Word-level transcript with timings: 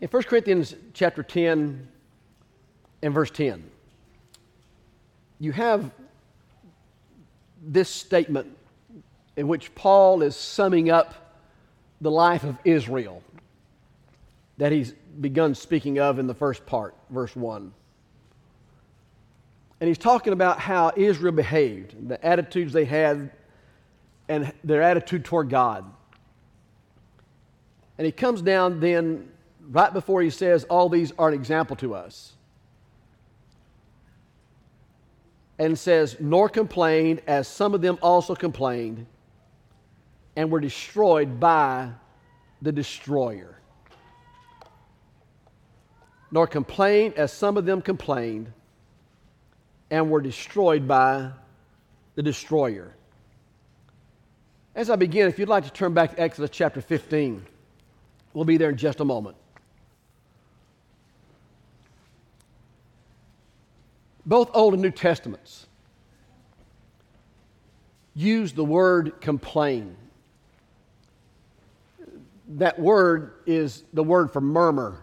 In 0.00 0.06
1 0.06 0.22
Corinthians 0.24 0.76
chapter 0.94 1.24
10 1.24 1.88
and 3.02 3.14
verse 3.14 3.30
10, 3.32 3.68
you 5.40 5.50
have 5.52 5.90
this 7.60 7.88
statement 7.88 8.56
in 9.36 9.48
which 9.48 9.74
Paul 9.74 10.22
is 10.22 10.36
summing 10.36 10.90
up 10.90 11.36
the 12.00 12.10
life 12.12 12.44
of 12.44 12.56
Israel 12.64 13.22
that 14.58 14.70
he's 14.70 14.92
begun 15.20 15.54
speaking 15.54 15.98
of 15.98 16.20
in 16.20 16.28
the 16.28 16.34
first 16.34 16.64
part, 16.64 16.94
verse 17.10 17.34
1. 17.34 17.72
And 19.80 19.88
he's 19.88 19.98
talking 19.98 20.32
about 20.32 20.60
how 20.60 20.92
Israel 20.96 21.32
behaved, 21.32 22.08
the 22.08 22.24
attitudes 22.24 22.72
they 22.72 22.84
had, 22.84 23.30
and 24.28 24.52
their 24.62 24.82
attitude 24.82 25.24
toward 25.24 25.50
God. 25.50 25.84
And 27.96 28.04
he 28.04 28.12
comes 28.12 28.42
down 28.42 28.78
then, 28.78 29.30
right 29.70 29.92
before 29.92 30.22
he 30.22 30.30
says, 30.30 30.64
All 30.64 30.88
these 30.88 31.12
are 31.18 31.28
an 31.28 31.34
example 31.34 31.76
to 31.76 31.94
us. 31.94 32.32
And 35.58 35.78
says, 35.78 36.16
Nor 36.20 36.48
complained, 36.48 37.22
as 37.26 37.48
some 37.48 37.74
of 37.74 37.80
them 37.80 37.98
also 38.00 38.34
complained, 38.34 39.06
and 40.36 40.50
were 40.50 40.60
destroyed 40.60 41.40
by 41.40 41.90
the 42.62 42.72
destroyer. 42.72 43.58
Nor 46.30 46.46
complained, 46.46 47.14
as 47.14 47.32
some 47.32 47.56
of 47.56 47.64
them 47.64 47.82
complained, 47.82 48.52
and 49.90 50.10
were 50.10 50.20
destroyed 50.20 50.86
by 50.86 51.30
the 52.14 52.22
destroyer. 52.22 52.94
As 54.74 54.90
I 54.90 54.96
begin, 54.96 55.26
if 55.26 55.38
you'd 55.38 55.48
like 55.48 55.64
to 55.64 55.72
turn 55.72 55.94
back 55.94 56.14
to 56.14 56.20
Exodus 56.20 56.50
chapter 56.52 56.80
15, 56.80 57.44
we'll 58.32 58.44
be 58.44 58.58
there 58.58 58.70
in 58.70 58.76
just 58.76 59.00
a 59.00 59.04
moment. 59.04 59.36
Both 64.28 64.50
Old 64.52 64.74
and 64.74 64.82
New 64.82 64.90
Testaments 64.90 65.66
use 68.14 68.52
the 68.52 68.64
word 68.64 69.22
complain. 69.22 69.96
That 72.56 72.78
word 72.78 73.32
is 73.46 73.84
the 73.94 74.04
word 74.04 74.30
for 74.30 74.42
murmur. 74.42 75.00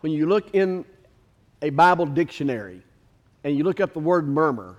When 0.00 0.12
you 0.12 0.26
look 0.26 0.54
in 0.54 0.84
a 1.62 1.70
Bible 1.70 2.04
dictionary, 2.04 2.82
and 3.42 3.56
you 3.56 3.64
look 3.64 3.80
up 3.80 3.94
the 3.94 4.00
word 4.00 4.28
murmur, 4.28 4.76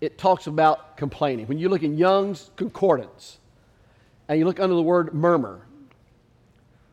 it 0.00 0.16
talks 0.16 0.46
about 0.46 0.96
complaining. 0.96 1.46
When 1.48 1.58
you 1.58 1.68
look 1.68 1.82
in 1.82 1.98
Young's 1.98 2.50
Concordance 2.56 3.38
and 4.26 4.38
you 4.38 4.46
look 4.46 4.58
under 4.58 4.74
the 4.74 4.82
word 4.82 5.12
murmur, 5.12 5.60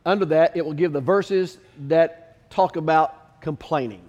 under 0.04 0.26
that 0.26 0.54
it 0.54 0.66
will 0.66 0.74
give 0.74 0.92
the 0.92 1.00
verses 1.00 1.56
that 1.88 2.50
talk 2.50 2.76
about 2.76 3.40
complaining. 3.40 4.02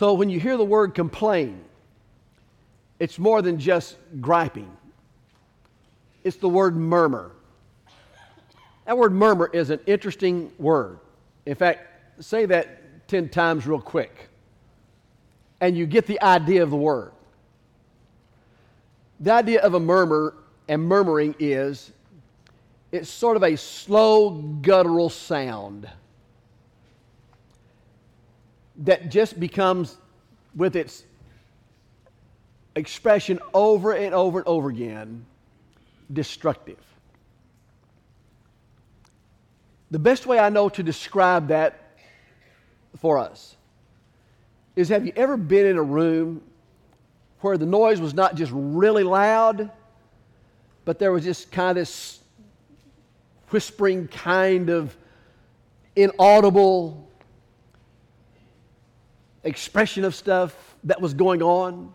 So 0.00 0.14
when 0.14 0.30
you 0.30 0.40
hear 0.40 0.56
the 0.56 0.64
word 0.64 0.94
complain, 0.94 1.62
it's 2.98 3.18
more 3.18 3.42
than 3.42 3.58
just 3.58 3.98
griping, 4.18 4.74
it's 6.24 6.38
the 6.38 6.48
word 6.48 6.74
murmur. 6.74 7.32
That 8.86 8.96
word 8.96 9.12
murmur 9.12 9.50
is 9.52 9.68
an 9.68 9.78
interesting 9.84 10.52
word. 10.56 11.00
In 11.44 11.54
fact, 11.54 11.86
say 12.24 12.46
that 12.46 13.08
10 13.08 13.28
times 13.28 13.66
real 13.66 13.78
quick 13.78 14.30
and 15.60 15.76
you 15.76 15.84
get 15.84 16.06
the 16.06 16.18
idea 16.22 16.62
of 16.62 16.70
the 16.70 16.78
word. 16.78 17.12
The 19.20 19.32
idea 19.32 19.60
of 19.60 19.74
a 19.74 19.80
murmur 19.80 20.34
and 20.66 20.82
murmuring 20.82 21.34
is 21.38 21.92
it's 22.90 23.10
sort 23.10 23.36
of 23.36 23.42
a 23.42 23.54
slow, 23.54 24.30
guttural 24.30 25.10
sound 25.10 25.90
that 28.80 29.10
just 29.10 29.38
becomes, 29.38 29.96
with 30.56 30.74
its 30.74 31.04
expression 32.74 33.38
over 33.52 33.92
and 33.92 34.14
over 34.14 34.38
and 34.38 34.48
over 34.48 34.68
again, 34.68 35.24
destructive. 36.12 36.78
The 39.90 39.98
best 39.98 40.26
way 40.26 40.38
I 40.38 40.48
know 40.48 40.68
to 40.70 40.82
describe 40.82 41.48
that 41.48 41.98
for 42.98 43.18
us 43.18 43.56
is 44.76 44.88
have 44.88 45.04
you 45.04 45.12
ever 45.16 45.36
been 45.36 45.66
in 45.66 45.76
a 45.76 45.82
room 45.82 46.42
where 47.40 47.58
the 47.58 47.66
noise 47.66 48.00
was 48.00 48.14
not 48.14 48.34
just 48.34 48.52
really 48.54 49.02
loud, 49.02 49.70
but 50.84 50.98
there 50.98 51.12
was 51.12 51.24
just 51.24 51.50
kind 51.50 51.70
of 51.70 51.76
this 51.76 52.20
whispering, 53.50 54.08
kind 54.08 54.70
of 54.70 54.96
inaudible 55.96 57.09
expression 59.44 60.04
of 60.04 60.14
stuff 60.14 60.76
that 60.84 61.00
was 61.00 61.14
going 61.14 61.42
on? 61.42 61.92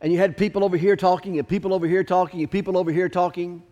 And 0.00 0.12
you 0.12 0.18
had 0.18 0.36
people 0.36 0.64
over 0.64 0.76
here 0.76 0.96
talking, 0.96 1.38
and 1.38 1.48
people 1.48 1.74
over 1.74 1.86
here 1.86 2.04
talking, 2.04 2.40
and 2.40 2.50
people 2.50 2.78
over 2.78 2.92
here 2.92 3.08
talking. 3.08 3.62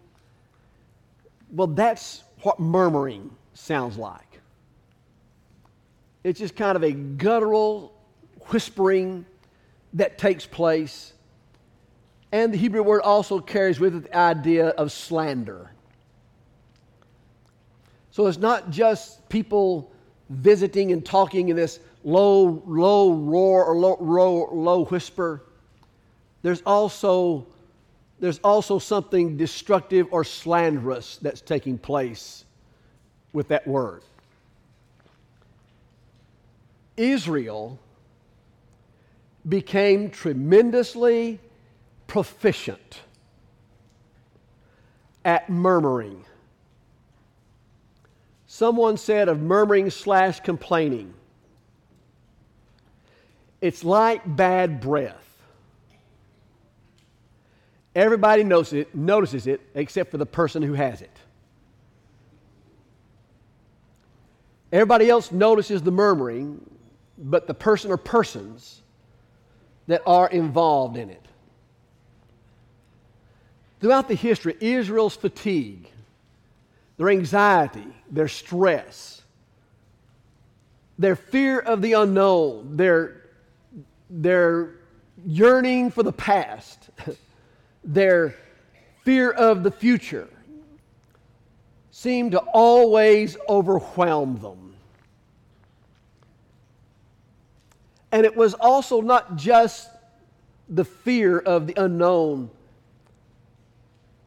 Well, 1.52 1.68
that's 1.68 2.24
what 2.42 2.58
murmuring 2.58 3.30
sounds 3.54 3.96
like. 3.96 4.40
It's 6.24 6.40
just 6.40 6.56
kind 6.56 6.74
of 6.74 6.82
a 6.82 6.90
guttural 6.90 7.94
whispering 8.48 9.24
that 9.94 10.18
takes 10.18 10.44
place. 10.44 11.12
And 12.32 12.52
the 12.52 12.58
Hebrew 12.58 12.82
word 12.82 13.02
also 13.02 13.38
carries 13.40 13.78
with 13.78 13.94
it 13.94 14.10
the 14.10 14.16
idea 14.16 14.68
of 14.70 14.90
slander. 14.90 15.70
So 18.10 18.26
it's 18.26 18.38
not 18.38 18.70
just 18.70 19.28
people 19.28 19.92
visiting 20.28 20.90
and 20.90 21.04
talking 21.04 21.50
in 21.50 21.56
this 21.56 21.78
low, 22.06 22.62
low 22.66 23.12
roar 23.12 23.64
or 23.64 23.76
low, 23.76 24.48
low, 24.52 24.84
whisper. 24.84 25.42
There's 26.42 26.62
also, 26.62 27.48
there's 28.20 28.38
also 28.38 28.78
something 28.78 29.36
destructive 29.36 30.06
or 30.12 30.22
slanderous 30.22 31.16
that's 31.16 31.40
taking 31.40 31.78
place 31.78 32.44
with 33.32 33.48
that 33.48 33.66
word. 33.66 34.02
Israel 36.96 37.78
became 39.48 40.08
tremendously 40.08 41.40
proficient 42.06 43.00
at 45.24 45.50
murmuring. 45.50 46.24
Someone 48.46 48.96
said 48.96 49.28
of 49.28 49.40
murmuring 49.40 49.90
slash 49.90 50.38
complaining, 50.38 51.12
it's 53.60 53.84
like 53.84 54.22
bad 54.24 54.80
breath. 54.80 55.22
Everybody 57.94 58.44
knows 58.44 58.72
it, 58.72 58.94
notices 58.94 59.46
it 59.46 59.60
except 59.74 60.10
for 60.10 60.18
the 60.18 60.26
person 60.26 60.62
who 60.62 60.74
has 60.74 61.00
it. 61.00 61.16
Everybody 64.72 65.08
else 65.08 65.32
notices 65.32 65.80
the 65.82 65.90
murmuring 65.90 66.60
but 67.18 67.46
the 67.46 67.54
person 67.54 67.90
or 67.90 67.96
persons 67.96 68.82
that 69.86 70.02
are 70.06 70.28
involved 70.28 70.96
in 70.96 71.10
it. 71.10 71.24
Throughout 73.80 74.08
the 74.08 74.14
history, 74.14 74.56
Israel's 74.60 75.16
fatigue, 75.16 75.88
their 76.96 77.10
anxiety, 77.10 77.86
their 78.10 78.28
stress, 78.28 79.22
their 80.98 81.16
fear 81.16 81.58
of 81.58 81.82
the 81.82 81.92
unknown, 81.92 82.76
their, 82.76 83.25
their 84.10 84.74
yearning 85.24 85.90
for 85.90 86.02
the 86.02 86.12
past, 86.12 86.90
their 87.84 88.34
fear 89.04 89.30
of 89.30 89.62
the 89.62 89.70
future 89.70 90.28
seemed 91.90 92.32
to 92.32 92.38
always 92.38 93.36
overwhelm 93.48 94.38
them. 94.40 94.74
And 98.12 98.26
it 98.26 98.36
was 98.36 98.54
also 98.54 99.00
not 99.00 99.36
just 99.36 99.88
the 100.68 100.84
fear 100.84 101.38
of 101.38 101.66
the 101.66 101.74
unknown, 101.82 102.50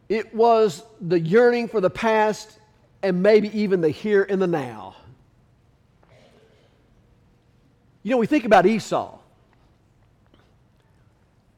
it 0.07 0.33
was 0.33 0.83
the 0.99 1.19
yearning 1.19 1.67
for 1.67 1.79
the 1.79 1.89
past 1.89 2.57
and 3.03 3.21
maybe 3.21 3.55
even 3.57 3.81
the 3.81 3.89
here 3.89 4.25
and 4.27 4.41
the 4.41 4.47
now. 4.47 4.95
You 8.01 8.11
know, 8.11 8.17
we 8.17 8.25
think 8.25 8.45
about 8.45 8.65
Esau. 8.65 9.18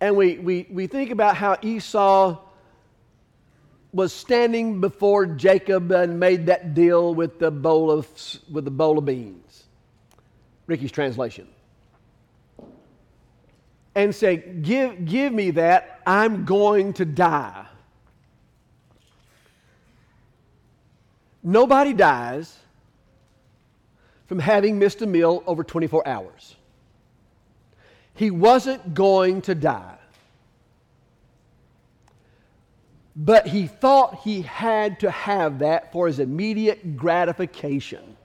And 0.01 0.17
we, 0.17 0.37
we, 0.39 0.67
we 0.69 0.87
think 0.87 1.11
about 1.11 1.37
how 1.37 1.57
Esau 1.61 2.37
was 3.93 4.11
standing 4.11 4.81
before 4.81 5.25
Jacob 5.25 5.91
and 5.91 6.19
made 6.19 6.47
that 6.47 6.73
deal 6.73 7.13
with 7.15 7.39
the 7.39 7.51
bowl 7.51 7.89
of, 7.89 8.07
with 8.51 8.65
the 8.65 8.71
bowl 8.71 8.97
of 8.97 9.05
beans. 9.05 9.63
Ricky's 10.67 10.91
translation 10.91 11.47
and 13.95 14.15
say, 14.15 14.37
give, 14.37 15.05
give 15.05 15.33
me 15.33 15.51
that, 15.51 16.01
I'm 16.05 16.45
going 16.45 16.93
to 16.93 17.05
die. 17.05 17.65
Nobody 21.43 21.93
dies 21.93 22.55
from 24.27 24.39
having 24.39 24.79
missed 24.79 25.01
a 25.01 25.07
meal 25.07 25.43
over 25.45 25.63
24 25.63 26.07
hours. 26.07 26.55
He 28.13 28.31
wasn't 28.31 28.93
going 28.93 29.41
to 29.43 29.55
die. 29.55 29.97
But 33.15 33.47
he 33.47 33.67
thought 33.67 34.21
he 34.23 34.41
had 34.41 34.99
to 35.01 35.11
have 35.11 35.59
that 35.59 35.91
for 35.91 36.07
his 36.07 36.19
immediate 36.19 36.95
gratification. 36.95 38.17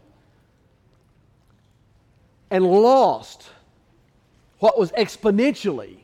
And 2.50 2.64
lost 2.64 3.48
what 4.58 4.78
was 4.78 4.92
exponentially 4.92 5.98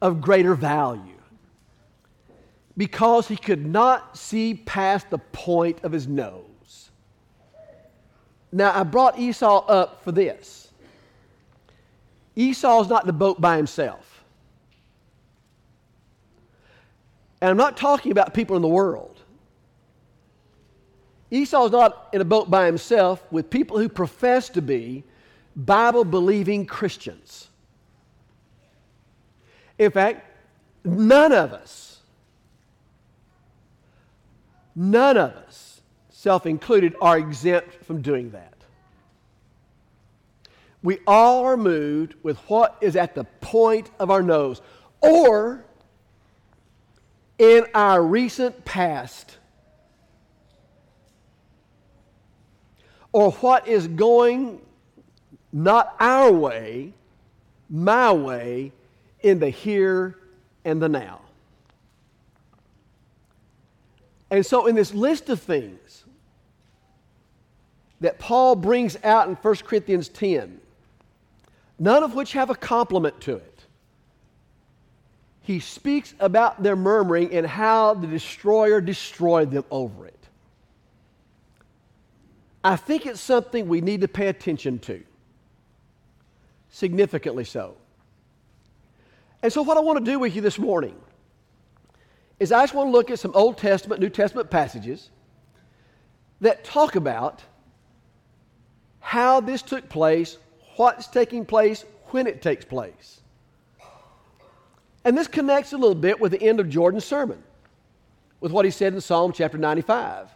of 0.00 0.20
greater 0.20 0.54
value 0.54 1.02
because 2.76 3.28
he 3.28 3.36
could 3.36 3.64
not 3.64 4.16
see 4.16 4.54
past 4.54 5.10
the 5.10 5.18
point 5.18 5.82
of 5.82 5.92
his 5.92 6.06
nose. 6.06 6.90
Now, 8.52 8.78
I 8.78 8.82
brought 8.84 9.18
Esau 9.18 9.66
up 9.66 10.02
for 10.02 10.12
this. 10.12 10.65
Esau's 12.36 12.88
not 12.88 13.02
in 13.02 13.06
the 13.06 13.12
boat 13.14 13.40
by 13.40 13.56
himself. 13.56 14.24
And 17.40 17.50
I'm 17.50 17.56
not 17.56 17.76
talking 17.76 18.12
about 18.12 18.34
people 18.34 18.56
in 18.56 18.62
the 18.62 18.68
world. 18.68 19.20
Esau's 21.30 21.72
not 21.72 22.08
in 22.12 22.20
a 22.20 22.24
boat 22.24 22.50
by 22.50 22.66
himself 22.66 23.24
with 23.32 23.50
people 23.50 23.78
who 23.78 23.88
profess 23.88 24.48
to 24.50 24.62
be 24.62 25.02
Bible 25.56 26.04
believing 26.04 26.66
Christians. 26.66 27.48
In 29.78 29.90
fact, 29.90 30.24
none 30.84 31.32
of 31.32 31.52
us, 31.52 32.00
none 34.74 35.16
of 35.16 35.32
us, 35.32 35.80
self 36.10 36.46
included, 36.46 36.94
are 37.00 37.18
exempt 37.18 37.84
from 37.84 38.02
doing 38.02 38.30
that. 38.30 38.55
We 40.86 41.00
all 41.04 41.44
are 41.46 41.56
moved 41.56 42.14
with 42.22 42.38
what 42.48 42.78
is 42.80 42.94
at 42.94 43.16
the 43.16 43.24
point 43.24 43.90
of 43.98 44.08
our 44.08 44.22
nose 44.22 44.62
or 45.00 45.64
in 47.38 47.66
our 47.74 48.00
recent 48.00 48.64
past 48.64 49.38
or 53.10 53.32
what 53.32 53.66
is 53.66 53.88
going 53.88 54.60
not 55.52 55.96
our 55.98 56.30
way, 56.30 56.92
my 57.68 58.12
way, 58.12 58.70
in 59.22 59.40
the 59.40 59.50
here 59.50 60.16
and 60.64 60.80
the 60.80 60.88
now. 60.88 61.20
And 64.30 64.46
so, 64.46 64.68
in 64.68 64.76
this 64.76 64.94
list 64.94 65.30
of 65.30 65.40
things 65.40 66.04
that 68.00 68.20
Paul 68.20 68.54
brings 68.54 68.96
out 69.02 69.26
in 69.26 69.34
1 69.34 69.54
Corinthians 69.64 70.08
10, 70.08 70.60
none 71.78 72.02
of 72.02 72.14
which 72.14 72.32
have 72.32 72.50
a 72.50 72.54
complement 72.54 73.20
to 73.22 73.36
it, 73.36 73.64
he 75.42 75.60
speaks 75.60 76.14
about 76.18 76.62
their 76.62 76.74
murmuring 76.74 77.32
and 77.32 77.46
how 77.46 77.94
the 77.94 78.06
destroyer 78.06 78.80
destroyed 78.80 79.50
them 79.50 79.64
over 79.70 80.06
it. 80.06 80.12
I 82.64 82.74
think 82.74 83.06
it's 83.06 83.20
something 83.20 83.68
we 83.68 83.80
need 83.80 84.00
to 84.00 84.08
pay 84.08 84.26
attention 84.26 84.80
to, 84.80 85.04
significantly 86.68 87.44
so. 87.44 87.76
And 89.40 89.52
so, 89.52 89.62
what 89.62 89.76
I 89.76 89.80
want 89.80 90.04
to 90.04 90.04
do 90.04 90.18
with 90.18 90.34
you 90.34 90.42
this 90.42 90.58
morning 90.58 90.96
is 92.40 92.50
I 92.50 92.62
just 92.62 92.74
want 92.74 92.88
to 92.88 92.90
look 92.90 93.10
at 93.12 93.20
some 93.20 93.30
Old 93.34 93.56
Testament, 93.56 94.00
New 94.00 94.10
Testament 94.10 94.50
passages 94.50 95.10
that 96.40 96.64
talk 96.64 96.96
about 96.96 97.42
how 98.98 99.40
this 99.40 99.62
took 99.62 99.88
place, 99.88 100.36
what's 100.76 101.06
taking 101.06 101.44
place, 101.44 101.84
when 102.10 102.26
it 102.26 102.40
takes 102.42 102.64
place. 102.64 103.20
And 105.04 105.16
this 105.16 105.28
connects 105.28 105.72
a 105.72 105.76
little 105.76 105.94
bit 105.94 106.20
with 106.20 106.32
the 106.32 106.42
end 106.42 106.60
of 106.60 106.68
Jordan's 106.68 107.04
sermon, 107.04 107.42
with 108.40 108.52
what 108.52 108.64
he 108.64 108.70
said 108.70 108.92
in 108.92 109.00
Psalm 109.00 109.32
chapter 109.32 109.58
95, 109.58 110.28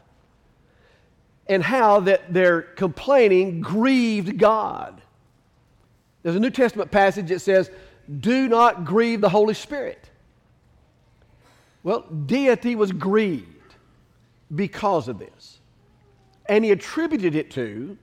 and 1.48 1.62
how 1.62 2.00
that 2.00 2.32
their 2.32 2.62
complaining 2.62 3.60
grieved 3.60 4.38
God. 4.38 5.02
There's 6.22 6.36
a 6.36 6.40
New 6.40 6.50
Testament 6.50 6.90
passage 6.90 7.28
that 7.28 7.40
says, 7.40 7.70
do 8.20 8.48
not 8.48 8.84
grieve 8.84 9.20
the 9.20 9.28
Holy 9.28 9.54
Spirit. 9.54 10.10
Well, 11.82 12.00
deity 12.00 12.74
was 12.74 12.92
grieved 12.92 13.74
because 14.54 15.08
of 15.08 15.18
this. 15.18 15.58
And 16.46 16.64
he 16.64 16.72
attributed 16.72 17.34
it 17.34 17.50
to 17.52 17.96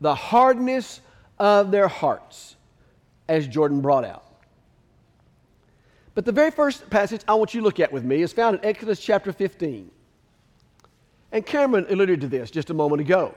the 0.00 0.14
hardness 0.14 1.00
of 1.40 1.70
their 1.70 1.88
hearts, 1.88 2.54
as 3.26 3.48
Jordan 3.48 3.80
brought 3.80 4.04
out. 4.04 4.24
But 6.14 6.26
the 6.26 6.32
very 6.32 6.50
first 6.50 6.88
passage 6.90 7.22
I 7.26 7.34
want 7.34 7.54
you 7.54 7.60
to 7.60 7.64
look 7.64 7.80
at 7.80 7.90
with 7.90 8.04
me 8.04 8.20
is 8.20 8.32
found 8.32 8.58
in 8.58 8.64
Exodus 8.64 9.00
chapter 9.00 9.32
15. 9.32 9.90
And 11.32 11.46
Cameron 11.46 11.86
alluded 11.88 12.20
to 12.20 12.28
this 12.28 12.50
just 12.50 12.68
a 12.68 12.74
moment 12.74 13.00
ago. 13.00 13.34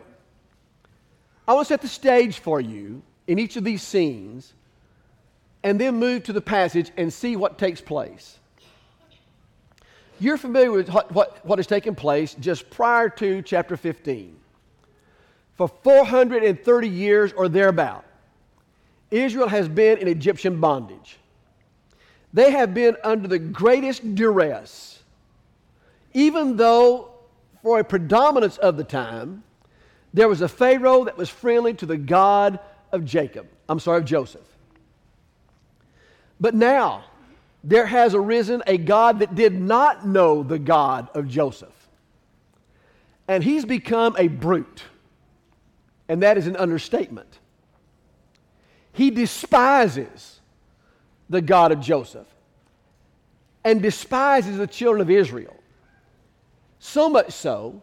I 1.47 1.53
want 1.53 1.67
to 1.67 1.73
set 1.73 1.81
the 1.81 1.87
stage 1.87 2.39
for 2.39 2.59
you 2.59 3.01
in 3.27 3.39
each 3.39 3.55
of 3.55 3.63
these 3.63 3.81
scenes 3.81 4.53
and 5.63 5.79
then 5.79 5.95
move 5.95 6.23
to 6.23 6.33
the 6.33 6.41
passage 6.41 6.91
and 6.97 7.11
see 7.11 7.37
what 7.37 7.57
takes 7.57 7.79
place. 7.79 8.39
You're 10.19 10.37
familiar 10.37 10.71
with 10.71 10.89
what, 10.89 11.11
what, 11.11 11.45
what 11.45 11.59
has 11.59 11.67
taken 11.67 11.95
place 11.95 12.35
just 12.35 12.69
prior 12.69 13.07
to 13.09 13.41
chapter 13.41 13.77
15. 13.77 14.35
For 15.55 15.67
430 15.67 16.87
years 16.89 17.33
or 17.33 17.47
thereabout, 17.47 18.05
Israel 19.11 19.47
has 19.47 19.67
been 19.67 19.99
in 19.99 20.07
Egyptian 20.07 20.59
bondage. 20.59 21.17
They 22.33 22.51
have 22.51 22.73
been 22.73 22.97
under 23.03 23.27
the 23.27 23.37
greatest 23.37 24.15
duress, 24.15 25.03
even 26.13 26.57
though, 26.57 27.11
for 27.61 27.79
a 27.79 27.83
predominance 27.83 28.57
of 28.57 28.77
the 28.77 28.83
time, 28.83 29.43
there 30.13 30.27
was 30.27 30.41
a 30.41 30.47
Pharaoh 30.47 31.05
that 31.05 31.17
was 31.17 31.29
friendly 31.29 31.73
to 31.75 31.85
the 31.85 31.97
God 31.97 32.59
of 32.91 33.05
Jacob. 33.05 33.47
I'm 33.69 33.79
sorry, 33.79 33.99
of 33.99 34.05
Joseph. 34.05 34.41
But 36.39 36.55
now 36.55 37.05
there 37.63 37.85
has 37.85 38.13
arisen 38.13 38.61
a 38.67 38.77
God 38.77 39.19
that 39.19 39.35
did 39.35 39.59
not 39.59 40.05
know 40.05 40.43
the 40.43 40.59
God 40.59 41.09
of 41.15 41.27
Joseph. 41.27 41.69
And 43.27 43.43
he's 43.43 43.63
become 43.63 44.15
a 44.17 44.27
brute. 44.27 44.83
And 46.13 46.21
that 46.21 46.37
is 46.37 46.45
an 46.45 46.55
understatement. 46.57 47.39
He 48.91 49.09
despises 49.09 50.41
the 51.27 51.41
God 51.41 51.71
of 51.71 51.79
Joseph 51.79 52.27
and 53.63 53.81
despises 53.81 54.59
the 54.59 54.67
children 54.67 55.01
of 55.01 55.09
Israel. 55.09 55.55
So 56.77 57.09
much 57.09 57.31
so 57.31 57.81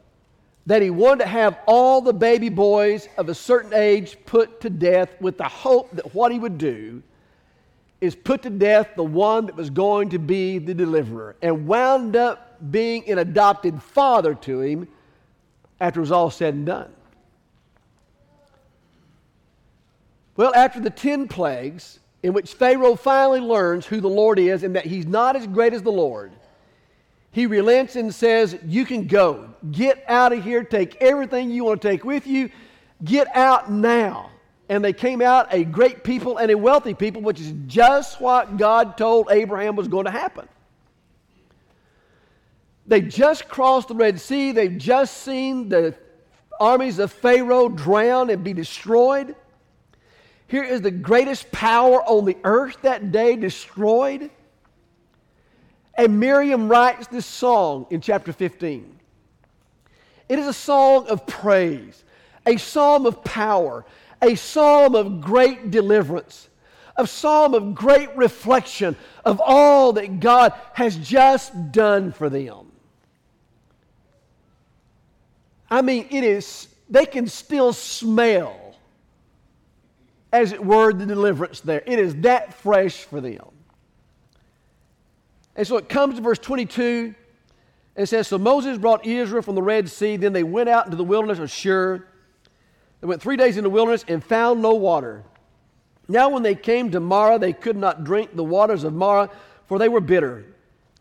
that 0.67 0.81
he 0.81 0.91
wanted 0.91 1.25
to 1.25 1.29
have 1.29 1.59
all 1.67 2.01
the 2.01 2.13
baby 2.13 2.51
boys 2.51 3.09
of 3.19 3.29
a 3.29 3.35
certain 3.35 3.75
age 3.75 4.17
put 4.27 4.61
to 4.61 4.71
death 4.71 5.21
with 5.21 5.37
the 5.37 5.49
hope 5.49 5.91
that 5.97 6.15
what 6.15 6.31
he 6.31 6.39
would 6.39 6.57
do 6.57 7.03
is 8.01 8.15
put 8.15 8.43
to 8.43 8.51
death 8.51 8.91
the 8.95 9.03
one 9.03 9.47
that 9.47 9.57
was 9.57 9.71
going 9.71 10.11
to 10.11 10.21
be 10.21 10.59
the 10.59 10.73
deliverer 10.73 11.35
and 11.43 11.67
wound 11.67 12.15
up 12.15 12.59
being 12.71 13.11
an 13.11 13.19
adopted 13.19 13.83
father 13.83 14.37
to 14.37 14.61
him 14.61 14.87
after 15.81 15.99
it 15.99 16.03
was 16.03 16.13
all 16.13 16.31
said 16.31 16.55
and 16.55 16.67
done. 16.67 16.93
Well, 20.41 20.55
after 20.55 20.81
the 20.81 20.89
10 20.89 21.29
plagues, 21.29 21.99
in 22.23 22.33
which 22.33 22.55
Pharaoh 22.55 22.97
finally 22.97 23.41
learns 23.41 23.85
who 23.85 24.01
the 24.01 24.09
Lord 24.09 24.39
is 24.39 24.63
and 24.63 24.75
that 24.75 24.87
he's 24.87 25.05
not 25.05 25.37
as 25.37 25.47
great 25.47 25.75
as 25.75 25.83
the 25.83 25.93
Lord, 25.93 26.33
he 27.31 27.45
relents 27.45 27.95
and 27.95 28.15
says, 28.15 28.59
You 28.65 28.87
can 28.87 29.07
go. 29.07 29.51
Get 29.71 30.03
out 30.09 30.33
of 30.33 30.43
here. 30.43 30.65
Take 30.65 30.97
everything 30.97 31.51
you 31.51 31.65
want 31.65 31.83
to 31.83 31.89
take 31.89 32.07
with 32.07 32.27
you. 32.27 32.49
Get 33.05 33.29
out 33.37 33.71
now 33.71 34.31
and 34.71 34.83
they 34.83 34.95
came 34.95 35.21
out 35.21 35.53
a 35.53 35.63
great 35.63 36.05
people 36.05 36.39
and 36.39 36.51
a 36.51 36.57
wealthy 36.57 36.95
people, 36.95 37.21
which 37.21 37.39
is 37.39 37.53
just 37.67 38.19
what 38.19 38.57
God 38.57 38.97
told 38.97 39.29
Abraham 39.31 39.77
was 39.77 39.89
going 39.89 40.07
to 40.07 40.11
happen. 40.11 40.49
They 42.87 43.03
just 43.03 43.47
crossed 43.47 43.89
the 43.89 43.95
Red 43.95 44.19
Sea. 44.19 44.53
They've 44.53 44.79
just 44.79 45.19
seen 45.19 45.69
the 45.69 45.95
armies 46.59 46.99
of 46.99 47.13
Pharaoh 47.13 47.69
drown 47.69 48.31
and 48.31 48.43
be 48.43 48.55
destroyed. 48.55 49.37
Here 50.51 50.65
is 50.65 50.81
the 50.81 50.91
greatest 50.91 51.53
power 51.53 52.03
on 52.03 52.25
the 52.25 52.37
earth 52.43 52.79
that 52.83 53.13
day 53.13 53.37
destroyed. 53.37 54.31
And 55.95 56.19
Miriam 56.19 56.69
writes 56.69 57.07
this 57.07 57.25
song 57.25 57.87
in 57.91 58.01
chapter 58.01 58.33
15. 58.33 58.99
It 60.29 60.39
is 60.41 60.49
a 60.49 60.53
song 60.53 61.07
of 61.07 61.25
praise, 61.25 62.03
a 62.45 62.57
psalm 62.57 63.07
of 63.07 63.23
power, 63.23 63.85
a 64.21 64.35
psalm 64.35 64.97
of 64.97 65.21
great 65.21 65.71
deliverance, 65.71 66.49
a 66.97 67.07
psalm 67.07 67.55
of 67.55 67.77
great 67.77 68.17
reflection 68.17 68.97
of 69.25 69.41
all 69.41 69.93
that 69.93 70.19
God 70.19 70.53
has 70.73 70.97
just 70.97 71.71
done 71.71 72.11
for 72.11 72.29
them. 72.29 72.73
I 75.71 75.83
mean, 75.83 76.09
it 76.11 76.25
is, 76.25 76.67
they 76.89 77.07
can 77.07 77.29
still 77.29 77.73
smell, 77.73 78.70
as 80.33 80.53
it 80.53 80.65
were, 80.65 80.93
the 80.93 81.07
deliverance 81.07 81.61
there. 81.61 81.83
It 81.87 81.99
is 81.99 82.15
that 82.17 82.55
fresh 82.55 83.05
for 83.05 83.21
them. 83.21 83.51
And 85.57 85.67
so 85.67 85.77
it 85.77 85.89
comes 85.89 86.17
to 86.17 86.21
verse 86.21 86.39
22 86.39 87.15
and 87.97 88.05
it 88.05 88.07
says, 88.07 88.29
So 88.29 88.39
Moses 88.39 88.79
brought 88.79 89.05
Israel 89.05 89.43
from 89.43 89.57
the 89.57 89.63
Red 89.63 89.91
Sea. 89.91 90.17
Then 90.17 90.33
they 90.33 90.43
went 90.43 90.69
out 90.69 90.87
into 90.87 90.97
the 90.97 91.05
wilderness 91.05 91.39
of 91.39 91.51
Shur. 91.51 92.07
They 93.01 93.07
went 93.07 93.21
three 93.21 93.37
days 93.37 93.57
in 93.57 93.65
the 93.65 93.71
wilderness 93.71 94.05
and 94.09 94.23
found 94.25 94.63
no 94.63 94.75
water. 94.75 95.25
Now, 96.09 96.29
when 96.29 96.43
they 96.43 96.55
came 96.55 96.91
to 96.91 97.01
Marah, 97.01 97.39
they 97.39 97.53
could 97.53 97.77
not 97.77 98.05
drink 98.05 98.35
the 98.35 98.45
waters 98.45 98.85
of 98.85 98.93
Marah, 98.93 99.31
for 99.67 99.79
they 99.79 99.89
were 99.89 100.01
bitter. 100.01 100.45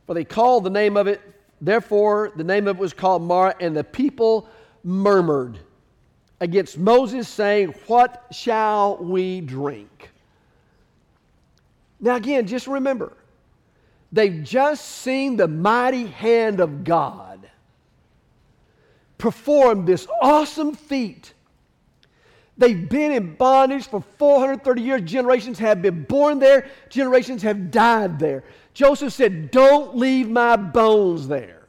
For 0.05 0.13
they 0.13 0.23
called 0.23 0.63
the 0.63 0.69
name 0.69 0.97
of 0.97 1.07
it, 1.07 1.21
therefore, 1.61 2.31
the 2.35 2.43
name 2.43 2.67
of 2.67 2.77
it 2.77 2.79
was 2.79 2.93
called 2.93 3.23
Marah, 3.23 3.55
and 3.59 3.75
the 3.75 3.83
people 3.83 4.47
murmured 4.83 5.59
against 6.39 6.77
Moses, 6.77 7.27
saying, 7.27 7.73
What 7.87 8.25
shall 8.31 8.97
we 8.97 9.41
drink? 9.41 10.11
Now, 11.99 12.15
again, 12.15 12.47
just 12.47 12.67
remember, 12.67 13.13
they've 14.11 14.43
just 14.43 14.85
seen 14.85 15.35
the 15.35 15.47
mighty 15.47 16.05
hand 16.05 16.59
of 16.59 16.83
God 16.83 17.49
perform 19.17 19.85
this 19.85 20.07
awesome 20.21 20.75
feat 20.75 21.33
They've 22.59 22.89
been 22.89 23.13
in 23.13 23.35
bondage 23.35 23.87
for 23.87 24.03
430 24.17 24.81
years. 24.81 25.01
Generations 25.03 25.57
have 25.59 25.81
been 25.81 26.03
born 26.03 26.39
there, 26.39 26.67
generations 26.89 27.41
have 27.41 27.71
died 27.71 28.19
there. 28.19 28.43
Joseph 28.73 29.13
said, 29.13 29.49
Don't 29.49 29.95
leave 29.95 30.29
my 30.29 30.57
bones 30.57 31.29
there. 31.29 31.61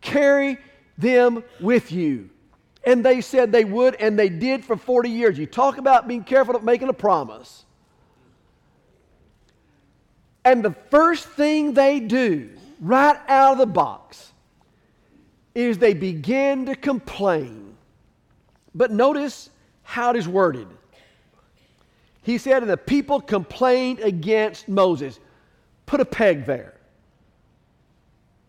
Carry 0.00 0.58
them 0.96 1.44
with 1.60 1.92
you. 1.92 2.30
And 2.84 3.04
they 3.04 3.20
said 3.20 3.52
they 3.52 3.64
would, 3.64 3.94
and 3.96 4.18
they 4.18 4.28
did 4.28 4.64
for 4.64 4.76
40 4.76 5.10
years. 5.10 5.38
You 5.38 5.46
talk 5.46 5.78
about 5.78 6.08
being 6.08 6.24
careful 6.24 6.56
of 6.56 6.62
making 6.62 6.88
a 6.88 6.94
promise. 6.94 7.64
And 10.44 10.64
the 10.64 10.74
first 10.90 11.28
thing 11.28 11.74
they 11.74 12.00
do, 12.00 12.50
right 12.80 13.18
out 13.28 13.52
of 13.52 13.58
the 13.58 13.66
box, 13.66 14.32
is 15.54 15.78
they 15.78 15.94
begin 15.94 16.66
to 16.66 16.74
complain. 16.74 17.76
But 18.74 18.90
notice, 18.90 19.50
how 19.82 20.10
it 20.10 20.16
is 20.16 20.28
worded. 20.28 20.68
He 22.22 22.38
said, 22.38 22.62
and 22.62 22.70
the 22.70 22.76
people 22.76 23.20
complained 23.20 24.00
against 24.00 24.68
Moses. 24.68 25.18
Put 25.86 26.00
a 26.00 26.04
peg 26.04 26.46
there. 26.46 26.74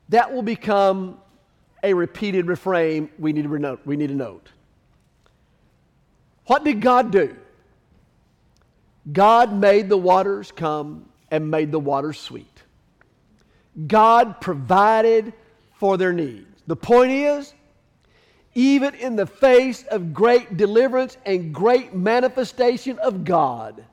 That 0.10 0.32
will 0.34 0.44
become 0.44 1.18
a 1.84 1.94
repeated 1.94 2.48
refrain 2.48 3.10
we 3.18 3.34
need 3.34 3.44
to, 3.44 3.60
note, 3.60 3.82
we 3.86 3.96
need 3.96 4.08
to 4.08 4.16
note. 4.16 4.50
What 6.46 6.64
did 6.64 6.82
God 6.82 7.12
do? 7.12 7.36
God 9.12 9.54
made 9.54 9.90
the 9.90 9.98
waters 9.98 10.52
come 10.52 11.10
and 11.32 11.50
made 11.50 11.72
the 11.72 11.80
waters 11.80 12.20
sweet. 12.20 12.62
God 13.88 14.42
provided 14.42 15.34
for 15.74 15.98
their 15.98 16.14
needs. 16.14 16.62
The 16.68 16.76
point 16.76 17.12
is, 17.12 17.54
even 18.54 18.94
in 18.96 19.16
the 19.16 19.26
face 19.26 19.84
of 19.84 20.14
great 20.14 20.58
deliverance 20.58 21.18
and 21.26 21.54
great 21.54 21.96
manifestation 21.96 23.00
of 23.00 23.24
God, 23.24 23.84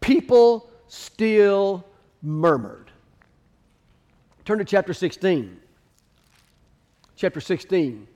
people 0.00 0.70
still 0.86 1.84
murmured. 2.22 2.90
Turn 4.44 4.58
to 4.58 4.64
chapter 4.64 4.94
16. 4.94 5.60
Chapter 7.18 7.40
16. 7.40 8.06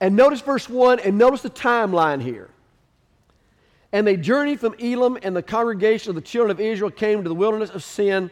And 0.00 0.16
notice 0.16 0.40
verse 0.40 0.68
1 0.68 0.98
and 1.00 1.16
notice 1.16 1.42
the 1.42 1.50
timeline 1.50 2.20
here. 2.20 2.50
And 3.92 4.06
they 4.06 4.16
journeyed 4.16 4.58
from 4.58 4.74
Elim, 4.78 5.18
and 5.22 5.36
the 5.36 5.42
congregation 5.42 6.08
of 6.08 6.14
the 6.14 6.22
children 6.22 6.50
of 6.50 6.58
Israel 6.58 6.90
came 6.90 7.22
to 7.22 7.28
the 7.28 7.34
wilderness 7.34 7.68
of 7.68 7.84
Sin, 7.84 8.30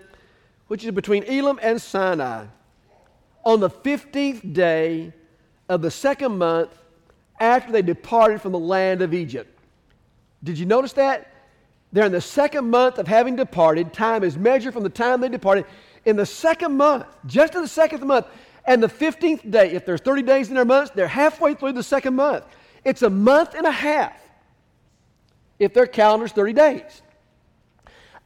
which 0.69 0.83
is 0.83 0.91
between 0.91 1.25
Elim 1.25 1.61
and 1.63 1.81
Sinai. 1.81 2.47
On 3.45 3.61
the 3.61 3.69
15th 3.69 4.55
day, 4.55 5.13
of 5.71 5.83
the 5.83 5.91
second 5.91 6.37
month 6.37 6.77
after 7.39 7.71
they 7.71 7.81
departed 7.81 8.43
from 8.43 8.51
the 8.51 8.59
land 8.59 9.03
of 9.03 9.15
Egypt. 9.15 9.57
Did 10.43 10.59
you 10.59 10.67
notice 10.67 10.95
that? 10.95 11.33
They're 11.93 12.07
in 12.07 12.13
the 12.13 12.21
second 12.21 12.69
month 12.69 12.99
of 12.99 13.07
having 13.07 13.37
departed. 13.37 13.93
Time 13.93 14.25
is 14.25 14.37
measured 14.37 14.75
from 14.75 14.83
the 14.83 14.91
time 14.91 15.21
they 15.21 15.29
departed. 15.29 15.67
In 16.05 16.17
the 16.17 16.27
second 16.27 16.77
month, 16.77 17.07
just 17.27 17.55
in 17.55 17.63
the 17.63 17.69
second 17.69 18.05
month, 18.05 18.27
and 18.65 18.83
the 18.83 18.89
15th 18.89 19.51
day, 19.51 19.73
if 19.73 19.87
there's 19.87 20.01
30 20.01 20.23
days 20.23 20.49
in 20.49 20.55
their 20.55 20.65
months, 20.65 20.91
they're 20.95 21.09
halfway 21.09 21.55
through 21.55 21.73
the 21.73 21.83
second 21.83 22.15
month. 22.15 22.45
It's 22.85 23.03
a 23.03 23.11
month 23.11 23.55
and 23.55 23.67
a 23.67 23.73
half 23.73 24.13
if 25.59 25.75
their 25.75 25.87
calendar's 25.87 26.33
30 26.33 26.53
days. 26.53 27.03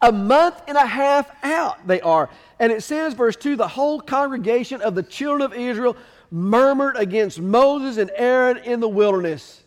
A 0.03 0.12
month 0.12 0.61
and 0.69 0.76
a 0.76 0.87
half 0.87 1.31
out 1.43 1.87
they 1.87 2.00
are. 2.00 2.29
And 2.59 2.71
it 2.71 2.83
says, 2.83 3.14
verse 3.14 3.37
2 3.37 3.57
the 3.57 3.69
whole 3.69 4.00
congregation 4.00 4.83
of 4.83 4.95
the 4.95 5.03
children 5.03 5.43
of 5.43 5.55
Israel 5.55 5.97
murmured 6.31 6.97
against 6.97 7.41
Moses 7.41 7.97
and 7.97 8.11
Aaron 8.14 8.59
in 8.59 8.81
the 8.81 8.88
wilderness. 8.88 9.62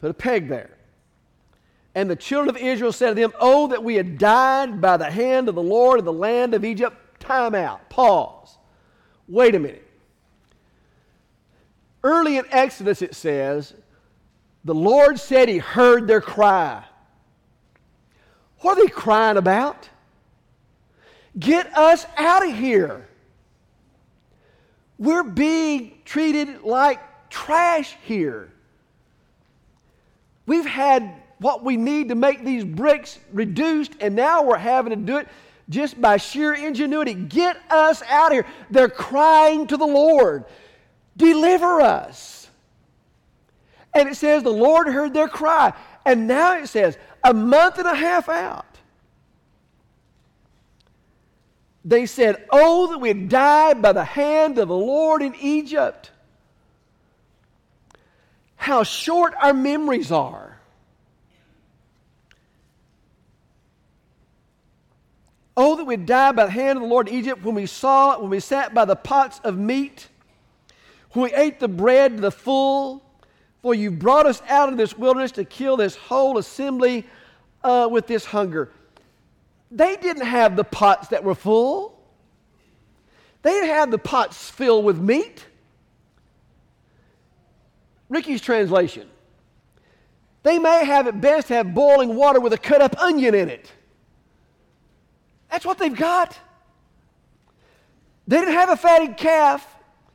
Put 0.00 0.10
a 0.10 0.14
peg 0.14 0.48
there. 0.48 0.70
And 1.94 2.10
the 2.10 2.16
children 2.16 2.54
of 2.54 2.60
Israel 2.60 2.92
said 2.92 3.10
to 3.10 3.14
them, 3.14 3.32
Oh, 3.40 3.68
that 3.68 3.82
we 3.82 3.94
had 3.94 4.18
died 4.18 4.80
by 4.80 4.96
the 4.96 5.10
hand 5.10 5.48
of 5.48 5.54
the 5.54 5.62
Lord 5.62 6.00
in 6.00 6.04
the 6.04 6.12
land 6.12 6.54
of 6.54 6.64
Egypt. 6.64 6.96
Time 7.24 7.54
out. 7.54 7.88
Pause. 7.88 8.58
Wait 9.28 9.54
a 9.54 9.58
minute. 9.58 9.86
Early 12.02 12.36
in 12.36 12.44
Exodus, 12.50 13.00
it 13.00 13.14
says, 13.14 13.72
the 14.64 14.74
Lord 14.74 15.18
said 15.18 15.48
he 15.48 15.58
heard 15.58 16.06
their 16.06 16.20
cry. 16.20 16.84
What 18.60 18.78
are 18.78 18.84
they 18.84 18.90
crying 18.90 19.36
about? 19.36 19.88
Get 21.38 21.76
us 21.76 22.06
out 22.16 22.46
of 22.46 22.54
here. 22.54 23.08
We're 24.98 25.22
being 25.22 25.98
treated 26.04 26.62
like 26.62 27.00
trash 27.30 27.96
here. 28.04 28.52
We've 30.46 30.66
had 30.66 31.10
what 31.38 31.64
we 31.64 31.76
need 31.76 32.10
to 32.10 32.14
make 32.14 32.44
these 32.44 32.64
bricks 32.64 33.18
reduced, 33.32 33.92
and 34.00 34.14
now 34.14 34.42
we're 34.42 34.56
having 34.56 34.90
to 34.90 34.96
do 34.96 35.16
it 35.16 35.28
just 35.68 36.00
by 36.00 36.16
sheer 36.16 36.54
ingenuity. 36.54 37.14
Get 37.14 37.56
us 37.70 38.02
out 38.02 38.28
of 38.28 38.32
here. 38.32 38.46
They're 38.70 38.88
crying 38.88 39.66
to 39.68 39.76
the 39.76 39.86
Lord, 39.86 40.44
deliver 41.16 41.80
us. 41.80 42.48
And 43.94 44.08
it 44.08 44.16
says 44.16 44.42
the 44.42 44.50
Lord 44.50 44.88
heard 44.88 45.14
their 45.14 45.28
cry. 45.28 45.72
And 46.04 46.26
now 46.26 46.58
it 46.58 46.68
says, 46.68 46.98
a 47.22 47.32
month 47.32 47.78
and 47.78 47.86
a 47.86 47.94
half 47.94 48.28
out, 48.28 48.74
They 51.84 52.06
said, 52.06 52.46
Oh, 52.50 52.88
that 52.88 52.98
we 52.98 53.08
had 53.08 53.28
died 53.28 53.82
by 53.82 53.92
the 53.92 54.04
hand 54.04 54.58
of 54.58 54.68
the 54.68 54.76
Lord 54.76 55.22
in 55.22 55.34
Egypt. 55.36 56.10
How 58.56 58.82
short 58.82 59.34
our 59.40 59.52
memories 59.52 60.10
are. 60.10 60.53
Oh, 65.56 65.76
that 65.76 65.84
we 65.84 65.96
died 65.96 66.36
by 66.36 66.46
the 66.46 66.50
hand 66.50 66.78
of 66.78 66.82
the 66.82 66.88
Lord 66.88 67.08
in 67.08 67.14
Egypt 67.14 67.42
when 67.44 67.54
we 67.54 67.66
saw, 67.66 68.14
it, 68.14 68.20
when 68.20 68.30
we 68.30 68.40
sat 68.40 68.74
by 68.74 68.84
the 68.84 68.96
pots 68.96 69.40
of 69.44 69.56
meat, 69.56 70.08
when 71.12 71.24
we 71.24 71.34
ate 71.34 71.60
the 71.60 71.68
bread 71.68 72.16
to 72.16 72.20
the 72.20 72.32
full. 72.32 73.02
For 73.62 73.74
you 73.74 73.90
brought 73.90 74.26
us 74.26 74.42
out 74.46 74.68
of 74.68 74.76
this 74.76 74.98
wilderness 74.98 75.32
to 75.32 75.44
kill 75.46 75.78
this 75.78 75.96
whole 75.96 76.36
assembly 76.36 77.06
uh, 77.62 77.88
with 77.90 78.06
this 78.06 78.26
hunger. 78.26 78.70
They 79.70 79.96
didn't 79.96 80.26
have 80.26 80.54
the 80.54 80.64
pots 80.64 81.08
that 81.08 81.24
were 81.24 81.34
full. 81.34 81.98
They 83.40 83.52
didn't 83.52 83.70
have 83.70 83.90
the 83.90 83.96
pots 83.96 84.50
filled 84.50 84.84
with 84.84 84.98
meat. 84.98 85.46
Ricky's 88.10 88.42
translation. 88.42 89.08
They 90.42 90.58
may 90.58 90.84
have 90.84 91.06
at 91.06 91.22
best 91.22 91.48
have 91.48 91.72
boiling 91.72 92.16
water 92.16 92.40
with 92.40 92.52
a 92.52 92.58
cut 92.58 92.82
up 92.82 92.98
onion 93.00 93.34
in 93.34 93.48
it. 93.48 93.72
That's 95.54 95.64
what 95.64 95.78
they've 95.78 95.94
got. 95.94 96.36
They 98.26 98.38
didn't 98.38 98.54
have 98.54 98.70
a 98.70 98.76
fatted 98.76 99.16
calf 99.16 99.64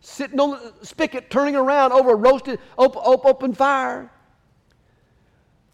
sitting 0.01 0.37
on 0.37 0.51
the 0.51 0.85
spigot 0.85 1.29
turning 1.29 1.55
around 1.55 1.93
over 1.93 2.11
a 2.11 2.15
roasted 2.15 2.59
open, 2.77 3.01
open 3.05 3.53
fire. 3.53 4.11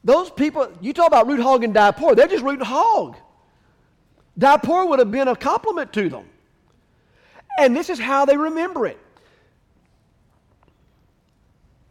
Those 0.03 0.29
people, 0.29 0.71
you 0.81 0.93
talk 0.93 1.07
about 1.07 1.25
root 1.25 1.39
hog 1.39 1.63
and 1.63 1.73
die 1.73 1.89
poor, 1.89 2.13
they're 2.13 2.27
just 2.27 2.43
root 2.43 2.61
hog. 2.61 3.17
Die 4.37 4.57
poor 4.57 4.85
would 4.85 4.99
have 4.99 5.09
been 5.09 5.29
a 5.29 5.35
compliment 5.35 5.91
to 5.93 6.09
them. 6.09 6.25
And 7.59 7.75
this 7.75 7.89
is 7.89 7.97
how 7.97 8.25
they 8.25 8.37
remember 8.37 8.85
it. 8.85 8.99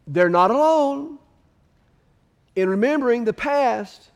They're 0.07 0.31
not 0.31 0.52
alone 0.52 1.19
in 2.54 2.69
remembering 2.69 3.25
the 3.25 3.33
past 3.33 4.12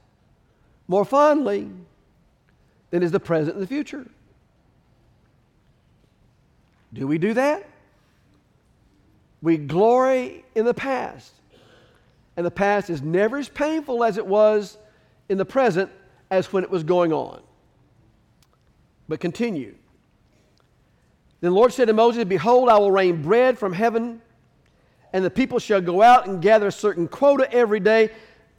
more 0.87 1.05
fondly 1.05 1.69
than 2.91 3.03
is 3.03 3.11
the 3.11 3.21
present 3.21 3.55
and 3.55 3.63
the 3.63 3.67
future. 3.67 4.07
Do 6.93 7.07
we 7.07 7.19
do 7.19 7.35
that? 7.35 7.69
We 9.43 9.57
glory 9.57 10.45
in 10.55 10.65
the 10.65 10.75
past. 10.75 11.33
And 12.37 12.47
the 12.47 12.51
past 12.51 12.89
is 12.89 13.03
never 13.03 13.37
as 13.39 13.49
painful 13.49 14.05
as 14.05 14.17
it 14.17 14.27
was 14.27 14.79
in 15.29 15.39
the 15.39 15.45
present 15.45 15.91
as 16.31 16.53
when 16.53 16.65
it 16.65 16.71
was 16.71 16.85
going 16.85 17.13
on. 17.13 17.43
But 19.09 19.21
continue. 19.21 19.75
Then 21.41 21.51
the 21.51 21.57
Lord 21.57 21.73
said 21.73 21.89
to 21.89 21.95
Moses, 21.95 22.25
Behold, 22.25 22.69
I 22.69 22.79
will 22.79 22.91
rain 22.91 23.23
bread 23.23 23.59
from 23.59 23.73
heaven, 23.73 24.21
and 25.13 25.25
the 25.25 25.31
people 25.31 25.59
shall 25.59 25.81
go 25.81 26.03
out 26.03 26.27
and 26.27 26.43
gather 26.43 26.69
a 26.69 26.73
certain 26.73 27.09
quota 27.09 27.51
every 27.53 27.81
day, 27.81 28.11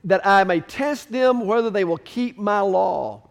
that 0.06 0.26
I 0.26 0.44
may 0.46 0.62
test 0.62 1.12
them 1.12 1.46
whether 1.46 1.70
they 1.70 1.84
will 1.84 1.98
keep 1.98 2.38
my 2.38 2.62
law. 2.62 3.29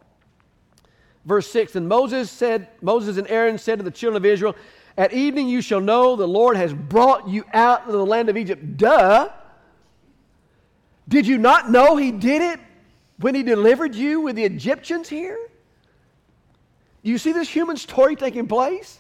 Verse 1.29 1.49
6 1.51 1.77
And 1.77 1.87
Moses 1.87 2.31
said, 2.31 2.69
Moses 2.81 3.19
and 3.19 3.29
Aaron 3.29 3.59
said 3.59 3.79
to 3.79 3.85
the 3.85 3.91
children 3.91 4.17
of 4.17 4.25
Israel, 4.25 4.57
At 4.97 5.13
evening 5.13 5.47
you 5.47 5.61
shall 5.61 5.81
know 5.81 6.17
the 6.17 6.27
Lord 6.27 6.57
has 6.57 6.73
brought 6.73 7.29
you 7.29 7.45
out 7.53 7.87
of 7.87 7.93
the 7.93 8.05
land 8.05 8.31
of 8.31 8.37
Egypt. 8.37 8.79
Duh! 8.79 9.29
Did 11.07 11.27
you 11.27 11.39
not 11.39 11.71
know 11.71 11.97
he 11.97 12.11
did 12.11 12.41
it 12.41 12.61
when 13.19 13.35
he 13.35 13.43
delivered 13.43 13.95
you 13.95 14.23
with 14.23 14.37
the 14.37 14.45
Egyptians 14.45 15.09
here? 15.09 15.39
Do 17.05 17.11
you 17.11 17.19
see 17.19 17.33
this 17.33 17.49
human 17.49 17.77
story 17.77 18.17
taking 18.17 18.49
place? 18.49 18.99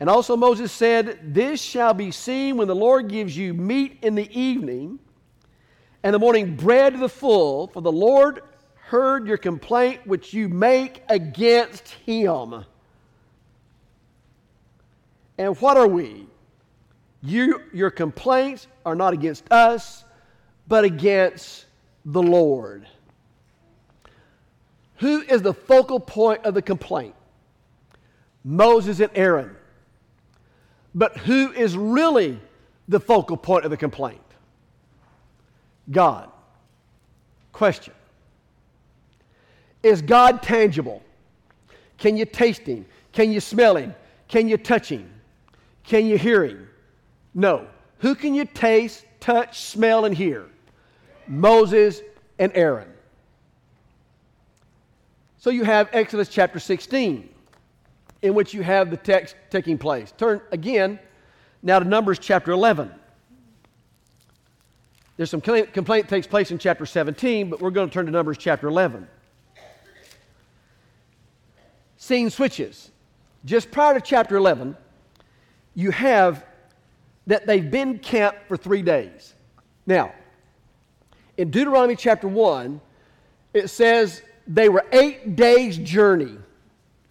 And 0.00 0.08
also 0.08 0.36
Moses 0.36 0.70
said, 0.70 1.34
This 1.34 1.60
shall 1.60 1.94
be 1.94 2.12
seen 2.12 2.56
when 2.56 2.68
the 2.68 2.76
Lord 2.76 3.08
gives 3.08 3.36
you 3.36 3.54
meat 3.54 3.98
in 4.02 4.14
the 4.14 4.40
evening, 4.40 5.00
and 6.04 6.14
the 6.14 6.18
morning 6.20 6.54
bread 6.54 6.92
to 6.92 7.00
the 7.00 7.08
full, 7.08 7.66
for 7.68 7.80
the 7.80 7.90
Lord 7.90 8.42
heard 8.88 9.26
your 9.26 9.36
complaint 9.36 10.06
which 10.06 10.32
you 10.32 10.48
make 10.48 11.02
against 11.10 11.90
him. 12.06 12.64
And 15.36 15.54
what 15.58 15.76
are 15.76 15.86
we? 15.86 16.26
You, 17.22 17.60
your 17.74 17.90
complaints 17.90 18.66
are 18.86 18.94
not 18.94 19.12
against 19.12 19.52
us, 19.52 20.04
but 20.66 20.84
against 20.84 21.66
the 22.06 22.22
Lord. 22.22 22.86
Who 24.96 25.20
is 25.20 25.42
the 25.42 25.52
focal 25.52 26.00
point 26.00 26.46
of 26.46 26.54
the 26.54 26.62
complaint? 26.62 27.14
Moses 28.42 29.00
and 29.00 29.10
Aaron. 29.14 29.54
But 30.94 31.18
who 31.18 31.52
is 31.52 31.76
really 31.76 32.40
the 32.88 33.00
focal 33.00 33.36
point 33.36 33.66
of 33.66 33.70
the 33.70 33.76
complaint? 33.76 34.22
God. 35.90 36.30
Question 37.52 37.92
Is 39.82 40.02
God 40.02 40.42
tangible? 40.42 41.02
Can 41.98 42.16
you 42.16 42.24
taste 42.24 42.62
Him? 42.62 42.86
Can 43.12 43.32
you 43.32 43.40
smell 43.40 43.76
Him? 43.76 43.94
Can 44.28 44.48
you 44.48 44.56
touch 44.56 44.88
Him? 44.88 45.10
Can 45.84 46.06
you 46.06 46.18
hear 46.18 46.44
Him? 46.44 46.68
No. 47.34 47.66
Who 47.98 48.14
can 48.14 48.34
you 48.34 48.44
taste, 48.44 49.04
touch, 49.20 49.60
smell, 49.60 50.04
and 50.04 50.14
hear? 50.14 50.46
Moses 51.26 52.00
and 52.38 52.52
Aaron. 52.54 52.88
So 55.38 55.50
you 55.50 55.64
have 55.64 55.88
Exodus 55.92 56.28
chapter 56.28 56.58
16 56.58 57.28
in 58.22 58.34
which 58.34 58.52
you 58.52 58.62
have 58.62 58.90
the 58.90 58.96
text 58.96 59.36
taking 59.50 59.78
place. 59.78 60.12
Turn 60.16 60.40
again 60.50 60.98
now 61.62 61.78
to 61.78 61.84
Numbers 61.84 62.18
chapter 62.18 62.50
11. 62.52 62.90
There's 65.16 65.30
some 65.30 65.40
complaint 65.40 65.72
that 65.74 66.08
takes 66.08 66.26
place 66.26 66.50
in 66.50 66.58
chapter 66.58 66.86
17, 66.86 67.50
but 67.50 67.60
we're 67.60 67.70
going 67.70 67.88
to 67.88 67.94
turn 67.94 68.06
to 68.06 68.12
Numbers 68.12 68.38
chapter 68.38 68.68
11. 68.68 69.06
Scene 71.98 72.30
switches. 72.30 72.90
Just 73.44 73.70
prior 73.70 73.94
to 73.94 74.00
chapter 74.00 74.36
11, 74.36 74.76
you 75.74 75.90
have 75.90 76.46
that 77.26 77.46
they've 77.46 77.70
been 77.70 77.98
camped 77.98 78.48
for 78.48 78.56
three 78.56 78.82
days. 78.82 79.34
Now, 79.86 80.12
in 81.36 81.50
Deuteronomy 81.50 81.96
chapter 81.96 82.26
1, 82.26 82.80
it 83.52 83.68
says 83.68 84.22
they 84.46 84.68
were 84.68 84.84
eight 84.92 85.36
days' 85.36 85.76
journey 85.76 86.36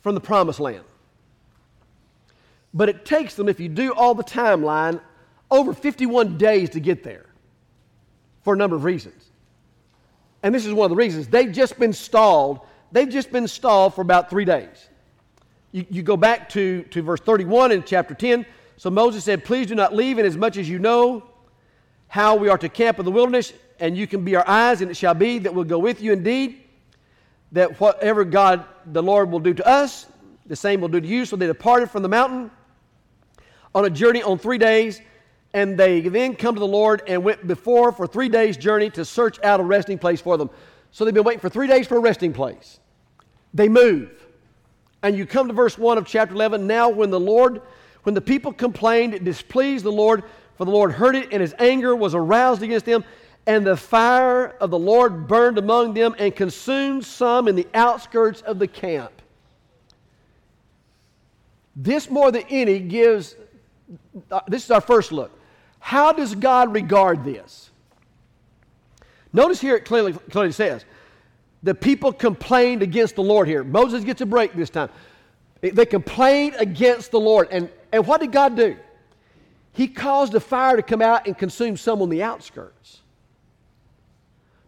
from 0.02 0.16
the 0.16 0.22
promised 0.22 0.60
land. 0.60 0.84
But 2.74 2.90
it 2.90 3.06
takes 3.06 3.36
them, 3.36 3.50
if 3.50 3.60
you 3.60 3.70
do 3.70 3.94
all 3.94 4.16
the 4.16 4.24
timeline, 4.24 5.02
over 5.52 5.74
51 5.74 6.38
days 6.38 6.72
to 6.72 6.80
get 6.80 7.04
there 7.04 7.26
for 8.44 8.54
a 8.54 8.58
number 8.58 8.76
of 8.76 8.84
reasons. 8.84 9.32
And 10.44 10.54
this 10.54 10.66
is 10.66 10.74
one 10.74 10.86
of 10.86 10.90
the 10.92 10.96
reasons. 10.96 11.28
They've 11.28 11.52
just 11.52 11.80
been 11.80 11.94
stalled. 11.94 12.62
They've 12.92 13.10
just 13.10 13.32
been 13.32 13.48
stalled 13.48 13.94
for 13.94 14.02
about 14.02 14.30
three 14.30 14.46
days. 14.46 14.90
You, 15.72 15.86
you 15.90 16.04
go 16.04 16.18
back 16.18 16.50
to, 16.50 16.84
to 16.84 17.02
verse 17.02 17.20
31 17.20 17.72
in 17.72 17.84
chapter 17.84 18.14
10. 18.14 18.46
So 18.78 18.90
Moses 18.90 19.24
said, 19.24 19.44
Please 19.44 19.68
do 19.68 19.76
not 19.76 19.94
leave, 19.94 20.18
inasmuch 20.18 20.34
as 20.34 20.38
much 20.38 20.58
as 20.58 20.70
you 20.70 20.80
know 20.80 21.24
how 22.08 22.36
we 22.36 22.48
are 22.50 22.58
to 22.58 22.70
camp 22.70 23.00
in 23.00 23.06
the 23.06 23.12
wilderness, 23.12 23.54
and 23.80 23.98
you 23.98 24.08
can 24.08 24.24
be 24.24 24.36
our 24.36 24.48
eyes, 24.48 24.82
and 24.82 24.90
it 24.90 24.96
shall 24.96 25.14
be 25.14 25.40
that 25.40 25.54
we'll 25.54 25.66
go 25.66 25.80
with 25.80 26.02
you 26.02 26.14
indeed, 26.14 26.64
that 27.52 27.80
whatever 27.80 28.24
God 28.24 28.66
the 28.86 29.04
Lord 29.04 29.30
will 29.30 29.40
do 29.40 29.54
to 29.54 29.68
us, 29.68 30.06
the 30.46 30.56
same 30.56 30.80
will 30.80 30.88
do 30.88 31.02
to 31.02 31.08
you. 31.08 31.26
So 31.26 31.36
they 31.36 31.48
departed 31.48 31.92
from 31.92 32.04
the 32.04 32.10
mountain 32.10 32.50
on 33.76 33.86
a 33.86 33.90
journey 33.90 34.24
on 34.24 34.38
three 34.38 34.58
days, 34.58 35.02
and 35.54 35.78
they 35.78 36.02
then 36.02 36.36
come 36.36 36.56
to 36.56 36.60
the 36.60 36.68
Lord 36.68 37.02
and 37.08 37.24
went 37.24 37.46
before 37.46 37.92
for 37.92 38.08
three 38.08 38.30
days' 38.30 38.58
journey 38.58 38.90
to 38.92 39.04
search 39.04 39.42
out 39.44 39.60
a 39.60 39.64
resting 39.64 39.98
place 39.98 40.22
for 40.22 40.38
them. 40.38 40.50
So 40.92 41.06
they've 41.06 41.14
been 41.14 41.24
waiting 41.24 41.40
for 41.40 41.50
three 41.50 41.68
days 41.68 41.88
for 41.88 41.98
a 41.98 42.00
resting 42.00 42.34
place. 42.34 42.80
They 43.54 43.70
move. 43.70 44.12
And 45.04 45.16
you 45.16 45.26
come 45.26 45.48
to 45.48 45.54
verse 45.54 45.78
1 45.78 45.98
of 45.98 46.06
chapter 46.06 46.34
11. 46.34 46.66
Now, 46.66 46.90
when 46.90 47.10
the 47.10 47.20
Lord, 47.20 47.62
when 48.04 48.16
the 48.16 48.22
people 48.22 48.52
complained, 48.52 49.14
it 49.14 49.24
displeased 49.24 49.86
the 49.86 49.92
Lord, 49.92 50.24
for 50.56 50.66
the 50.66 50.72
Lord 50.72 50.92
heard 50.92 51.16
it, 51.16 51.30
and 51.32 51.42
his 51.42 51.54
anger 51.60 51.96
was 51.96 52.16
aroused 52.16 52.64
against 52.64 52.86
them. 52.86 53.04
And 53.46 53.66
the 53.66 53.78
fire 53.78 54.48
of 54.60 54.72
the 54.72 54.80
Lord 54.80 55.28
burned 55.28 55.58
among 55.58 55.94
them 55.94 56.16
and 56.20 56.36
consumed 56.36 57.06
some 57.06 57.48
in 57.48 57.56
the 57.56 57.68
outskirts 57.74 58.42
of 58.42 58.60
the 58.60 58.68
camp. 58.68 59.12
This 61.76 62.10
more 62.10 62.32
than 62.32 62.44
any 62.50 62.80
gives 62.80 63.36
uh, 64.32 64.42
this 64.48 64.66
is 64.66 64.72
our 64.72 64.82
first 64.82 65.12
look. 65.12 65.32
How 65.80 66.12
does 66.12 66.36
God 66.36 66.74
regard 66.74 67.24
this? 67.24 67.67
Notice 69.38 69.62
here 69.62 69.76
it 69.76 69.86
clearly, 69.86 70.14
clearly 70.14 70.52
says 70.52 70.84
the 71.62 71.76
people 71.76 72.12
complained 72.12 72.82
against 72.82 73.16
the 73.16 73.22
Lord 73.22 73.48
here. 73.48 73.64
Moses 73.64 74.04
gets 74.04 74.20
a 74.22 74.26
break 74.26 74.54
this 74.54 74.72
time. 74.72 74.90
They 75.62 75.86
complained 75.86 76.56
against 76.58 77.12
the 77.12 77.20
Lord. 77.20 77.48
And, 77.52 77.70
and 77.92 78.08
what 78.08 78.20
did 78.20 78.32
God 78.32 78.56
do? 78.56 78.76
He 79.74 79.88
caused 79.88 80.34
a 80.34 80.40
fire 80.40 80.76
to 80.76 80.82
come 80.82 81.04
out 81.04 81.28
and 81.28 81.38
consume 81.38 81.78
some 81.78 82.02
on 82.02 82.10
the 82.10 82.24
outskirts. 82.24 83.02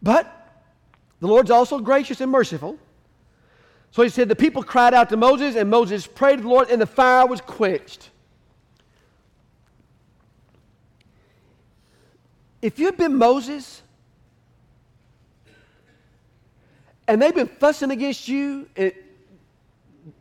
But 0.04 0.32
the 1.20 1.28
Lord's 1.28 1.50
also 1.50 1.80
gracious 1.80 2.22
and 2.22 2.32
merciful. 2.32 2.78
So 3.90 4.04
he 4.04 4.10
said, 4.10 4.30
The 4.30 4.36
people 4.36 4.62
cried 4.62 4.94
out 4.94 5.10
to 5.10 5.18
Moses, 5.18 5.56
and 5.56 5.68
Moses 5.68 6.06
prayed 6.06 6.36
to 6.36 6.42
the 6.44 6.48
Lord, 6.48 6.70
and 6.70 6.80
the 6.80 6.86
fire 6.86 7.26
was 7.26 7.42
quenched. 7.42 8.12
If 12.62 12.78
you'd 12.78 12.98
been 12.98 13.16
Moses 13.16 13.82
and 17.10 17.20
they've 17.20 17.34
been 17.34 17.48
fussing 17.48 17.90
against 17.90 18.28
you, 18.28 18.70
it, 18.76 19.04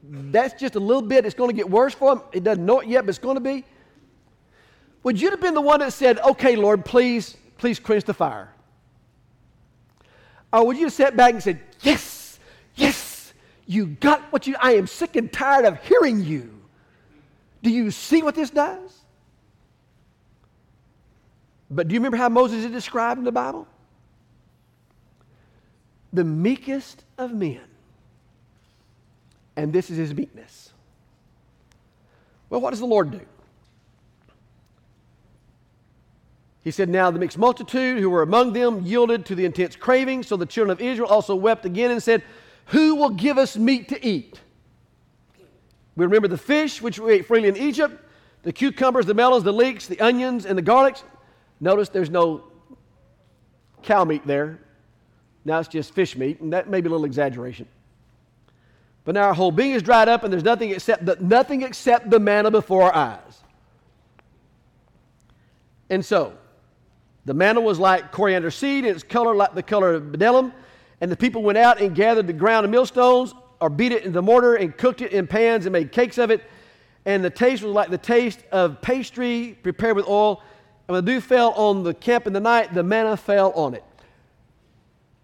that's 0.02 0.58
just 0.58 0.74
a 0.74 0.80
little 0.80 1.02
bit, 1.02 1.26
it's 1.26 1.34
going 1.34 1.50
to 1.50 1.54
get 1.54 1.68
worse 1.68 1.92
for 1.92 2.14
them. 2.14 2.24
It 2.32 2.42
doesn't 2.42 2.64
know 2.64 2.80
it 2.80 2.88
yet, 2.88 3.02
but 3.04 3.10
it's 3.10 3.18
going 3.18 3.34
to 3.34 3.42
be. 3.42 3.62
Would 5.02 5.20
you 5.20 5.28
have 5.28 5.40
been 5.40 5.52
the 5.52 5.60
one 5.60 5.80
that 5.80 5.92
said, 5.92 6.18
okay, 6.20 6.56
Lord, 6.56 6.86
please, 6.86 7.36
please 7.58 7.78
quench 7.78 8.04
the 8.04 8.14
fire? 8.14 8.50
Or 10.50 10.66
would 10.66 10.78
you 10.78 10.84
have 10.84 10.94
sat 10.94 11.14
back 11.14 11.34
and 11.34 11.42
said, 11.42 11.60
yes, 11.82 12.40
yes, 12.74 13.34
you 13.66 13.88
got 13.88 14.22
what 14.32 14.46
you, 14.46 14.56
I 14.58 14.72
am 14.72 14.86
sick 14.86 15.14
and 15.16 15.30
tired 15.30 15.66
of 15.66 15.78
hearing 15.84 16.24
you. 16.24 16.58
Do 17.62 17.68
you 17.68 17.90
see 17.90 18.22
what 18.22 18.34
this 18.34 18.48
does? 18.48 18.94
But 21.70 21.88
do 21.88 21.92
you 21.92 22.00
remember 22.00 22.16
how 22.16 22.30
Moses 22.30 22.64
is 22.64 22.70
described 22.70 23.18
in 23.18 23.24
the 23.24 23.32
Bible? 23.32 23.68
The 26.12 26.24
meekest 26.24 27.04
of 27.16 27.32
men. 27.32 27.60
And 29.56 29.72
this 29.72 29.90
is 29.90 29.96
his 29.96 30.14
meekness. 30.14 30.72
Well, 32.48 32.60
what 32.60 32.70
does 32.70 32.78
the 32.80 32.86
Lord 32.86 33.10
do? 33.10 33.20
He 36.62 36.70
said, 36.70 36.88
Now 36.88 37.10
the 37.10 37.18
mixed 37.18 37.38
multitude 37.38 37.98
who 37.98 38.10
were 38.10 38.22
among 38.22 38.52
them 38.52 38.84
yielded 38.84 39.26
to 39.26 39.34
the 39.34 39.44
intense 39.44 39.76
craving. 39.76 40.22
So 40.22 40.36
the 40.36 40.46
children 40.46 40.70
of 40.70 40.80
Israel 40.80 41.08
also 41.08 41.34
wept 41.34 41.64
again 41.64 41.90
and 41.90 42.02
said, 42.02 42.22
Who 42.66 42.94
will 42.94 43.10
give 43.10 43.38
us 43.38 43.56
meat 43.56 43.88
to 43.88 44.06
eat? 44.06 44.40
We 45.96 46.04
remember 46.04 46.28
the 46.28 46.38
fish 46.38 46.80
which 46.80 46.98
we 46.98 47.14
ate 47.14 47.26
freely 47.26 47.48
in 47.48 47.56
Egypt, 47.56 48.00
the 48.42 48.52
cucumbers, 48.52 49.06
the 49.06 49.14
melons, 49.14 49.44
the 49.44 49.52
leeks, 49.52 49.86
the 49.86 49.98
onions, 50.00 50.46
and 50.46 50.56
the 50.56 50.62
garlics. 50.62 51.02
Notice 51.58 51.88
there's 51.88 52.10
no 52.10 52.44
cow 53.82 54.04
meat 54.04 54.26
there. 54.26 54.60
Now 55.48 55.58
it's 55.60 55.68
just 55.68 55.94
fish 55.94 56.14
meat, 56.14 56.40
and 56.40 56.52
that 56.52 56.68
may 56.68 56.82
be 56.82 56.88
a 56.88 56.90
little 56.90 57.06
exaggeration. 57.06 57.66
But 59.04 59.14
now 59.14 59.22
our 59.22 59.34
whole 59.34 59.50
being 59.50 59.72
is 59.72 59.82
dried 59.82 60.06
up, 60.06 60.22
and 60.22 60.30
there's 60.30 60.44
nothing 60.44 60.70
except 60.70 61.06
the, 61.06 61.16
nothing 61.20 61.62
except 61.62 62.10
the 62.10 62.20
manna 62.20 62.50
before 62.50 62.82
our 62.82 62.94
eyes. 62.94 63.42
And 65.88 66.04
so, 66.04 66.34
the 67.24 67.32
manna 67.32 67.62
was 67.62 67.78
like 67.78 68.12
coriander 68.12 68.50
seed, 68.50 68.84
and 68.84 68.94
its 68.94 69.02
color 69.02 69.34
like 69.34 69.54
the 69.54 69.62
color 69.62 69.94
of 69.94 70.02
bdellium. 70.04 70.52
And 71.00 71.10
the 71.10 71.16
people 71.16 71.42
went 71.42 71.56
out 71.56 71.80
and 71.80 71.94
gathered 71.94 72.26
the 72.26 72.34
ground 72.34 72.64
and 72.64 72.70
millstones, 72.70 73.32
or 73.58 73.70
beat 73.70 73.92
it 73.92 74.04
in 74.04 74.12
the 74.12 74.20
mortar, 74.20 74.56
and 74.56 74.76
cooked 74.76 75.00
it 75.00 75.12
in 75.12 75.26
pans, 75.26 75.64
and 75.64 75.72
made 75.72 75.92
cakes 75.92 76.18
of 76.18 76.30
it. 76.30 76.44
And 77.06 77.24
the 77.24 77.30
taste 77.30 77.62
was 77.62 77.72
like 77.72 77.88
the 77.88 77.96
taste 77.96 78.42
of 78.52 78.82
pastry 78.82 79.56
prepared 79.62 79.96
with 79.96 80.06
oil. 80.06 80.42
And 80.86 80.94
when 80.94 81.04
the 81.06 81.12
dew 81.12 81.20
fell 81.22 81.52
on 81.52 81.84
the 81.84 81.94
camp 81.94 82.26
in 82.26 82.34
the 82.34 82.40
night, 82.40 82.74
the 82.74 82.82
manna 82.82 83.16
fell 83.16 83.52
on 83.52 83.72
it. 83.72 83.84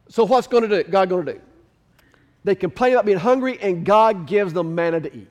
So 0.08 0.24
what's 0.24 0.46
going 0.46 0.68
to 0.68 0.82
do? 0.82 0.90
God 0.90 1.08
going 1.08 1.26
to 1.26 1.32
do? 1.34 1.40
They 2.44 2.54
complain 2.54 2.92
about 2.92 3.06
being 3.06 3.18
hungry, 3.18 3.58
and 3.60 3.84
God 3.86 4.26
gives 4.26 4.52
them 4.52 4.74
manna 4.74 5.00
to 5.00 5.16
eat. 5.16 5.28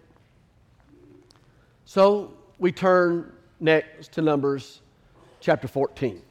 So 1.86 2.33
we 2.57 2.71
turn 2.71 3.31
next 3.59 4.13
to 4.13 4.21
Numbers 4.21 4.81
chapter 5.39 5.67
14. 5.67 6.21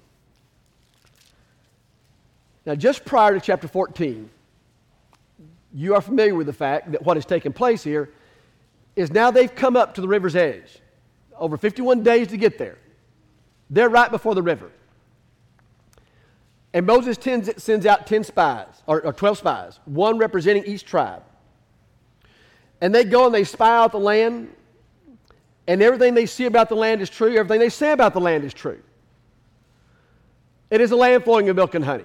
Now, 2.66 2.74
just 2.74 3.05
prior 3.05 3.35
to 3.35 3.40
chapter 3.40 3.68
14, 3.68 4.28
you 5.74 5.94
are 5.94 6.00
familiar 6.00 6.35
with 6.35 6.46
the 6.46 6.52
fact 6.52 6.92
that 6.92 7.02
what 7.05 7.16
has 7.16 7.24
taken 7.24 7.52
place 7.52 7.83
here 7.83 8.11
is 8.94 9.11
now 9.11 9.31
they've 9.31 9.55
come 9.55 9.76
up 9.76 9.94
to 9.94 10.00
the 10.00 10.09
river's 10.09 10.37
edge. 10.37 10.78
Over 11.38 11.57
51 11.57 12.02
days 12.02 12.28
to 12.28 12.37
get 12.37 12.59
there. 12.59 12.78
They're 13.70 13.88
right 13.88 14.11
before 14.11 14.35
the 14.35 14.42
river. 14.42 14.70
And 16.74 16.87
Moses 16.87 17.16
tends, 17.16 17.62
sends 17.62 17.85
out 17.85 18.06
10 18.06 18.24
spies, 18.24 18.82
or, 18.87 19.04
or 19.04 19.12
12 19.12 19.38
spies, 19.38 19.80
one 19.85 20.18
representing 20.18 20.64
each 20.64 20.85
tribe. 20.85 21.22
And 22.80 22.94
they 22.94 23.04
go 23.04 23.26
and 23.26 23.35
they 23.35 23.44
spy 23.44 23.76
out 23.76 23.92
the 23.92 24.00
land, 24.00 24.48
and 25.66 25.82
everything 25.82 26.14
they 26.14 26.26
see 26.26 26.46
about 26.46 26.68
the 26.68 26.74
land 26.74 27.00
is 27.00 27.11
true. 27.11 27.37
Everything 27.37 27.61
they 27.61 27.68
say 27.68 27.92
about 27.92 28.14
the 28.14 28.20
land 28.20 28.44
is 28.44 28.54
true. 28.54 28.82
It 30.70 30.80
is 30.80 30.90
a 30.90 30.96
land 30.96 31.24
flowing 31.24 31.46
with 31.46 31.56
milk 31.56 31.74
and 31.74 31.85
honey. 31.85 32.04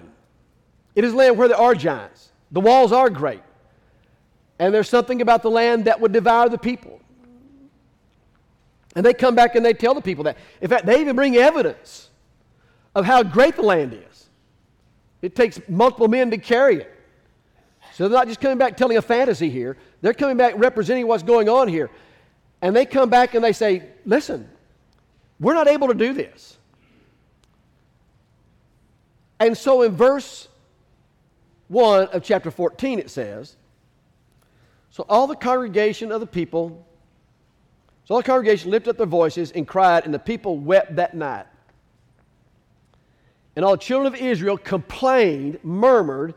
It 0.93 1.03
is 1.03 1.13
a 1.13 1.15
land 1.15 1.37
where 1.37 1.47
there 1.47 1.57
are 1.57 1.73
giants. 1.73 2.31
The 2.51 2.59
walls 2.59 2.91
are 2.91 3.09
great. 3.09 3.41
And 4.59 4.73
there's 4.73 4.89
something 4.89 5.21
about 5.21 5.43
the 5.43 5.51
land 5.51 5.85
that 5.85 6.01
would 6.01 6.11
devour 6.11 6.49
the 6.49 6.57
people. 6.57 6.99
And 8.95 9.05
they 9.05 9.13
come 9.13 9.35
back 9.35 9.55
and 9.55 9.65
they 9.65 9.73
tell 9.73 9.93
the 9.93 10.01
people 10.01 10.23
that. 10.25 10.37
In 10.59 10.69
fact, 10.69 10.85
they 10.85 10.99
even 10.99 11.15
bring 11.15 11.35
evidence 11.37 12.09
of 12.95 13.05
how 13.05 13.21
great 13.23 13.55
the 13.55 13.61
land 13.61 13.93
is. 13.93 14.06
It 15.21 15.35
takes 15.35 15.59
multiple 15.67 16.07
men 16.07 16.31
to 16.31 16.37
carry 16.37 16.77
it. 16.77 16.93
So 17.93 18.07
they're 18.07 18.17
not 18.17 18.27
just 18.27 18.39
coming 18.39 18.57
back 18.57 18.77
telling 18.77 18.97
a 18.97 19.01
fantasy 19.01 19.49
here, 19.49 19.77
they're 20.01 20.13
coming 20.13 20.37
back 20.37 20.53
representing 20.57 21.07
what's 21.07 21.23
going 21.23 21.49
on 21.49 21.67
here. 21.67 21.89
And 22.61 22.75
they 22.75 22.85
come 22.85 23.09
back 23.09 23.33
and 23.33 23.43
they 23.43 23.53
say, 23.53 23.83
listen, 24.05 24.47
we're 25.39 25.53
not 25.53 25.67
able 25.67 25.87
to 25.87 25.93
do 25.93 26.13
this. 26.13 26.57
And 29.39 29.57
so 29.57 29.83
in 29.83 29.95
verse 29.95 30.47
1 31.67 32.07
of 32.07 32.23
chapter 32.23 32.49
14, 32.49 32.99
it 32.99 33.09
says, 33.09 33.55
So 34.89 35.05
all 35.07 35.27
the 35.27 35.35
congregation 35.35 36.11
of 36.11 36.21
the 36.21 36.27
people, 36.27 36.85
so 38.05 38.15
all 38.15 38.21
the 38.21 38.27
congregation 38.27 38.71
lifted 38.71 38.91
up 38.91 38.97
their 38.97 39.05
voices 39.05 39.51
and 39.51 39.67
cried, 39.67 40.05
and 40.05 40.13
the 40.13 40.19
people 40.19 40.57
wept 40.57 40.95
that 40.95 41.13
night. 41.13 41.45
And 43.57 43.65
all 43.65 43.71
the 43.71 43.77
children 43.79 44.13
of 44.13 44.19
Israel 44.21 44.55
complained, 44.55 45.57
murmured 45.63 46.35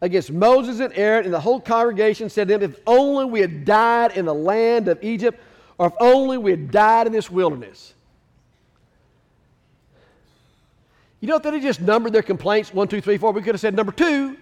against 0.00 0.32
Moses 0.32 0.80
and 0.80 0.90
Aaron, 0.94 1.26
and 1.26 1.34
the 1.34 1.38
whole 1.38 1.60
congregation 1.60 2.30
said 2.30 2.48
to 2.48 2.56
them, 2.56 2.70
If 2.70 2.80
only 2.86 3.26
we 3.26 3.40
had 3.40 3.66
died 3.66 4.16
in 4.16 4.24
the 4.24 4.34
land 4.34 4.88
of 4.88 4.98
Egypt, 5.04 5.38
or 5.76 5.88
if 5.88 5.92
only 6.00 6.38
we 6.38 6.50
had 6.50 6.70
died 6.70 7.06
in 7.06 7.12
this 7.12 7.30
wilderness. 7.30 7.92
You 11.20 11.28
know, 11.28 11.36
if 11.36 11.42
they 11.42 11.60
just 11.60 11.82
numbered 11.82 12.14
their 12.14 12.22
complaints, 12.22 12.72
one, 12.72 12.88
two, 12.88 13.02
three, 13.02 13.18
four, 13.18 13.32
we 13.32 13.42
could 13.42 13.54
have 13.54 13.60
said 13.60 13.76
number 13.76 13.92
two, 13.92 14.38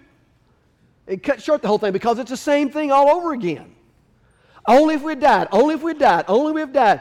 and 1.08 1.20
cut 1.20 1.42
short 1.42 1.62
the 1.62 1.68
whole 1.68 1.78
thing 1.78 1.92
because 1.92 2.20
it's 2.20 2.30
the 2.30 2.36
same 2.36 2.70
thing 2.70 2.92
all 2.92 3.08
over 3.08 3.32
again. 3.32 3.74
Only 4.68 4.94
if 4.94 5.02
we 5.02 5.10
had 5.12 5.20
died, 5.20 5.48
only 5.50 5.74
if 5.74 5.82
we 5.82 5.90
had 5.90 5.98
died, 5.98 6.24
only 6.28 6.50
if 6.50 6.54
we 6.54 6.60
have 6.60 6.72
died. 6.72 7.00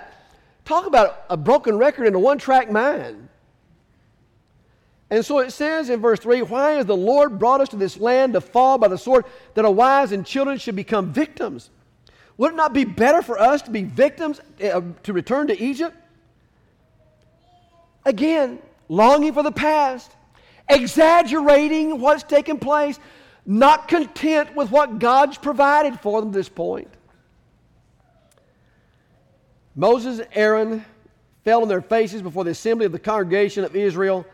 Talk 0.65 0.87
about 0.87 1.25
a 1.29 1.37
broken 1.37 1.77
record 1.77 2.07
and 2.07 2.15
a 2.15 2.19
one 2.19 2.39
track 2.39 2.71
mind. 2.71 3.28
And 5.11 5.25
so 5.25 5.39
it 5.39 5.51
says 5.51 5.89
in 5.89 6.01
verse 6.01 6.19
3 6.19 6.43
Why 6.43 6.71
has 6.71 6.85
the 6.85 6.95
Lord 6.95 7.39
brought 7.39 7.61
us 7.61 7.69
to 7.69 7.75
this 7.75 7.97
land 7.97 8.33
to 8.33 8.41
fall 8.41 8.77
by 8.77 8.87
the 8.87 8.97
sword, 8.97 9.25
that 9.55 9.65
our 9.65 9.71
wives 9.71 10.11
and 10.11 10.25
children 10.25 10.57
should 10.57 10.75
become 10.75 11.11
victims? 11.11 11.69
Would 12.37 12.53
it 12.53 12.55
not 12.55 12.73
be 12.73 12.85
better 12.85 13.21
for 13.21 13.39
us 13.39 13.61
to 13.63 13.71
be 13.71 13.83
victims 13.83 14.39
uh, 14.63 14.81
to 15.03 15.13
return 15.13 15.47
to 15.47 15.61
Egypt? 15.61 15.95
Again, 18.05 18.59
longing 18.87 19.33
for 19.33 19.43
the 19.43 19.51
past, 19.51 20.11
exaggerating 20.69 21.99
what's 21.99 22.23
taken 22.23 22.57
place, 22.57 22.97
not 23.45 23.87
content 23.87 24.55
with 24.55 24.71
what 24.71 24.99
God's 24.99 25.37
provided 25.37 25.99
for 25.99 26.21
them 26.21 26.29
at 26.29 26.33
this 26.33 26.49
point. 26.49 26.87
Moses 29.75 30.19
and 30.19 30.29
Aaron 30.33 30.85
fell 31.43 31.61
on 31.61 31.67
their 31.67 31.81
faces 31.81 32.21
before 32.21 32.43
the 32.43 32.51
assembly 32.51 32.85
of 32.85 32.91
the 32.91 32.99
congregation 32.99 33.63
of 33.63 33.75
Israel. 33.75 34.25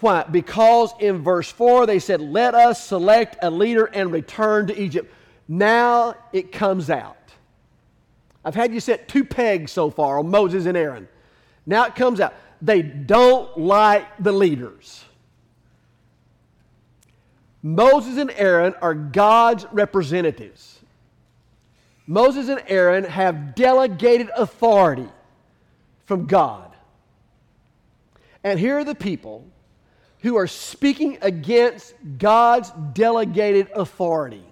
Why? 0.00 0.24
Because 0.24 0.92
in 1.00 1.22
verse 1.22 1.50
4 1.50 1.86
they 1.86 1.98
said, 1.98 2.20
Let 2.20 2.54
us 2.54 2.84
select 2.84 3.36
a 3.42 3.50
leader 3.50 3.86
and 3.86 4.12
return 4.12 4.66
to 4.66 4.78
Egypt. 4.78 5.12
Now 5.48 6.14
it 6.32 6.52
comes 6.52 6.90
out. 6.90 7.16
I've 8.44 8.54
had 8.54 8.72
you 8.72 8.80
set 8.80 9.08
two 9.08 9.24
pegs 9.24 9.72
so 9.72 9.90
far 9.90 10.18
on 10.18 10.28
Moses 10.28 10.66
and 10.66 10.76
Aaron. 10.76 11.08
Now 11.64 11.86
it 11.86 11.94
comes 11.94 12.20
out. 12.20 12.34
They 12.62 12.82
don't 12.82 13.58
like 13.58 14.06
the 14.22 14.32
leaders. 14.32 15.04
Moses 17.62 18.18
and 18.18 18.30
Aaron 18.36 18.74
are 18.80 18.94
God's 18.94 19.66
representatives. 19.72 20.78
Moses 22.06 22.48
and 22.48 22.62
Aaron 22.68 23.02
have 23.02 23.56
delegated 23.56 24.30
authority 24.36 25.08
from 26.04 26.26
God. 26.26 26.72
And 28.44 28.60
here 28.60 28.78
are 28.78 28.84
the 28.84 28.94
people 28.94 29.44
who 30.20 30.36
are 30.36 30.46
speaking 30.46 31.18
against 31.22 31.94
God's 32.18 32.70
delegated 32.92 33.68
authority. 33.74 34.44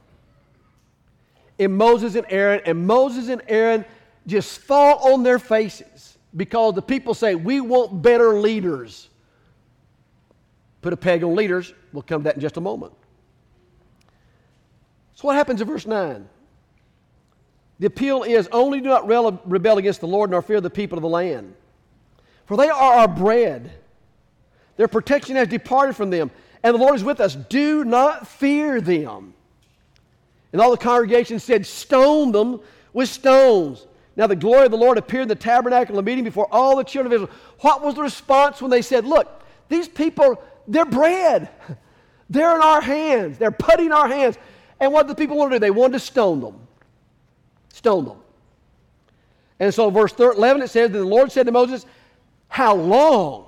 And 1.58 1.76
Moses 1.76 2.14
and 2.14 2.26
Aaron, 2.28 2.60
and 2.66 2.86
Moses 2.86 3.28
and 3.28 3.42
Aaron 3.48 3.84
just 4.26 4.58
fall 4.60 5.12
on 5.12 5.22
their 5.22 5.38
faces 5.38 6.18
because 6.36 6.74
the 6.74 6.82
people 6.82 7.14
say, 7.14 7.34
We 7.34 7.60
want 7.60 8.02
better 8.02 8.34
leaders. 8.34 9.08
Put 10.82 10.92
a 10.92 10.96
peg 10.96 11.24
on 11.24 11.34
leaders. 11.34 11.72
We'll 11.92 12.02
come 12.02 12.22
to 12.22 12.24
that 12.24 12.34
in 12.34 12.40
just 12.40 12.56
a 12.56 12.60
moment. 12.60 12.92
So, 15.14 15.26
what 15.28 15.36
happens 15.36 15.60
in 15.60 15.66
verse 15.66 15.86
9? 15.86 16.28
The 17.78 17.86
appeal 17.86 18.22
is 18.22 18.48
only 18.52 18.80
do 18.80 18.88
not 18.88 19.06
rebel 19.08 19.78
against 19.78 20.00
the 20.00 20.06
Lord 20.06 20.30
nor 20.30 20.42
fear 20.42 20.60
the 20.60 20.70
people 20.70 20.98
of 20.98 21.02
the 21.02 21.08
land. 21.08 21.54
For 22.46 22.56
they 22.56 22.68
are 22.68 22.94
our 22.94 23.08
bread. 23.08 23.72
Their 24.76 24.88
protection 24.88 25.36
has 25.36 25.48
departed 25.48 25.94
from 25.96 26.10
them, 26.10 26.30
and 26.62 26.74
the 26.74 26.78
Lord 26.78 26.96
is 26.96 27.04
with 27.04 27.20
us. 27.20 27.34
Do 27.34 27.84
not 27.84 28.26
fear 28.26 28.80
them. 28.80 29.34
And 30.52 30.60
all 30.60 30.70
the 30.70 30.76
congregation 30.76 31.38
said, 31.38 31.66
Stone 31.66 32.32
them 32.32 32.60
with 32.92 33.08
stones. 33.08 33.86
Now 34.16 34.26
the 34.26 34.36
glory 34.36 34.66
of 34.66 34.70
the 34.70 34.76
Lord 34.76 34.98
appeared 34.98 35.22
in 35.22 35.28
the 35.28 35.34
tabernacle 35.34 35.98
of 35.98 36.04
meeting 36.04 36.24
before 36.24 36.48
all 36.52 36.76
the 36.76 36.84
children 36.84 37.12
of 37.12 37.22
Israel. 37.22 37.38
What 37.60 37.82
was 37.82 37.94
the 37.94 38.02
response 38.02 38.62
when 38.62 38.70
they 38.70 38.82
said, 38.82 39.04
Look, 39.04 39.42
these 39.68 39.88
people, 39.88 40.42
they're 40.68 40.84
bread. 40.84 41.48
They're 42.30 42.56
in 42.56 42.62
our 42.62 42.80
hands. 42.80 43.36
They're 43.36 43.50
putting 43.50 43.92
our 43.92 44.08
hands. 44.08 44.38
And 44.80 44.92
what 44.92 45.06
did 45.06 45.14
the 45.14 45.20
people 45.20 45.36
want 45.36 45.52
to 45.52 45.56
do? 45.56 45.60
They 45.60 45.70
wanted 45.70 45.92
to 45.92 45.98
stone 46.00 46.40
them. 46.40 46.58
Stone 47.68 48.06
them. 48.06 48.16
And 49.60 49.72
so, 49.72 49.90
verse 49.90 50.14
11, 50.18 50.62
it 50.62 50.68
says, 50.68 50.90
that 50.90 50.98
the 50.98 51.04
Lord 51.04 51.30
said 51.30 51.44
to 51.46 51.52
Moses, 51.52 51.84
How 52.48 52.74
long 52.74 53.46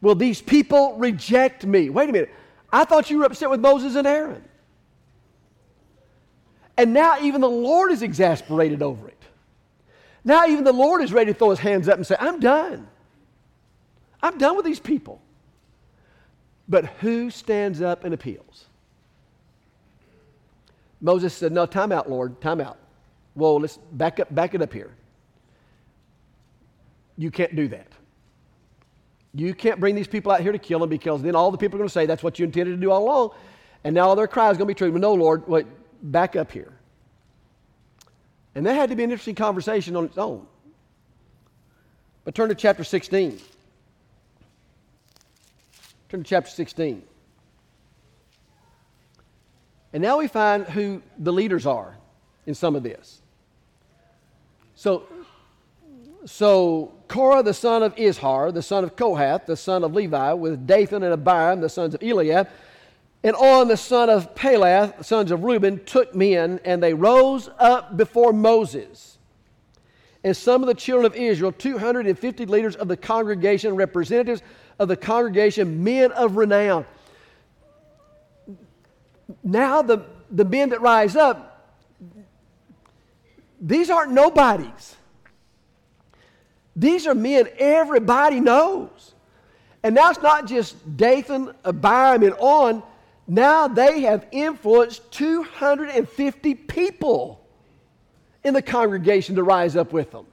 will 0.00 0.14
these 0.14 0.40
people 0.40 0.96
reject 0.96 1.64
me? 1.66 1.90
Wait 1.90 2.08
a 2.08 2.12
minute. 2.12 2.30
I 2.72 2.84
thought 2.84 3.10
you 3.10 3.18
were 3.18 3.24
upset 3.24 3.50
with 3.50 3.60
Moses 3.60 3.96
and 3.96 4.06
Aaron. 4.06 4.44
And 6.76 6.94
now 6.94 7.20
even 7.20 7.40
the 7.40 7.48
Lord 7.48 7.92
is 7.92 8.02
exasperated 8.02 8.82
over 8.82 9.08
it. 9.08 9.22
Now 10.24 10.46
even 10.46 10.64
the 10.64 10.72
Lord 10.72 11.02
is 11.02 11.12
ready 11.12 11.32
to 11.32 11.38
throw 11.38 11.50
his 11.50 11.58
hands 11.58 11.88
up 11.88 11.96
and 11.96 12.06
say, 12.06 12.16
I'm 12.18 12.40
done. 12.40 12.86
I'm 14.22 14.38
done 14.38 14.56
with 14.56 14.64
these 14.64 14.80
people. 14.80 15.20
But 16.68 16.86
who 17.00 17.30
stands 17.30 17.82
up 17.82 18.04
and 18.04 18.14
appeals? 18.14 18.66
Moses 21.00 21.34
said, 21.34 21.52
No, 21.52 21.66
time 21.66 21.92
out, 21.92 22.08
Lord, 22.08 22.40
time 22.40 22.60
out. 22.60 22.78
Whoa, 23.34 23.56
let's 23.56 23.78
back 23.92 24.20
up, 24.20 24.34
back 24.34 24.54
it 24.54 24.62
up 24.62 24.72
here. 24.72 24.92
You 27.16 27.30
can't 27.30 27.54
do 27.54 27.68
that. 27.68 27.88
You 29.34 29.54
can't 29.54 29.78
bring 29.78 29.94
these 29.94 30.08
people 30.08 30.32
out 30.32 30.40
here 30.40 30.52
to 30.52 30.58
kill 30.58 30.80
them 30.80 30.88
because 30.88 31.22
then 31.22 31.36
all 31.36 31.50
the 31.50 31.58
people 31.58 31.76
are 31.76 31.80
going 31.80 31.88
to 31.88 31.92
say 31.92 32.06
that's 32.06 32.22
what 32.22 32.38
you 32.38 32.44
intended 32.44 32.72
to 32.72 32.80
do 32.80 32.90
all 32.90 33.04
along, 33.04 33.30
and 33.84 33.94
now 33.94 34.08
all 34.08 34.16
their 34.16 34.26
cry 34.26 34.50
is 34.50 34.58
going 34.58 34.66
to 34.66 34.74
be 34.74 34.74
true. 34.74 34.90
But 34.90 35.00
no, 35.00 35.14
Lord, 35.14 35.46
wait, 35.46 35.66
back 36.02 36.36
up 36.36 36.50
here. 36.50 36.72
And 38.54 38.66
that 38.66 38.74
had 38.74 38.90
to 38.90 38.96
be 38.96 39.04
an 39.04 39.10
interesting 39.10 39.36
conversation 39.36 39.94
on 39.94 40.04
its 40.04 40.18
own. 40.18 40.46
But 42.24 42.34
turn 42.34 42.48
to 42.48 42.54
chapter 42.54 42.84
16. 42.84 43.40
Turn 46.08 46.22
to 46.22 46.28
chapter 46.28 46.50
16. 46.50 47.02
And 49.92 50.02
now 50.02 50.18
we 50.18 50.28
find 50.28 50.64
who 50.64 51.02
the 51.18 51.32
leaders 51.32 51.66
are 51.66 51.96
in 52.46 52.54
some 52.54 52.76
of 52.76 52.82
this. 52.82 53.22
So, 54.74 55.04
so 56.26 56.92
Korah, 57.08 57.42
the 57.42 57.54
son 57.54 57.82
of 57.82 57.94
Izhar, 57.96 58.52
the 58.52 58.62
son 58.62 58.84
of 58.84 58.96
Kohath, 58.96 59.46
the 59.46 59.56
son 59.56 59.84
of 59.84 59.94
Levi, 59.94 60.32
with 60.34 60.66
Dathan 60.66 61.02
and 61.02 61.12
Abiram, 61.12 61.60
the 61.60 61.68
sons 61.68 61.94
of 61.94 62.02
Eliab, 62.02 62.48
and 63.22 63.36
On, 63.36 63.68
the 63.68 63.76
son 63.76 64.08
of 64.08 64.34
Peleth, 64.34 64.98
the 64.98 65.04
sons 65.04 65.30
of 65.30 65.44
Reuben, 65.44 65.84
took 65.84 66.14
men, 66.14 66.60
and 66.64 66.82
they 66.82 66.94
rose 66.94 67.50
up 67.58 67.96
before 67.96 68.32
Moses. 68.32 69.18
And 70.24 70.36
some 70.36 70.62
of 70.62 70.68
the 70.68 70.74
children 70.74 71.06
of 71.06 71.14
Israel, 71.14 71.52
250 71.52 72.46
leaders 72.46 72.76
of 72.76 72.88
the 72.88 72.96
congregation, 72.96 73.74
representatives 73.74 74.42
of 74.78 74.88
the 74.88 74.96
congregation, 74.96 75.82
men 75.82 76.12
of 76.12 76.36
renown. 76.36 76.86
Now, 79.42 79.82
the, 79.82 80.04
the 80.30 80.44
men 80.44 80.70
that 80.70 80.80
rise 80.80 81.16
up, 81.16 81.74
these 83.60 83.90
aren't 83.90 84.12
nobodies. 84.12 84.96
These 86.80 87.06
are 87.06 87.14
men 87.14 87.46
everybody 87.58 88.40
knows. 88.40 89.14
And 89.82 89.94
now 89.94 90.10
it's 90.10 90.22
not 90.22 90.46
just 90.46 90.96
Dathan, 90.96 91.52
Abiram, 91.62 92.22
and 92.22 92.32
On. 92.38 92.82
Now 93.28 93.68
they 93.68 94.00
have 94.02 94.26
influenced 94.32 95.12
250 95.12 96.54
people 96.54 97.46
in 98.42 98.54
the 98.54 98.62
congregation 98.62 99.36
to 99.36 99.42
rise 99.42 99.76
up 99.76 99.92
with 99.92 100.10
them. 100.10 100.24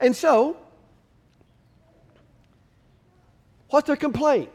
And 0.00 0.16
so, 0.16 0.56
what's 3.68 3.86
their 3.86 3.94
complaint? 3.94 4.50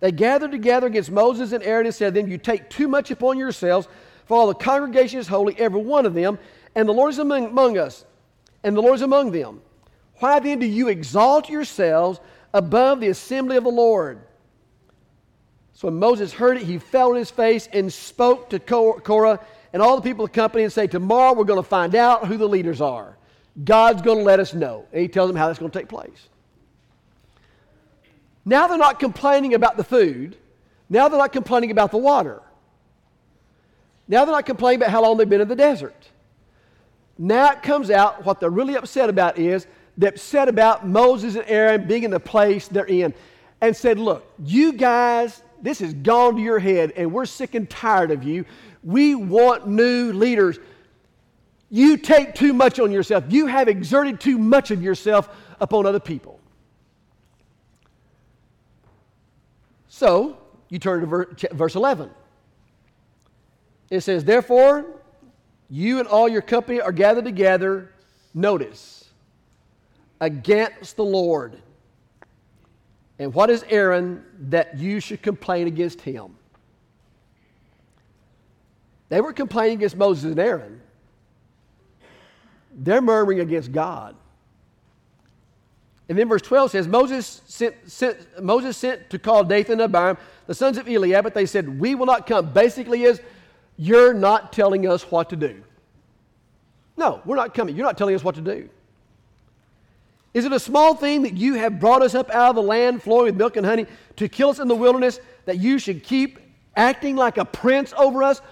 They 0.00 0.10
gathered 0.10 0.52
together 0.52 0.86
against 0.86 1.10
Moses 1.10 1.52
and 1.52 1.62
Aaron 1.62 1.84
and 1.84 1.94
said 1.94 2.14
to 2.14 2.20
them, 2.22 2.30
You 2.30 2.38
take 2.38 2.70
too 2.70 2.88
much 2.88 3.10
upon 3.10 3.36
yourselves, 3.36 3.88
for 4.24 4.38
all 4.38 4.46
the 4.46 4.54
congregation 4.54 5.20
is 5.20 5.28
holy, 5.28 5.54
every 5.58 5.82
one 5.82 6.06
of 6.06 6.14
them, 6.14 6.38
and 6.76 6.86
the 6.86 6.92
Lord 6.92 7.10
is 7.10 7.18
among, 7.18 7.46
among 7.46 7.78
us, 7.78 8.04
and 8.62 8.76
the 8.76 8.82
Lord 8.82 8.96
is 8.96 9.02
among 9.02 9.32
them. 9.32 9.62
Why 10.18 10.38
then 10.38 10.58
do 10.58 10.66
you 10.66 10.88
exalt 10.88 11.48
yourselves 11.48 12.20
above 12.52 13.00
the 13.00 13.08
assembly 13.08 13.56
of 13.56 13.64
the 13.64 13.70
Lord? 13.70 14.20
So 15.72 15.88
when 15.88 15.98
Moses 15.98 16.32
heard 16.32 16.58
it, 16.58 16.62
he 16.62 16.78
fell 16.78 17.10
on 17.10 17.16
his 17.16 17.30
face 17.30 17.68
and 17.72 17.92
spoke 17.92 18.50
to 18.50 18.58
Korah 18.58 19.40
and 19.72 19.82
all 19.82 19.96
the 19.96 20.02
people 20.02 20.24
of 20.26 20.32
the 20.32 20.34
company 20.34 20.64
and 20.64 20.72
say, 20.72 20.86
Tomorrow 20.86 21.32
we're 21.32 21.44
going 21.44 21.62
to 21.62 21.68
find 21.68 21.94
out 21.94 22.26
who 22.26 22.36
the 22.36 22.48
leaders 22.48 22.80
are. 22.80 23.16
God's 23.64 24.02
going 24.02 24.18
to 24.18 24.24
let 24.24 24.38
us 24.38 24.54
know. 24.54 24.86
And 24.92 25.00
he 25.00 25.08
tells 25.08 25.28
them 25.28 25.36
how 25.36 25.46
that's 25.46 25.58
going 25.58 25.70
to 25.70 25.78
take 25.78 25.88
place. 25.88 26.28
Now 28.44 28.68
they're 28.68 28.78
not 28.78 29.00
complaining 29.00 29.54
about 29.54 29.76
the 29.76 29.84
food. 29.84 30.36
Now 30.88 31.08
they're 31.08 31.18
not 31.18 31.32
complaining 31.32 31.70
about 31.70 31.90
the 31.90 31.98
water. 31.98 32.42
Now 34.08 34.24
they're 34.24 34.34
not 34.34 34.46
complaining 34.46 34.80
about 34.80 34.90
how 34.90 35.02
long 35.02 35.16
they've 35.16 35.28
been 35.28 35.40
in 35.40 35.48
the 35.48 35.56
desert. 35.56 36.10
Now 37.18 37.52
it 37.52 37.62
comes 37.62 37.90
out 37.90 38.24
what 38.24 38.40
they're 38.40 38.50
really 38.50 38.76
upset 38.76 39.08
about 39.08 39.38
is 39.38 39.66
they're 39.96 40.10
upset 40.10 40.48
about 40.48 40.86
Moses 40.86 41.36
and 41.36 41.44
Aaron 41.48 41.86
being 41.86 42.02
in 42.02 42.10
the 42.10 42.20
place 42.20 42.68
they're 42.68 42.84
in 42.84 43.14
and 43.60 43.74
said, 43.74 43.98
Look, 43.98 44.30
you 44.44 44.72
guys, 44.72 45.42
this 45.62 45.78
has 45.78 45.94
gone 45.94 46.36
to 46.36 46.42
your 46.42 46.58
head 46.58 46.92
and 46.96 47.12
we're 47.12 47.26
sick 47.26 47.54
and 47.54 47.68
tired 47.68 48.10
of 48.10 48.22
you. 48.22 48.44
We 48.82 49.14
want 49.14 49.66
new 49.66 50.12
leaders. 50.12 50.58
You 51.70 51.96
take 51.96 52.34
too 52.34 52.52
much 52.52 52.78
on 52.78 52.92
yourself. 52.92 53.24
You 53.28 53.46
have 53.46 53.68
exerted 53.68 54.20
too 54.20 54.38
much 54.38 54.70
of 54.70 54.82
yourself 54.82 55.28
upon 55.58 55.86
other 55.86 55.98
people. 55.98 56.38
So, 59.88 60.36
you 60.68 60.78
turn 60.78 61.00
to 61.36 61.48
verse 61.54 61.74
11. 61.74 62.10
It 63.90 64.00
says, 64.00 64.24
Therefore, 64.24 64.84
you 65.68 65.98
and 65.98 66.08
all 66.08 66.28
your 66.28 66.42
company 66.42 66.80
are 66.80 66.92
gathered 66.92 67.24
together, 67.24 67.90
notice, 68.34 69.08
against 70.20 70.96
the 70.96 71.04
Lord. 71.04 71.60
And 73.18 73.32
what 73.34 73.50
is 73.50 73.64
Aaron 73.68 74.24
that 74.50 74.78
you 74.78 75.00
should 75.00 75.22
complain 75.22 75.66
against 75.66 76.00
him? 76.00 76.36
They 79.08 79.20
were 79.20 79.32
complaining 79.32 79.78
against 79.78 79.96
Moses 79.96 80.24
and 80.24 80.38
Aaron. 80.38 80.80
They're 82.72 83.00
murmuring 83.00 83.40
against 83.40 83.72
God. 83.72 84.16
And 86.08 86.16
then 86.16 86.28
verse 86.28 86.42
12 86.42 86.70
says, 86.70 86.86
Moses 86.86 87.42
sent, 87.46 87.74
sent, 87.90 88.42
Moses 88.42 88.76
sent 88.76 89.10
to 89.10 89.18
call 89.18 89.42
Dathan 89.42 89.80
and 89.80 89.82
Abiram, 89.82 90.18
the 90.46 90.54
sons 90.54 90.78
of 90.78 90.88
Eliab, 90.88 91.24
but 91.24 91.34
they 91.34 91.46
said, 91.46 91.80
We 91.80 91.94
will 91.94 92.06
not 92.06 92.26
come. 92.26 92.52
Basically, 92.52 93.02
is 93.02 93.20
you're 93.76 94.14
not 94.14 94.52
telling 94.52 94.86
us 94.86 95.02
what 95.02 95.30
to 95.30 95.36
do. 95.36 95.62
No, 96.96 97.20
we're 97.24 97.36
not 97.36 97.54
coming. 97.54 97.76
You're 97.76 97.84
not 97.84 97.98
telling 97.98 98.14
us 98.14 98.24
what 98.24 98.36
to 98.36 98.40
do. 98.40 98.68
Is 100.32 100.44
it 100.44 100.52
a 100.52 100.60
small 100.60 100.94
thing 100.94 101.22
that 101.22 101.34
you 101.34 101.54
have 101.54 101.80
brought 101.80 102.02
us 102.02 102.14
up 102.14 102.30
out 102.30 102.50
of 102.50 102.56
the 102.56 102.62
land 102.62 103.02
flowing 103.02 103.24
with 103.24 103.36
milk 103.36 103.56
and 103.56 103.64
honey 103.64 103.86
to 104.16 104.28
kill 104.28 104.50
us 104.50 104.58
in 104.58 104.68
the 104.68 104.74
wilderness 104.74 105.18
that 105.46 105.58
you 105.58 105.78
should 105.78 106.02
keep 106.02 106.38
acting 106.76 107.16
like 107.16 107.38
a 107.38 107.44
prince 107.44 107.94
over 107.96 108.22
us? 108.22 108.42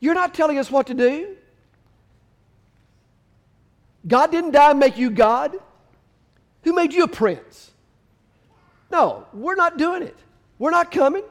You're 0.00 0.14
not 0.14 0.34
telling 0.34 0.58
us 0.58 0.70
what 0.70 0.86
to 0.88 0.94
do. 0.94 1.36
God 4.06 4.30
didn't 4.30 4.52
die 4.52 4.70
and 4.70 4.78
make 4.78 4.96
you 4.96 5.10
God. 5.10 5.56
Who 6.62 6.72
made 6.72 6.92
you 6.92 7.04
a 7.04 7.08
prince? 7.08 7.70
No, 8.90 9.26
we're 9.32 9.54
not 9.54 9.76
doing 9.76 10.02
it. 10.02 10.16
We're 10.58 10.70
not 10.70 10.90
coming. 10.92 11.24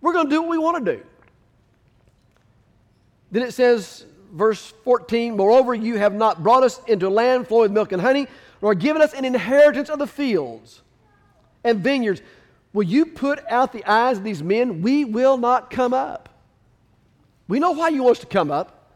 We're 0.00 0.12
going 0.12 0.26
to 0.26 0.30
do 0.30 0.42
what 0.42 0.50
we 0.50 0.58
want 0.58 0.84
to 0.84 0.96
do. 0.96 1.02
Then 3.30 3.42
it 3.42 3.52
says, 3.52 4.04
verse 4.32 4.72
14, 4.84 5.36
Moreover, 5.36 5.74
you 5.74 5.96
have 5.98 6.14
not 6.14 6.42
brought 6.42 6.62
us 6.62 6.80
into 6.86 7.08
land 7.08 7.48
flowing 7.48 7.62
with 7.62 7.72
milk 7.72 7.92
and 7.92 8.02
honey, 8.02 8.26
nor 8.62 8.74
given 8.74 9.02
us 9.02 9.14
an 9.14 9.24
inheritance 9.24 9.88
of 9.88 9.98
the 9.98 10.06
fields 10.06 10.82
and 11.64 11.80
vineyards. 11.80 12.22
Will 12.72 12.84
you 12.84 13.06
put 13.06 13.40
out 13.48 13.72
the 13.72 13.84
eyes 13.84 14.18
of 14.18 14.24
these 14.24 14.42
men? 14.42 14.82
We 14.82 15.04
will 15.04 15.36
not 15.36 15.70
come 15.70 15.92
up. 15.92 16.28
We 17.48 17.58
know 17.58 17.72
why 17.72 17.88
you 17.88 18.04
want 18.04 18.18
us 18.18 18.20
to 18.20 18.26
come 18.26 18.50
up. 18.50 18.92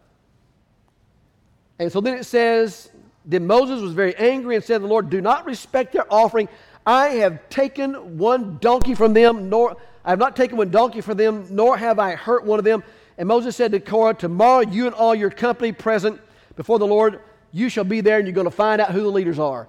And 1.78 1.90
so 1.90 2.00
then 2.00 2.14
it 2.14 2.24
says, 2.24 2.90
Then 3.24 3.46
Moses 3.46 3.80
was 3.80 3.92
very 3.92 4.14
angry 4.16 4.54
and 4.54 4.64
said 4.64 4.78
to 4.78 4.82
the 4.82 4.86
Lord, 4.86 5.10
Do 5.10 5.20
not 5.20 5.44
respect 5.44 5.92
their 5.92 6.12
offering. 6.12 6.48
I 6.86 7.08
have 7.08 7.48
taken 7.48 8.18
one 8.18 8.58
donkey 8.60 8.94
from 8.94 9.12
them, 9.12 9.48
nor 9.48 9.76
I 10.04 10.10
have 10.10 10.18
not 10.18 10.36
taken 10.36 10.56
one 10.56 10.70
donkey 10.70 11.00
from 11.00 11.16
them, 11.16 11.46
nor 11.50 11.76
have 11.76 11.98
I 11.98 12.14
hurt 12.14 12.44
one 12.44 12.58
of 12.58 12.64
them. 12.64 12.84
And 13.16 13.28
Moses 13.28 13.54
said 13.54 13.72
to 13.72 13.80
Korah, 13.80 14.14
Tomorrow 14.14 14.62
you 14.70 14.86
and 14.86 14.94
all 14.94 15.14
your 15.14 15.30
company 15.30 15.72
present 15.72 16.20
before 16.56 16.78
the 16.78 16.86
Lord, 16.86 17.20
you 17.52 17.68
shall 17.68 17.84
be 17.84 18.00
there 18.00 18.18
and 18.18 18.26
you're 18.26 18.34
going 18.34 18.46
to 18.46 18.50
find 18.50 18.80
out 18.80 18.90
who 18.90 19.02
the 19.02 19.10
leaders 19.10 19.38
are. 19.38 19.68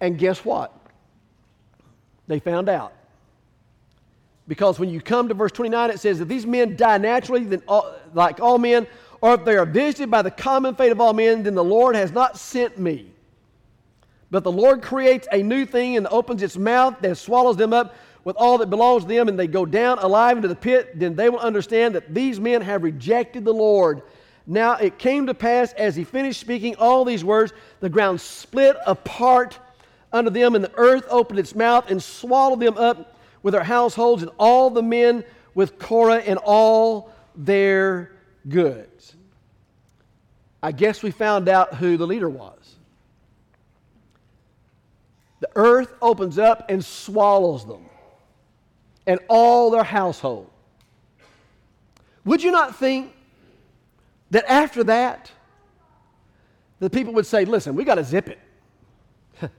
And 0.00 0.18
guess 0.18 0.44
what? 0.44 0.74
They 2.26 2.38
found 2.38 2.68
out. 2.68 2.92
Because 4.46 4.78
when 4.78 4.88
you 4.88 5.00
come 5.00 5.28
to 5.28 5.34
verse 5.34 5.52
29, 5.52 5.90
it 5.90 6.00
says, 6.00 6.20
If 6.20 6.28
these 6.28 6.46
men 6.46 6.76
die 6.76 6.98
naturally, 6.98 7.44
then 7.44 7.62
all, 7.68 7.94
like 8.14 8.40
all 8.40 8.58
men, 8.58 8.86
or 9.20 9.34
if 9.34 9.44
they 9.44 9.56
are 9.56 9.66
visited 9.66 10.10
by 10.10 10.22
the 10.22 10.30
common 10.30 10.74
fate 10.74 10.92
of 10.92 11.00
all 11.00 11.12
men, 11.12 11.42
then 11.42 11.54
the 11.54 11.64
Lord 11.64 11.96
has 11.96 12.12
not 12.12 12.38
sent 12.38 12.78
me. 12.78 13.10
But 14.30 14.44
the 14.44 14.52
Lord 14.52 14.82
creates 14.82 15.26
a 15.32 15.42
new 15.42 15.66
thing 15.66 15.96
and 15.96 16.06
opens 16.06 16.42
its 16.42 16.56
mouth 16.56 16.96
that 17.00 17.16
swallows 17.16 17.56
them 17.56 17.72
up 17.72 17.94
with 18.24 18.36
all 18.36 18.58
that 18.58 18.70
belongs 18.70 19.04
to 19.04 19.08
them 19.08 19.28
and 19.28 19.38
they 19.38 19.46
go 19.46 19.64
down 19.64 19.98
alive 19.98 20.36
into 20.36 20.48
the 20.48 20.56
pit, 20.56 20.98
then 20.98 21.14
they 21.14 21.28
will 21.28 21.38
understand 21.38 21.94
that 21.94 22.12
these 22.14 22.38
men 22.40 22.60
have 22.60 22.82
rejected 22.82 23.44
the 23.44 23.52
Lord. 23.52 24.02
Now 24.46 24.74
it 24.76 24.98
came 24.98 25.26
to 25.26 25.34
pass 25.34 25.72
as 25.74 25.94
he 25.94 26.04
finished 26.04 26.40
speaking 26.40 26.74
all 26.76 27.04
these 27.04 27.24
words, 27.24 27.52
the 27.80 27.88
ground 27.88 28.20
split 28.20 28.76
apart 28.86 29.58
under 30.12 30.30
them, 30.30 30.54
and 30.54 30.64
the 30.64 30.72
earth 30.76 31.06
opened 31.10 31.38
its 31.38 31.54
mouth 31.54 31.90
and 31.90 32.02
swallowed 32.02 32.60
them 32.60 32.78
up 32.78 33.16
with 33.42 33.52
their 33.52 33.62
households 33.62 34.22
and 34.22 34.30
all 34.38 34.70
the 34.70 34.82
men 34.82 35.22
with 35.54 35.78
Korah 35.78 36.18
and 36.18 36.38
all 36.42 37.12
their 37.36 38.12
goods. 38.48 39.14
I 40.62 40.72
guess 40.72 41.02
we 41.02 41.10
found 41.10 41.48
out 41.48 41.74
who 41.74 41.96
the 41.96 42.06
leader 42.06 42.28
was. 42.28 42.76
The 45.40 45.50
earth 45.54 45.94
opens 46.02 46.38
up 46.38 46.68
and 46.68 46.84
swallows 46.84 47.64
them 47.64 47.87
and 49.08 49.18
all 49.28 49.70
their 49.70 49.82
household. 49.82 50.48
Would 52.26 52.42
you 52.42 52.52
not 52.52 52.76
think 52.76 53.12
that 54.30 54.44
after 54.48 54.84
that, 54.84 55.32
the 56.78 56.90
people 56.90 57.14
would 57.14 57.26
say, 57.26 57.46
listen, 57.46 57.74
we 57.74 57.84
got 57.84 57.94
to 57.94 58.04
zip 58.04 58.28
it. 58.28 58.38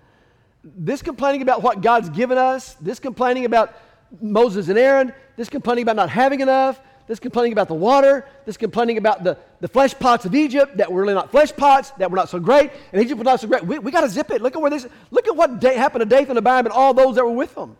this 0.63 1.01
complaining 1.01 1.41
about 1.41 1.63
what 1.63 1.81
God's 1.81 2.09
given 2.09 2.37
us, 2.37 2.75
this 2.75 2.99
complaining 2.99 3.45
about 3.45 3.73
Moses 4.21 4.69
and 4.69 4.77
Aaron, 4.77 5.13
this 5.35 5.49
complaining 5.49 5.81
about 5.81 5.95
not 5.95 6.09
having 6.09 6.39
enough, 6.41 6.79
This 7.07 7.19
complaining 7.19 7.53
about 7.53 7.67
the 7.67 7.73
water. 7.73 8.23
This 8.45 8.55
complaining 8.55 8.99
about 8.99 9.23
the, 9.23 9.35
the 9.61 9.67
flesh 9.67 9.97
pots 9.97 10.25
of 10.25 10.35
Egypt 10.35 10.77
that 10.77 10.91
were 10.91 11.01
really 11.01 11.15
not 11.15 11.31
flesh 11.31 11.51
pots, 11.51 11.89
that 11.97 12.11
were 12.11 12.15
not 12.15 12.29
so 12.29 12.39
great. 12.39 12.69
And 12.93 13.01
Egypt 13.01 13.17
was 13.17 13.25
not 13.25 13.39
so 13.39 13.47
great. 13.47 13.65
We, 13.65 13.79
we 13.79 13.91
got 13.91 14.01
to 14.01 14.09
zip 14.09 14.29
it. 14.29 14.43
Look 14.43 14.55
at 14.55 14.61
where 14.61 14.69
this, 14.69 14.85
look 15.09 15.27
at 15.27 15.35
what 15.35 15.59
day, 15.59 15.73
happened 15.73 16.01
to 16.01 16.05
Dathan 16.05 16.37
and 16.37 16.45
Abiram 16.45 16.67
and 16.67 16.73
all 16.73 16.93
those 16.93 17.15
that 17.15 17.25
were 17.25 17.31
with 17.31 17.55
them. 17.55 17.75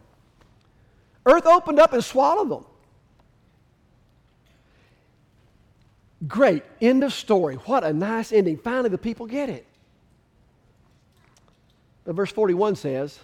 Earth 1.30 1.46
opened 1.46 1.80
up 1.80 1.94
and 1.94 2.04
swallowed 2.04 2.50
them. 2.50 2.65
Great. 6.28 6.63
End 6.82 7.04
of 7.04 7.13
story. 7.13 7.56
What 7.56 7.84
a 7.84 7.94
nice 7.94 8.34
ending. 8.34 8.58
Finally, 8.58 8.89
the 8.89 8.98
people 8.98 9.26
get 9.26 9.50
it. 9.50 9.65
But 12.04 12.15
verse 12.15 12.32
41 12.32 12.76
says, 12.76 13.20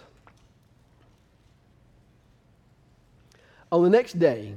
On 3.72 3.82
the 3.82 3.90
next 3.90 4.18
day, 4.18 4.54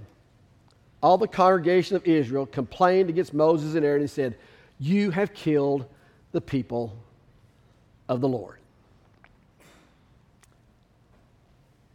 all 1.02 1.18
the 1.18 1.28
congregation 1.28 1.96
of 1.96 2.06
Israel 2.06 2.46
complained 2.46 3.10
against 3.10 3.34
Moses 3.34 3.76
and 3.76 3.84
Aaron 3.84 4.02
and 4.02 4.10
said, 4.10 4.38
You 4.80 5.12
have 5.12 5.34
killed 5.34 5.86
the 6.32 6.42
people 6.42 6.96
of 8.08 8.22
the 8.22 8.28
Lord. 8.28 8.59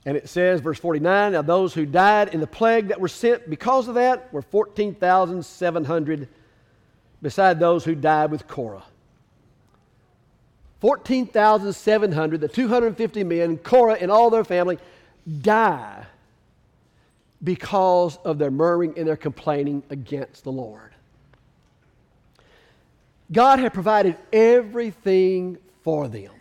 And 0.07 0.17
it 0.17 0.29
says, 0.29 0.61
verse 0.61 0.79
49 0.79 1.33
Now 1.33 1.43
those 1.43 1.75
who 1.75 1.87
died 1.87 2.35
in 2.35 2.40
the 2.40 2.47
plague 2.47 2.88
that 2.88 3.01
were 3.01 3.09
sent 3.09 3.49
because 3.49 3.88
of 3.88 3.95
that 3.95 4.33
were 4.33 4.43
14,700, 4.43 6.29
beside 7.23 7.59
those 7.59 7.85
who 7.85 7.95
died 7.95 8.31
with 8.31 8.47
Korah. 8.47 8.85
14,700, 10.81 12.43
the 12.43 12.49
250 12.49 13.25
men, 13.25 13.57
Korah 13.57 13.97
and 13.99 14.11
all 14.11 14.29
their 14.29 14.45
family, 14.45 14.79
die 15.40 16.05
because 17.43 18.19
of 18.19 18.37
their 18.37 18.51
murmuring 18.51 18.93
and 18.99 19.09
their 19.09 19.17
complaining 19.17 19.83
against 19.88 20.45
the 20.45 20.53
Lord. 20.53 20.90
God 23.33 23.61
had 23.61 23.73
provided 23.73 24.19
everything 24.31 25.57
for 25.83 26.07
them, 26.09 26.34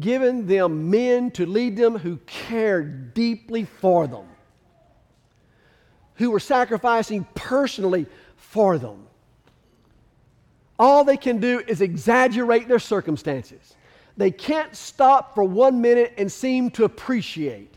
given 0.00 0.46
them 0.46 0.90
men 0.90 1.30
to 1.32 1.46
lead 1.46 1.76
them 1.76 1.98
who 1.98 2.16
cared 2.26 3.14
deeply 3.14 3.64
for 3.64 4.06
them, 4.06 4.26
who 6.14 6.30
were 6.30 6.40
sacrificing 6.40 7.26
personally 7.34 8.06
for 8.36 8.78
them. 8.78 9.06
All 10.78 11.04
they 11.04 11.16
can 11.16 11.38
do 11.38 11.62
is 11.66 11.80
exaggerate 11.80 12.68
their 12.68 12.78
circumstances. 12.78 13.74
They 14.16 14.30
can't 14.30 14.74
stop 14.74 15.34
for 15.34 15.44
one 15.44 15.80
minute 15.80 16.14
and 16.18 16.30
seem 16.30 16.70
to 16.72 16.84
appreciate 16.84 17.74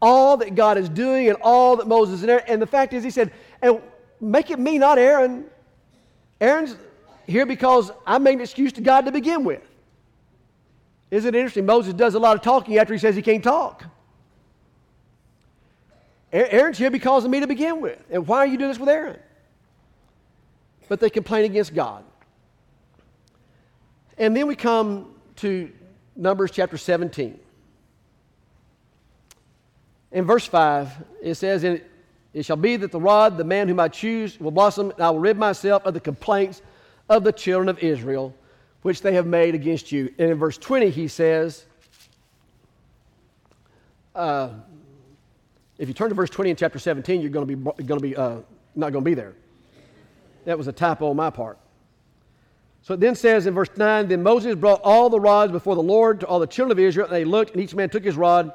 all 0.00 0.36
that 0.38 0.54
God 0.54 0.78
is 0.78 0.88
doing 0.88 1.28
and 1.28 1.38
all 1.40 1.76
that 1.76 1.86
Moses 1.86 2.22
and 2.22 2.30
Aaron. 2.30 2.44
And 2.48 2.60
the 2.60 2.66
fact 2.66 2.92
is, 2.92 3.04
he 3.04 3.10
said, 3.10 3.32
and 3.62 3.80
make 4.20 4.50
it 4.50 4.58
me, 4.58 4.78
not 4.78 4.98
Aaron. 4.98 5.44
Aaron's 6.40 6.76
here 7.26 7.46
because 7.46 7.92
I 8.06 8.18
made 8.18 8.34
an 8.34 8.40
excuse 8.40 8.72
to 8.72 8.80
God 8.80 9.06
to 9.06 9.12
begin 9.12 9.44
with. 9.44 9.62
Isn't 11.12 11.34
it 11.34 11.38
interesting? 11.38 11.66
Moses 11.66 11.92
does 11.92 12.14
a 12.14 12.18
lot 12.18 12.36
of 12.36 12.42
talking 12.42 12.78
after 12.78 12.94
he 12.94 12.98
says 12.98 13.14
he 13.14 13.20
can't 13.20 13.44
talk. 13.44 13.84
Aaron's 16.32 16.78
here 16.78 16.90
because 16.90 17.26
of 17.26 17.30
me 17.30 17.40
to 17.40 17.46
begin 17.46 17.82
with. 17.82 18.02
And 18.10 18.26
why 18.26 18.38
are 18.38 18.46
you 18.46 18.56
doing 18.56 18.70
this 18.70 18.78
with 18.78 18.88
Aaron? 18.88 19.20
But 20.88 21.00
they 21.00 21.10
complain 21.10 21.44
against 21.44 21.74
God. 21.74 22.02
And 24.16 24.34
then 24.34 24.46
we 24.46 24.56
come 24.56 25.14
to 25.36 25.70
Numbers 26.16 26.50
chapter 26.50 26.78
17. 26.78 27.38
In 30.12 30.24
verse 30.24 30.46
5, 30.46 31.04
it 31.22 31.34
says, 31.34 31.62
And 31.62 31.82
it 32.32 32.46
shall 32.46 32.56
be 32.56 32.76
that 32.76 32.90
the 32.90 33.00
rod, 33.00 33.36
the 33.36 33.44
man 33.44 33.68
whom 33.68 33.80
I 33.80 33.88
choose, 33.88 34.40
will 34.40 34.50
blossom, 34.50 34.92
and 34.92 35.00
I 35.02 35.10
will 35.10 35.18
rid 35.18 35.36
myself 35.36 35.84
of 35.84 35.92
the 35.92 36.00
complaints 36.00 36.62
of 37.10 37.22
the 37.22 37.32
children 37.32 37.68
of 37.68 37.78
Israel, 37.80 38.34
which 38.82 39.02
they 39.02 39.14
have 39.14 39.26
made 39.26 39.54
against 39.54 39.92
you. 39.92 40.12
And 40.18 40.30
in 40.30 40.38
verse 40.38 40.58
20, 40.58 40.90
he 40.90 41.08
says, 41.08 41.64
uh, 44.14 44.50
if 45.78 45.88
you 45.88 45.94
turn 45.94 46.10
to 46.10 46.14
verse 46.14 46.30
20 46.30 46.50
in 46.50 46.56
chapter 46.56 46.78
17, 46.78 47.20
you're 47.20 47.30
going 47.30 47.46
to 47.46 47.56
be, 47.56 47.84
going 47.84 48.00
to 48.00 48.06
be 48.06 48.16
uh, 48.16 48.36
not 48.74 48.92
going 48.92 49.04
to 49.04 49.10
be 49.10 49.14
there. 49.14 49.34
That 50.44 50.58
was 50.58 50.68
a 50.68 50.72
typo 50.72 51.10
on 51.10 51.16
my 51.16 51.30
part. 51.30 51.58
So 52.82 52.94
it 52.94 53.00
then 53.00 53.14
says 53.14 53.46
in 53.46 53.54
verse 53.54 53.70
9, 53.76 54.08
Then 54.08 54.22
Moses 54.22 54.56
brought 54.56 54.80
all 54.82 55.08
the 55.08 55.20
rods 55.20 55.52
before 55.52 55.76
the 55.76 55.82
Lord 55.82 56.20
to 56.20 56.26
all 56.26 56.40
the 56.40 56.46
children 56.46 56.72
of 56.72 56.78
Israel, 56.80 57.06
and 57.06 57.14
they 57.14 57.24
looked, 57.24 57.52
and 57.52 57.60
each 57.60 57.74
man 57.74 57.88
took 57.88 58.04
his 58.04 58.16
rod 58.16 58.52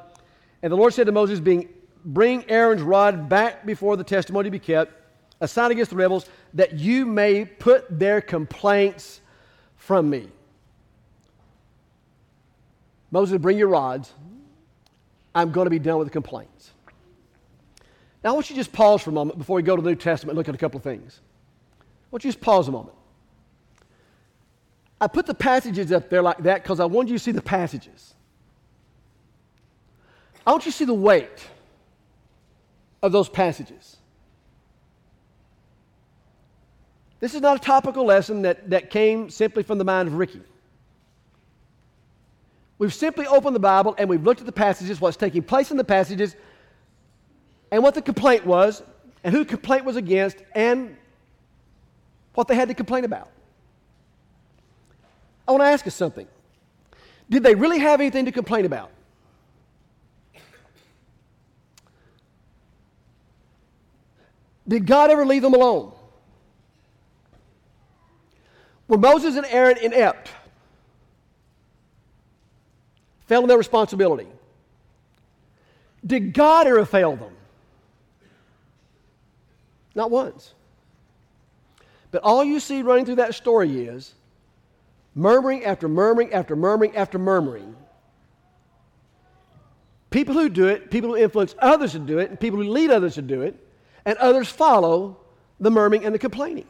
and 0.62 0.72
the 0.72 0.76
Lord 0.76 0.94
said 0.94 1.06
to 1.06 1.12
Moses, 1.12 1.40
being, 1.40 1.68
Bring 2.04 2.48
Aaron's 2.48 2.82
rod 2.82 3.28
back 3.28 3.66
before 3.66 3.96
the 3.96 4.04
testimony 4.04 4.46
to 4.46 4.50
be 4.50 4.58
kept, 4.58 4.92
a 5.40 5.48
sign 5.48 5.70
against 5.70 5.90
the 5.90 5.96
rebels, 5.96 6.26
that 6.54 6.74
you 6.74 7.06
may 7.06 7.44
put 7.44 7.86
their 7.98 8.20
complaints 8.20 9.17
from 9.88 10.10
me. 10.10 10.28
Moses, 13.10 13.38
bring 13.38 13.56
your 13.56 13.68
rods. 13.68 14.12
I'm 15.34 15.50
going 15.50 15.64
to 15.64 15.70
be 15.70 15.78
done 15.78 15.96
with 15.96 16.08
the 16.08 16.12
complaints. 16.12 16.72
Now, 18.22 18.30
I 18.30 18.32
want 18.34 18.50
you 18.50 18.54
to 18.54 18.60
just 18.60 18.70
pause 18.70 19.00
for 19.00 19.08
a 19.08 19.14
moment 19.14 19.38
before 19.38 19.56
we 19.56 19.62
go 19.62 19.76
to 19.76 19.80
the 19.80 19.88
New 19.88 19.96
Testament 19.96 20.32
and 20.32 20.36
look 20.36 20.46
at 20.46 20.54
a 20.54 20.58
couple 20.58 20.76
of 20.76 20.84
things. 20.84 21.20
I 21.80 21.84
want 22.10 22.22
you 22.22 22.30
to 22.30 22.36
just 22.36 22.44
pause 22.44 22.68
a 22.68 22.70
moment. 22.70 22.96
I 25.00 25.06
put 25.06 25.24
the 25.24 25.32
passages 25.32 25.90
up 25.90 26.10
there 26.10 26.20
like 26.20 26.42
that 26.42 26.62
because 26.62 26.80
I 26.80 26.84
wanted 26.84 27.12
you 27.12 27.16
to 27.16 27.24
see 27.24 27.32
the 27.32 27.40
passages. 27.40 28.12
I 30.46 30.50
want 30.50 30.66
you 30.66 30.70
to 30.70 30.76
see 30.76 30.84
the 30.84 30.92
weight 30.92 31.46
of 33.02 33.10
those 33.12 33.30
passages. 33.30 33.97
This 37.20 37.34
is 37.34 37.40
not 37.40 37.56
a 37.56 37.60
topical 37.60 38.04
lesson 38.04 38.42
that, 38.42 38.70
that 38.70 38.90
came 38.90 39.28
simply 39.28 39.62
from 39.62 39.78
the 39.78 39.84
mind 39.84 40.08
of 40.08 40.14
Ricky. 40.14 40.40
We've 42.78 42.94
simply 42.94 43.26
opened 43.26 43.56
the 43.56 43.60
Bible 43.60 43.94
and 43.98 44.08
we've 44.08 44.22
looked 44.22 44.40
at 44.40 44.46
the 44.46 44.52
passages, 44.52 45.00
what's 45.00 45.16
taking 45.16 45.42
place 45.42 45.72
in 45.72 45.76
the 45.76 45.84
passages, 45.84 46.36
and 47.72 47.82
what 47.82 47.94
the 47.94 48.02
complaint 48.02 48.46
was, 48.46 48.82
and 49.24 49.34
who 49.34 49.40
the 49.40 49.50
complaint 49.50 49.84
was 49.84 49.96
against, 49.96 50.38
and 50.54 50.96
what 52.34 52.46
they 52.46 52.54
had 52.54 52.68
to 52.68 52.74
complain 52.74 53.04
about. 53.04 53.30
I 55.46 55.50
want 55.50 55.62
to 55.62 55.66
ask 55.66 55.84
you 55.84 55.90
something. 55.90 56.28
Did 57.28 57.42
they 57.42 57.54
really 57.54 57.80
have 57.80 58.00
anything 58.00 58.26
to 58.26 58.32
complain 58.32 58.64
about? 58.64 58.90
Did 64.68 64.86
God 64.86 65.10
ever 65.10 65.26
leave 65.26 65.42
them 65.42 65.54
alone? 65.54 65.97
Were 68.88 68.98
Moses 68.98 69.36
and 69.36 69.46
Aaron 69.46 69.76
inept? 69.78 70.30
Failed 73.26 73.44
in 73.44 73.48
their 73.48 73.58
responsibility? 73.58 74.26
Did 76.04 76.32
God 76.32 76.66
ever 76.66 76.86
fail 76.86 77.16
them? 77.16 77.32
Not 79.94 80.10
once. 80.10 80.54
But 82.10 82.22
all 82.22 82.42
you 82.42 82.60
see 82.60 82.82
running 82.82 83.04
through 83.04 83.16
that 83.16 83.34
story 83.34 83.86
is 83.86 84.14
murmuring 85.14 85.64
after 85.64 85.88
murmuring 85.88 86.32
after 86.32 86.56
murmuring 86.56 86.96
after 86.96 87.18
murmuring. 87.18 87.76
People 90.10 90.34
who 90.34 90.48
do 90.48 90.68
it, 90.68 90.90
people 90.90 91.10
who 91.10 91.16
influence 91.16 91.54
others 91.58 91.92
to 91.92 91.98
do 91.98 92.18
it, 92.18 92.30
and 92.30 92.40
people 92.40 92.58
who 92.58 92.70
lead 92.70 92.90
others 92.90 93.16
to 93.16 93.22
do 93.22 93.42
it, 93.42 93.54
and 94.06 94.16
others 94.18 94.48
follow 94.48 95.18
the 95.60 95.70
murmuring 95.70 96.06
and 96.06 96.14
the 96.14 96.18
complaining. 96.18 96.66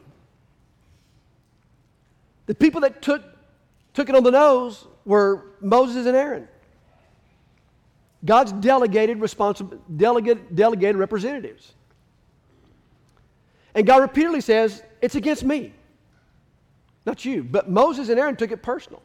The 2.48 2.54
people 2.54 2.80
that 2.80 3.02
took, 3.02 3.22
took 3.92 4.08
it 4.08 4.16
on 4.16 4.24
the 4.24 4.30
nose 4.30 4.86
were 5.04 5.48
Moses 5.60 6.06
and 6.06 6.16
Aaron. 6.16 6.48
God's 8.24 8.52
delegated, 8.52 9.20
responsible, 9.20 9.78
delegate, 9.96 10.56
delegated 10.56 10.96
representatives. 10.96 11.74
And 13.74 13.86
God 13.86 13.98
repeatedly 13.98 14.40
says, 14.40 14.82
It's 15.02 15.14
against 15.14 15.44
me, 15.44 15.74
not 17.04 17.22
you. 17.24 17.44
But 17.44 17.70
Moses 17.70 18.08
and 18.08 18.18
Aaron 18.18 18.34
took 18.34 18.50
it 18.50 18.62
personal. 18.62 19.02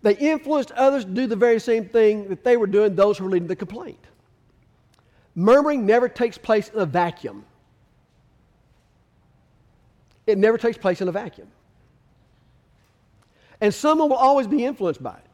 They 0.00 0.16
influenced 0.16 0.70
others 0.72 1.04
to 1.04 1.10
do 1.10 1.26
the 1.26 1.36
very 1.36 1.60
same 1.60 1.88
thing 1.88 2.28
that 2.30 2.42
they 2.42 2.56
were 2.56 2.66
doing, 2.66 2.94
those 2.94 3.18
who 3.18 3.24
were 3.24 3.30
leading 3.30 3.48
the 3.48 3.56
complaint. 3.56 4.00
Murmuring 5.34 5.84
never 5.84 6.08
takes 6.08 6.38
place 6.38 6.70
in 6.70 6.78
a 6.78 6.86
vacuum. 6.86 7.44
It 10.26 10.38
never 10.38 10.58
takes 10.58 10.78
place 10.78 11.00
in 11.00 11.08
a 11.08 11.12
vacuum. 11.12 11.48
And 13.60 13.72
someone 13.72 14.08
will 14.08 14.16
always 14.16 14.46
be 14.46 14.64
influenced 14.64 15.02
by 15.02 15.14
it. 15.14 15.26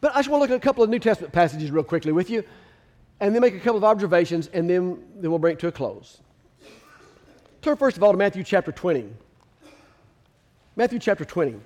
But 0.00 0.14
I 0.14 0.20
just 0.20 0.28
want 0.28 0.40
to 0.40 0.42
look 0.44 0.50
at 0.50 0.56
a 0.56 0.66
couple 0.66 0.84
of 0.84 0.90
New 0.90 1.00
Testament 1.00 1.32
passages 1.32 1.70
real 1.70 1.82
quickly 1.82 2.12
with 2.12 2.30
you, 2.30 2.44
and 3.20 3.34
then 3.34 3.42
make 3.42 3.54
a 3.54 3.58
couple 3.58 3.78
of 3.78 3.84
observations, 3.84 4.48
and 4.52 4.70
then, 4.70 5.02
then 5.16 5.30
we'll 5.30 5.40
bring 5.40 5.54
it 5.54 5.58
to 5.60 5.66
a 5.66 5.72
close. 5.72 6.18
Turn 7.62 7.76
first 7.76 7.96
of 7.96 8.02
all 8.04 8.12
to 8.12 8.18
Matthew 8.18 8.44
chapter 8.44 8.70
20. 8.70 9.08
Matthew 10.76 11.00
chapter 11.00 11.24
20. 11.24 11.58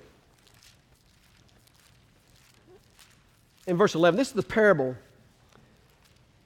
in 3.67 3.77
verse 3.77 3.95
11. 3.95 4.17
This 4.17 4.29
is 4.29 4.33
the 4.33 4.43
parable 4.43 4.95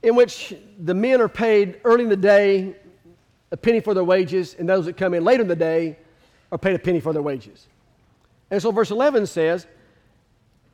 in 0.04 0.16
which 0.16 0.54
the 0.80 0.94
men 0.94 1.22
are 1.22 1.30
paid 1.30 1.80
early 1.84 2.04
in 2.04 2.10
the 2.10 2.16
day 2.16 2.76
a 3.52 3.58
penny 3.58 3.80
for 3.80 3.94
their 3.94 4.04
wages, 4.04 4.56
and 4.58 4.68
those 4.68 4.86
that 4.86 4.98
come 4.98 5.14
in 5.14 5.24
later 5.24 5.42
in 5.42 5.48
the 5.48 5.56
day 5.56 5.98
are 6.52 6.58
paid 6.58 6.76
a 6.76 6.80
penny 6.80 7.00
for 7.00 7.14
their 7.14 7.22
wages. 7.22 7.68
And 8.52 8.62
so 8.62 8.72
verse 8.72 8.92
11 8.92 9.28
says, 9.28 9.68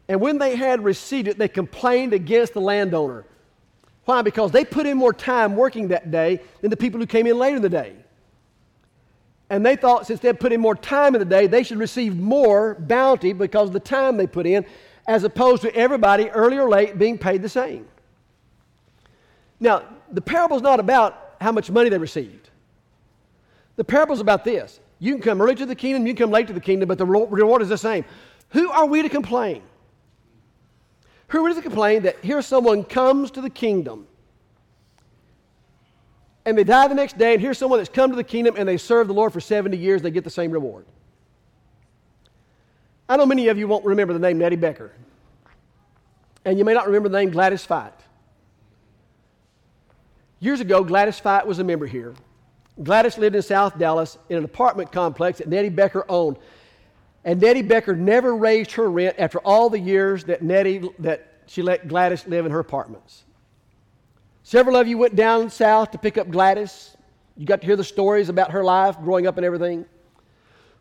And 0.07 0.21
when 0.21 0.37
they 0.37 0.55
had 0.55 0.83
received 0.83 1.27
it, 1.27 1.37
they 1.37 1.47
complained 1.47 2.13
against 2.13 2.53
the 2.53 2.61
landowner. 2.61 3.25
Why? 4.05 4.21
Because 4.21 4.51
they 4.51 4.65
put 4.65 4.85
in 4.85 4.97
more 4.97 5.13
time 5.13 5.55
working 5.55 5.89
that 5.89 6.11
day 6.11 6.41
than 6.61 6.69
the 6.69 6.77
people 6.77 6.99
who 6.99 7.05
came 7.05 7.25
in 7.25 7.37
later 7.37 7.57
in 7.57 7.61
the 7.61 7.69
day. 7.69 7.95
And 9.49 9.65
they 9.65 9.75
thought 9.75 10.07
since 10.07 10.19
they 10.19 10.33
put 10.33 10.51
in 10.51 10.59
more 10.59 10.75
time 10.75 11.15
in 11.15 11.19
the 11.19 11.25
day, 11.25 11.47
they 11.47 11.63
should 11.63 11.77
receive 11.77 12.17
more 12.17 12.75
bounty 12.75 13.33
because 13.33 13.69
of 13.69 13.73
the 13.73 13.79
time 13.79 14.17
they 14.17 14.27
put 14.27 14.45
in, 14.45 14.65
as 15.07 15.23
opposed 15.23 15.61
to 15.61 15.75
everybody, 15.75 16.29
early 16.29 16.57
or 16.57 16.69
late, 16.69 16.97
being 16.97 17.17
paid 17.17 17.41
the 17.41 17.49
same. 17.49 17.87
Now, 19.59 19.83
the 20.11 20.21
parable 20.21 20.57
is 20.57 20.61
not 20.61 20.79
about 20.79 21.35
how 21.39 21.51
much 21.51 21.69
money 21.69 21.89
they 21.89 21.97
received. 21.97 22.49
The 23.75 23.83
parable 23.83 24.13
is 24.13 24.19
about 24.19 24.43
this. 24.43 24.79
You 24.99 25.13
can 25.13 25.21
come 25.21 25.41
early 25.41 25.55
to 25.55 25.65
the 25.65 25.75
kingdom, 25.75 26.05
you 26.05 26.13
can 26.13 26.25
come 26.25 26.31
late 26.31 26.47
to 26.47 26.53
the 26.53 26.61
kingdom, 26.61 26.87
but 26.87 26.97
the 26.97 27.05
reward 27.05 27.61
is 27.61 27.69
the 27.69 27.77
same. 27.77 28.05
Who 28.49 28.69
are 28.71 28.85
we 28.85 29.01
to 29.01 29.09
complain? 29.09 29.63
Who 31.29 31.43
we 31.43 31.53
to 31.53 31.61
complain 31.61 32.03
that 32.03 32.23
here 32.23 32.41
someone 32.41 32.83
comes 32.83 33.31
to 33.31 33.41
the 33.41 33.49
kingdom 33.49 34.07
and 36.45 36.57
they 36.57 36.63
die 36.63 36.87
the 36.87 36.95
next 36.95 37.17
day, 37.17 37.33
and 37.33 37.41
here's 37.41 37.57
someone 37.57 37.79
that's 37.79 37.89
come 37.89 38.11
to 38.11 38.15
the 38.15 38.23
kingdom 38.23 38.55
and 38.57 38.67
they 38.67 38.77
serve 38.77 39.07
the 39.07 39.13
Lord 39.13 39.33
for 39.33 39.39
70 39.39 39.77
years, 39.77 40.01
they 40.01 40.11
get 40.11 40.23
the 40.23 40.29
same 40.29 40.51
reward? 40.51 40.85
I 43.07 43.17
know 43.17 43.25
many 43.25 43.47
of 43.47 43.57
you 43.57 43.67
won't 43.67 43.85
remember 43.85 44.13
the 44.13 44.19
name 44.19 44.37
Nettie 44.37 44.57
Becker. 44.57 44.91
And 46.45 46.59
you 46.59 46.65
may 46.65 46.73
not 46.73 46.85
remember 46.85 47.09
the 47.09 47.17
name 47.17 47.31
Gladys 47.31 47.65
Fight. 47.65 47.93
Years 50.39 50.59
ago, 50.59 50.83
Gladys 50.83 51.17
Fight 51.17 51.47
was 51.47 51.59
a 51.59 51.63
member 51.63 51.87
here. 51.87 52.13
Gladys 52.81 53.17
lived 53.17 53.35
in 53.35 53.41
South 53.41 53.77
Dallas 53.77 54.17
in 54.29 54.37
an 54.37 54.43
apartment 54.43 54.91
complex 54.91 55.37
that 55.37 55.47
Nettie 55.47 55.69
Becker 55.69 56.05
owned. 56.09 56.37
And 57.23 57.39
Nettie 57.39 57.61
Becker 57.61 57.95
never 57.95 58.35
raised 58.35 58.71
her 58.73 58.89
rent 58.89 59.15
after 59.19 59.39
all 59.39 59.69
the 59.69 59.79
years 59.79 60.23
that 60.25 60.41
Nettie 60.41 60.89
that 60.99 61.33
she 61.45 61.61
let 61.61 61.87
Gladys 61.87 62.25
live 62.27 62.45
in 62.45 62.51
her 62.51 62.59
apartments. 62.59 63.23
Several 64.43 64.75
of 64.75 64.87
you 64.87 64.97
went 64.97 65.15
down 65.15 65.49
south 65.49 65.91
to 65.91 65.97
pick 65.97 66.17
up 66.17 66.29
Gladys. 66.29 66.97
You 67.37 67.45
got 67.45 67.61
to 67.61 67.67
hear 67.67 67.75
the 67.75 67.83
stories 67.83 68.29
about 68.29 68.51
her 68.51 68.63
life 68.63 68.97
growing 68.99 69.27
up 69.27 69.37
and 69.37 69.45
everything. 69.45 69.85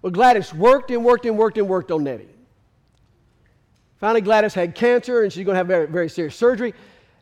Well, 0.00 0.10
Gladys 0.10 0.52
worked 0.52 0.90
and 0.90 1.04
worked 1.04 1.26
and 1.26 1.38
worked 1.38 1.58
and 1.58 1.68
worked 1.68 1.90
on 1.90 2.02
Nettie. 2.04 2.28
Finally, 3.98 4.22
Gladys 4.22 4.52
had 4.52 4.74
cancer 4.74 5.22
and 5.22 5.32
she's 5.32 5.44
going 5.44 5.54
to 5.54 5.58
have 5.58 5.68
very, 5.68 5.86
very 5.86 6.08
serious 6.08 6.34
surgery. 6.34 6.74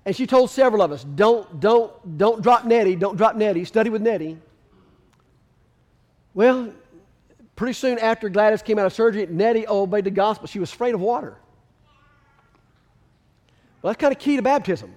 And 0.07 0.17
she 0.17 0.27
told 0.27 0.49
several 0.49 0.81
of 0.81 0.93
us, 0.93 1.05
don't, 1.05 1.61
don't, 1.61 2.17
don't 2.17 2.41
drop 2.41 2.65
Nettie, 2.65 2.97
don't 2.97 3.17
drop 3.17 3.37
Nettie, 3.37 3.67
study 3.67 3.91
with 3.91 4.01
Nettie. 4.01 4.39
Well, 6.35 6.73
pretty 7.57 7.73
soon 7.73 7.99
after 7.99 8.29
Gladys 8.29 8.63
came 8.63 8.79
out 8.79 8.87
of 8.87 8.93
surgery, 8.93 9.27
Nettie 9.27 9.67
obeyed 9.67 10.05
the 10.05 10.11
gospel. 10.11 10.47
She 10.47 10.59
was 10.59 10.73
afraid 10.73 10.95
of 10.95 11.01
water. 11.01 11.37
Well, 13.83 13.93
that's 13.93 14.01
kind 14.01 14.13
of 14.13 14.19
key 14.19 14.37
to 14.37 14.43
baptism. 14.43 14.95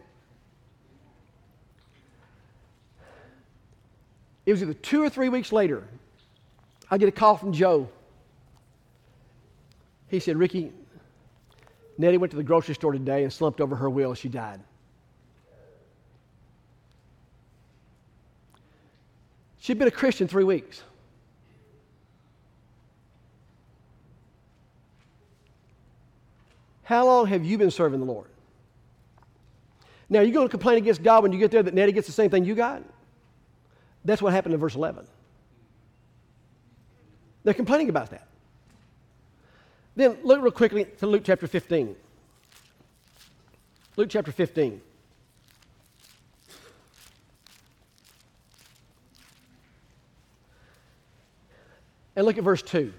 It 4.46 4.52
was 4.52 4.62
either 4.62 4.74
two 4.74 5.02
or 5.02 5.10
three 5.10 5.30
weeks 5.30 5.52
later, 5.52 5.88
I 6.92 6.98
get 6.98 7.08
a 7.08 7.14
call 7.14 7.38
from 7.38 7.54
Joe. 7.54 7.88
He 10.10 10.20
said, 10.20 10.38
Ricky, 10.38 10.72
Nettie 11.98 12.18
went 12.18 12.32
to 12.32 12.38
the 12.38 12.44
grocery 12.44 12.76
store 12.76 12.92
today 12.92 13.24
and 13.24 13.32
slumped 13.32 13.62
over 13.62 13.76
her 13.76 13.90
wheel. 13.90 14.14
She 14.14 14.30
died. 14.30 14.60
She'd 19.60 19.80
been 19.80 19.88
a 19.88 19.92
Christian 19.92 20.28
three 20.28 20.44
weeks. 20.44 20.84
How 26.84 27.06
long 27.06 27.28
have 27.28 27.44
you 27.46 27.58
been 27.58 27.72
serving 27.72 28.00
the 28.00 28.06
Lord? 28.06 28.28
Now, 30.10 30.20
are 30.20 30.24
you 30.24 30.34
going 30.34 30.48
to 30.48 30.52
complain 30.52 30.78
against 30.78 31.02
God 31.02 31.24
when 31.24 31.32
you 31.32 31.40
get 31.40 31.50
there 31.50 31.64
that 31.64 31.74
Nettie 31.74 31.92
gets 31.94 32.08
the 32.08 32.14
same 32.14 32.30
thing 32.30 32.46
you 32.46 32.56
got? 32.56 32.84
That's 34.06 34.22
what 34.22 34.34
happened 34.34 34.54
in 34.54 34.60
verse 34.60 34.76
11. 34.76 35.08
They're 37.44 37.54
complaining 37.54 37.90
about 37.90 38.12
that. 38.12 38.28
Then 39.96 40.18
look 40.24 40.42
real 40.42 40.52
quickly 40.52 40.86
to 41.00 41.08
Luke 41.08 41.24
chapter 41.24 41.48
15. 41.48 41.96
Luke 43.96 44.10
chapter 44.10 44.32
15. 44.32 44.82
And 52.16 52.26
look 52.26 52.38
at 52.38 52.44
verse 52.44 52.62
2. 52.62 52.94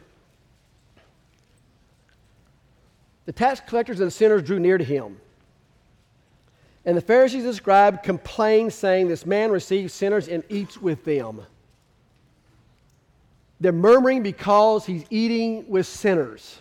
The 3.27 3.33
tax 3.33 3.61
collectors 3.67 4.01
and 4.01 4.13
sinners 4.13 4.43
drew 4.43 4.59
near 4.59 4.79
to 4.79 4.85
him. 4.85 5.19
And 6.85 6.97
the 6.97 7.01
Pharisees 7.01 7.45
and 7.45 7.55
scribes 7.55 7.99
complained, 8.03 8.73
saying, 8.73 9.09
This 9.09 9.25
man 9.25 9.51
receives 9.51 9.95
sinners 9.95 10.29
and 10.29 10.45
eats 10.51 10.81
with 10.81 11.05
them. 11.05 11.43
They're 13.61 13.73
murmuring 13.73 14.23
because 14.23 14.85
he's 14.85 15.05
eating 15.09 15.69
with 15.69 15.87
sinners. 15.87 16.59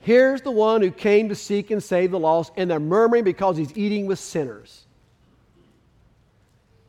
Here's 0.00 0.40
the 0.40 0.50
one 0.50 0.80
who 0.80 0.90
came 0.90 1.28
to 1.28 1.34
seek 1.34 1.70
and 1.70 1.82
save 1.82 2.10
the 2.10 2.18
lost, 2.18 2.52
and 2.56 2.70
they're 2.70 2.80
murmuring 2.80 3.24
because 3.24 3.56
he's 3.56 3.76
eating 3.76 4.06
with 4.06 4.18
sinners. 4.18 4.86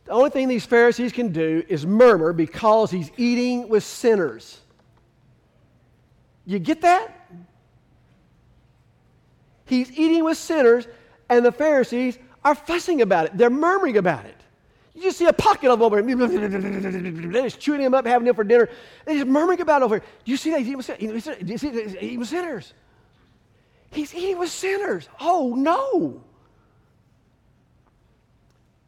The 0.06 0.12
only 0.12 0.30
thing 0.30 0.48
these 0.48 0.66
Pharisees 0.66 1.12
can 1.12 1.30
do 1.30 1.62
is 1.68 1.86
murmur 1.86 2.32
because 2.32 2.90
he's 2.90 3.12
eating 3.16 3.68
with 3.68 3.84
sinners. 3.84 4.58
You 6.50 6.58
get 6.58 6.80
that? 6.80 7.12
He's 9.66 9.92
eating 9.92 10.24
with 10.24 10.36
sinners, 10.36 10.88
and 11.28 11.46
the 11.46 11.52
Pharisees 11.52 12.18
are 12.44 12.56
fussing 12.56 13.02
about 13.02 13.26
it. 13.26 13.38
They're 13.38 13.50
murmuring 13.50 13.98
about 13.98 14.24
it. 14.24 14.34
You 14.92 15.02
just 15.02 15.18
see 15.18 15.26
a 15.26 15.32
pocket 15.32 15.70
of 15.70 15.80
over 15.80 16.02
They're 16.02 17.42
just 17.42 17.60
chewing 17.60 17.80
him 17.80 17.94
up, 17.94 18.04
having 18.04 18.26
him 18.26 18.34
for 18.34 18.42
dinner. 18.42 18.68
They're 19.04 19.14
just 19.14 19.28
murmuring 19.28 19.60
about 19.60 19.82
it 19.82 19.84
over 19.84 19.98
here. 19.98 20.04
Do 20.24 20.30
you 20.32 20.36
see 20.36 20.50
that? 20.50 20.58
He's 20.58 20.66
eating 20.66 20.78
with 20.78 21.22
sinners. 21.22 21.48
He's 21.48 21.64
eating 22.02 22.18
with 22.18 22.28
sinners. 22.28 22.74
He's 23.92 24.12
eating 24.12 24.38
with 24.40 24.50
sinners. 24.50 25.08
Oh, 25.20 25.54
no. 25.54 26.20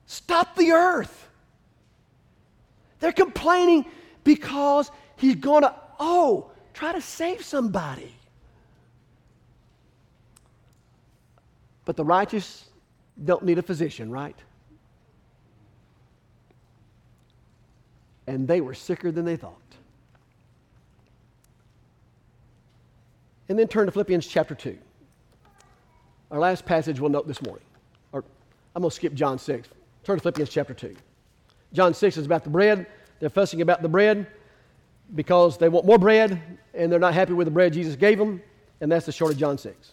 Stop 0.06 0.56
the 0.56 0.72
earth. 0.72 1.28
They're 2.98 3.12
complaining 3.12 3.86
because 4.24 4.90
he's 5.14 5.36
going 5.36 5.62
to, 5.62 5.72
oh, 6.00 6.51
try 6.74 6.92
to 6.92 7.00
save 7.00 7.44
somebody. 7.44 8.14
But 11.84 11.96
the 11.96 12.04
righteous 12.04 12.66
don't 13.24 13.44
need 13.44 13.58
a 13.58 13.62
physician, 13.62 14.10
right? 14.10 14.36
And 18.26 18.46
they 18.46 18.60
were 18.60 18.74
sicker 18.74 19.10
than 19.10 19.24
they 19.24 19.36
thought. 19.36 19.56
And 23.48 23.58
then 23.58 23.68
turn 23.68 23.86
to 23.86 23.92
Philippians 23.92 24.26
chapter 24.26 24.54
2. 24.54 24.78
Our 26.30 26.38
last 26.38 26.64
passage 26.64 27.00
we'll 27.00 27.10
note 27.10 27.26
this 27.26 27.42
morning. 27.42 27.64
Or 28.12 28.24
I'm 28.74 28.82
going 28.82 28.90
to 28.90 28.94
skip 28.94 29.12
John 29.12 29.38
6. 29.38 29.68
Turn 30.04 30.16
to 30.16 30.22
Philippians 30.22 30.48
chapter 30.48 30.72
2. 30.72 30.96
John 31.72 31.92
6 31.92 32.16
is 32.16 32.26
about 32.26 32.44
the 32.44 32.50
bread. 32.50 32.86
They're 33.20 33.28
fussing 33.28 33.60
about 33.60 33.82
the 33.82 33.88
bread 33.88 34.26
because 35.14 35.58
they 35.58 35.68
want 35.68 35.86
more 35.86 35.98
bread 35.98 36.40
and 36.74 36.90
they're 36.90 36.98
not 36.98 37.14
happy 37.14 37.32
with 37.32 37.46
the 37.46 37.50
bread 37.50 37.72
Jesus 37.72 37.96
gave 37.96 38.18
them. 38.18 38.42
And 38.80 38.90
that's 38.90 39.06
the 39.06 39.12
short 39.12 39.32
of 39.32 39.38
John 39.38 39.58
6. 39.58 39.92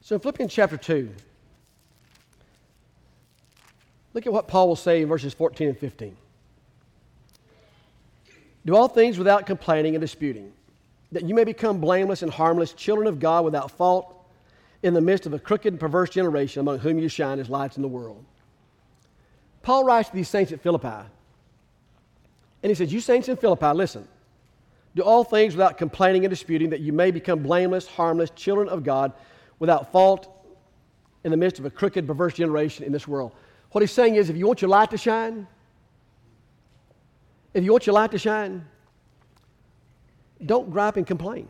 So 0.00 0.14
in 0.14 0.20
Philippians 0.20 0.52
chapter 0.52 0.76
2, 0.76 1.10
look 4.14 4.24
at 4.24 4.32
what 4.32 4.46
Paul 4.46 4.68
will 4.68 4.76
say 4.76 5.02
in 5.02 5.08
verses 5.08 5.34
14 5.34 5.68
and 5.68 5.78
15. 5.78 6.16
Do 8.64 8.76
all 8.76 8.86
things 8.88 9.18
without 9.18 9.46
complaining 9.46 9.94
and 9.94 10.00
disputing, 10.00 10.52
that 11.10 11.24
you 11.24 11.34
may 11.34 11.44
become 11.44 11.80
blameless 11.80 12.22
and 12.22 12.32
harmless, 12.32 12.72
children 12.72 13.08
of 13.08 13.18
God 13.18 13.44
without 13.44 13.72
fault, 13.72 14.15
in 14.82 14.94
the 14.94 15.00
midst 15.00 15.26
of 15.26 15.32
a 15.32 15.38
crooked 15.38 15.72
and 15.72 15.80
perverse 15.80 16.10
generation 16.10 16.60
among 16.60 16.78
whom 16.78 16.98
you 16.98 17.08
shine 17.08 17.38
as 17.38 17.48
lights 17.48 17.76
in 17.76 17.82
the 17.82 17.88
world. 17.88 18.24
Paul 19.62 19.84
writes 19.84 20.08
to 20.10 20.14
these 20.14 20.28
saints 20.28 20.52
at 20.52 20.60
Philippi, 20.60 20.88
and 22.62 22.70
he 22.70 22.74
says, 22.74 22.92
You 22.92 23.00
saints 23.00 23.28
in 23.28 23.36
Philippi, 23.36 23.66
listen. 23.66 24.06
Do 24.94 25.02
all 25.02 25.24
things 25.24 25.54
without 25.54 25.76
complaining 25.76 26.24
and 26.24 26.30
disputing, 26.30 26.70
that 26.70 26.80
you 26.80 26.92
may 26.92 27.10
become 27.10 27.42
blameless, 27.42 27.86
harmless, 27.86 28.30
children 28.30 28.68
of 28.68 28.82
God 28.82 29.12
without 29.58 29.92
fault 29.92 30.32
in 31.24 31.30
the 31.30 31.36
midst 31.36 31.58
of 31.58 31.64
a 31.64 31.70
crooked, 31.70 32.06
perverse 32.06 32.34
generation 32.34 32.84
in 32.84 32.92
this 32.92 33.06
world. 33.06 33.32
What 33.72 33.82
he's 33.82 33.92
saying 33.92 34.14
is 34.14 34.30
if 34.30 34.36
you 34.36 34.46
want 34.46 34.62
your 34.62 34.70
light 34.70 34.90
to 34.90 34.98
shine, 34.98 35.46
If 37.56 37.64
you 37.64 37.72
want 37.72 37.86
your 37.86 37.94
light 37.94 38.10
to 38.10 38.18
shine, 38.18 38.66
don't 40.44 40.70
gripe 40.70 40.98
and 40.98 41.06
complain. 41.06 41.48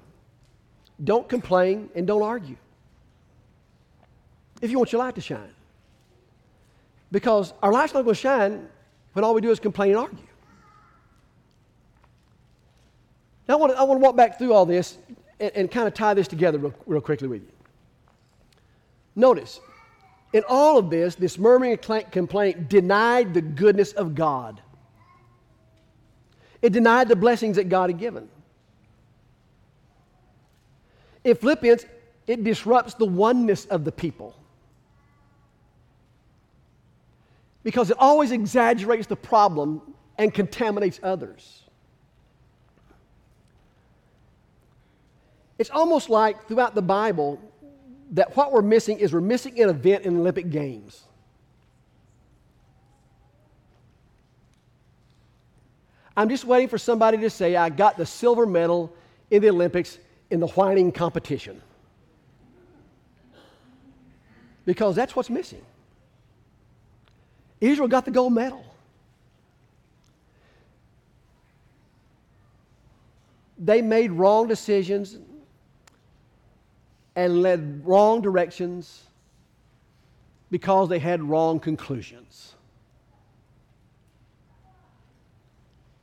Don't 1.03 1.29
complain 1.29 1.91
and 1.97 2.07
don't 2.07 2.23
argue. 2.23 2.57
If 4.61 4.71
you 4.71 4.79
want 4.79 4.93
your 4.93 5.01
light 5.01 5.15
to 5.17 5.21
shine. 5.21 5.51
Because 7.13 7.53
our 7.63 7.73
light's 7.73 7.95
not 7.95 8.05
going 8.05 8.15
to 8.15 8.21
shine 8.21 8.69
when 9.13 9.25
all 9.25 9.35
we 9.35 9.41
do 9.41 9.51
is 9.51 9.61
complain 9.61 9.91
and 9.91 9.99
argue. 9.99 10.19
Now, 13.49 13.55
I 13.55 13.57
want 13.59 13.73
to, 13.73 13.79
I 13.79 13.83
want 13.85 14.01
to 14.01 14.05
walk 14.05 14.17
back 14.17 14.39
through 14.39 14.53
all 14.53 14.67
this 14.67 14.99
and, 15.39 15.53
and 15.55 15.71
kind 15.71 15.87
of 15.87 15.95
tie 15.95 16.15
this 16.15 16.29
together 16.29 16.59
real, 16.59 16.75
real 16.87 17.01
quickly 17.01 17.29
with 17.29 17.43
you. 17.43 17.53
Notice, 19.15 19.61
in 20.33 20.43
all 20.49 20.79
of 20.79 20.91
this, 20.91 21.15
this 21.15 21.39
murmuring 21.39 21.79
complaint 22.11 22.69
denied 22.69 23.33
the 23.35 23.41
goodness 23.41 23.93
of 23.93 24.15
God. 24.15 24.61
It 26.61 26.73
denied 26.73 27.09
the 27.09 27.17
blessings 27.17 27.57
that 27.57 27.69
God 27.69 27.91
had 27.91 27.99
given. 27.99 28.29
In 31.25 31.37
Philippians, 31.37 31.87
it 32.27 32.45
disrupts 32.45 32.95
the 32.95 33.07
oneness 33.07 33.67
of 33.67 33.85
the 33.85 33.93
people. 33.93 34.35
Because 37.67 37.91
it 37.91 37.97
always 37.99 38.31
exaggerates 38.31 39.09
the 39.09 39.17
problem 39.17 39.83
and 40.17 40.33
contaminates 40.33 41.01
others. 41.03 41.65
It's 45.59 45.71
almost 45.71 46.09
like 46.09 46.47
throughout 46.47 46.77
the 46.77 46.83
Bible 46.83 47.41
that 48.13 48.37
what 48.37 48.53
we're 48.53 48.63
missing 48.63 49.01
is 49.01 49.13
we're 49.13 49.21
missing 49.21 49.61
an 49.61 49.69
event 49.69 50.05
in 50.05 50.17
Olympic 50.19 50.49
Games. 50.49 51.03
I'm 56.17 56.29
just 56.29 56.45
waiting 56.45 56.69
for 56.69 56.79
somebody 56.79 57.19
to 57.19 57.31
say, 57.31 57.57
I 57.57 57.69
got 57.69 57.97
the 57.97 58.07
silver 58.07 58.47
medal 58.47 58.95
in 59.33 59.43
the 59.43 59.49
Olympics 59.49 59.99
in 60.31 60.39
the 60.39 60.47
whining 60.47 60.93
competition. 60.93 61.61
Because 64.65 64.95
that's 64.95 65.17
what's 65.17 65.31
missing. 65.31 65.63
Israel 67.61 67.89
got 67.89 68.05
the 68.05 68.11
gold 68.11 68.33
medal. 68.33 68.65
They 73.59 73.81
made 73.81 74.13
wrong 74.13 74.49
decisions 74.49 75.17
and 77.15 77.43
led 77.43 77.83
wrong 77.87 78.21
directions 78.21 79.05
because 80.51 80.89
they 80.89 80.99
had 80.99 81.23
wrong 81.23 81.59
conclusions. 81.59 82.55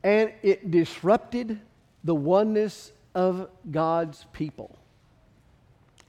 And 0.04 0.34
it 0.42 0.70
disrupted 0.72 1.60
the 2.04 2.16
oneness 2.16 2.92
of 3.16 3.50
God's 3.72 4.26
people 4.34 4.78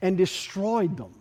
and 0.03 0.17
destroyed 0.17 0.97
them. 0.97 1.15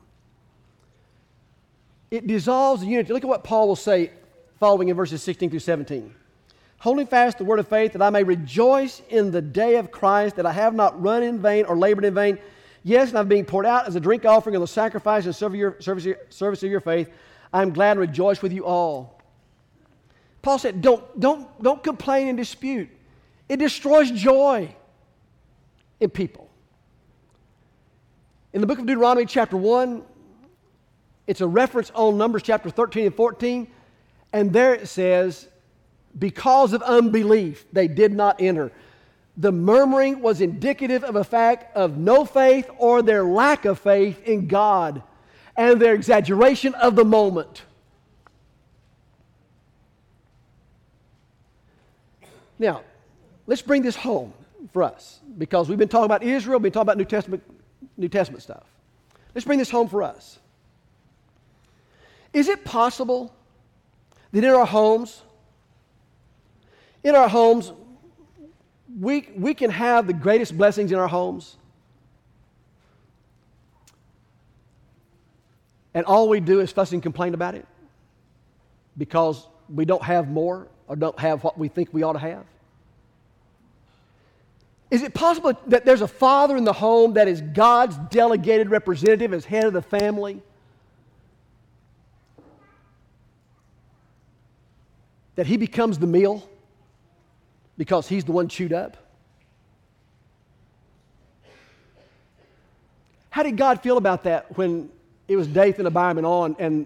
It 2.13 2.27
dissolves 2.27 2.81
the 2.81 2.87
unity. 2.87 3.11
Look 3.11 3.23
at 3.23 3.27
what 3.27 3.43
Paul 3.43 3.67
will 3.67 3.75
say 3.75 4.11
following 4.59 4.89
in 4.89 4.95
verses 4.95 5.23
16 5.23 5.49
through 5.49 5.57
17. 5.57 6.13
Holding 6.77 7.07
fast 7.07 7.39
the 7.39 7.43
word 7.43 7.57
of 7.57 7.67
faith, 7.67 7.93
that 7.93 8.03
I 8.03 8.11
may 8.11 8.23
rejoice 8.23 9.01
in 9.09 9.31
the 9.31 9.41
day 9.41 9.77
of 9.77 9.89
Christ, 9.89 10.35
that 10.35 10.45
I 10.45 10.51
have 10.51 10.75
not 10.75 11.01
run 11.01 11.23
in 11.23 11.41
vain 11.41 11.65
or 11.65 11.75
labored 11.75 12.05
in 12.05 12.13
vain. 12.13 12.37
Yes, 12.83 13.09
and 13.09 13.17
I'm 13.17 13.27
being 13.27 13.45
poured 13.45 13.65
out 13.65 13.87
as 13.87 13.95
a 13.95 13.99
drink 13.99 14.25
offering 14.25 14.55
of 14.55 14.61
the 14.61 14.67
sacrifice 14.67 15.25
and 15.25 15.35
service 15.35 15.55
of 15.55 15.59
your, 15.59 15.81
service, 15.81 16.07
service 16.29 16.61
of 16.61 16.69
your 16.69 16.81
faith. 16.81 17.09
I 17.51 17.63
am 17.63 17.73
glad 17.73 17.93
and 17.93 18.01
rejoice 18.01 18.43
with 18.43 18.53
you 18.53 18.63
all. 18.63 19.19
Paul 20.43 20.59
said, 20.59 20.83
don't, 20.83 21.19
don't, 21.19 21.63
don't 21.63 21.83
complain 21.83 22.27
and 22.27 22.37
dispute. 22.37 22.89
It 23.49 23.57
destroys 23.57 24.11
joy 24.11 24.75
in 25.99 26.11
people. 26.11 26.47
In 28.53 28.61
the 28.61 28.67
book 28.67 28.77
of 28.77 28.85
Deuteronomy, 28.85 29.25
chapter 29.25 29.57
1, 29.57 30.03
it's 31.27 31.41
a 31.41 31.47
reference 31.47 31.91
on 31.91 32.17
Numbers 32.17 32.43
chapter 32.43 32.69
13 32.69 33.07
and 33.07 33.15
14. 33.15 33.67
And 34.33 34.51
there 34.51 34.73
it 34.73 34.87
says, 34.87 35.47
because 36.17 36.73
of 36.73 36.81
unbelief, 36.81 37.65
they 37.71 37.87
did 37.87 38.13
not 38.13 38.41
enter. 38.41 38.71
The 39.37 39.51
murmuring 39.51 40.21
was 40.21 40.41
indicative 40.41 41.03
of 41.03 41.15
a 41.15 41.23
fact 41.23 41.75
of 41.75 41.97
no 41.97 42.25
faith 42.25 42.69
or 42.77 43.01
their 43.01 43.23
lack 43.23 43.65
of 43.65 43.79
faith 43.79 44.21
in 44.23 44.47
God 44.47 45.01
and 45.55 45.79
their 45.79 45.93
exaggeration 45.93 46.73
of 46.75 46.95
the 46.95 47.05
moment. 47.05 47.63
Now, 52.59 52.81
let's 53.47 53.61
bring 53.61 53.81
this 53.81 53.95
home 53.95 54.33
for 54.71 54.83
us 54.83 55.19
because 55.37 55.67
we've 55.67 55.79
been 55.79 55.89
talking 55.89 56.05
about 56.05 56.23
Israel, 56.23 56.59
we've 56.59 56.63
been 56.63 56.71
talking 56.71 56.83
about 56.83 56.97
New 56.97 57.05
Testament, 57.05 57.43
New 57.97 58.09
Testament 58.09 58.43
stuff. 58.43 58.63
Let's 59.33 59.45
bring 59.45 59.59
this 59.59 59.71
home 59.71 59.89
for 59.89 60.03
us. 60.03 60.39
Is 62.33 62.49
it 62.49 62.65
possible 62.65 63.33
that 64.31 64.43
in 64.43 64.49
our 64.49 64.65
homes, 64.65 65.21
in 67.03 67.15
our 67.15 67.29
homes, 67.29 67.71
we, 68.99 69.29
we 69.35 69.53
can 69.53 69.69
have 69.69 70.07
the 70.07 70.13
greatest 70.13 70.57
blessings 70.57 70.91
in 70.91 70.97
our 70.97 71.07
homes. 71.07 71.57
And 75.93 76.05
all 76.05 76.27
we 76.27 76.39
do 76.39 76.59
is 76.59 76.71
fuss 76.71 76.91
and 76.91 77.03
complain 77.03 77.35
about 77.35 77.53
it 77.53 77.67
because 78.97 79.47
we 79.69 79.85
don't 79.85 80.03
have 80.03 80.29
more 80.29 80.67
or 80.87 80.95
don't 80.95 81.17
have 81.19 81.43
what 81.43 81.57
we 81.57 81.67
think 81.67 81.89
we 81.93 82.03
ought 82.03 82.13
to 82.13 82.19
have? 82.19 82.45
Is 84.91 85.01
it 85.01 85.13
possible 85.13 85.53
that 85.67 85.85
there's 85.85 86.01
a 86.01 86.07
father 86.07 86.55
in 86.55 86.63
the 86.63 86.73
home 86.73 87.13
that 87.13 87.27
is 87.27 87.41
God's 87.41 87.97
delegated 88.11 88.69
representative 88.69 89.33
as 89.33 89.45
head 89.45 89.65
of 89.65 89.73
the 89.73 89.81
family? 89.81 90.41
That 95.35 95.47
he 95.47 95.57
becomes 95.57 95.99
the 95.99 96.07
meal? 96.07 96.47
because 97.77 98.07
he's 98.07 98.23
the 98.23 98.31
one 98.31 98.47
chewed 98.47 98.73
up? 98.73 98.97
How 103.29 103.43
did 103.43 103.57
God 103.57 103.81
feel 103.81 103.97
about 103.97 104.23
that 104.23 104.57
when 104.57 104.89
it 105.27 105.35
was 105.35 105.47
Dathan, 105.47 105.87
and 105.87 105.87
Abiram, 105.87 106.17
and 106.17 106.27
On 106.27 106.55
and 106.59 106.85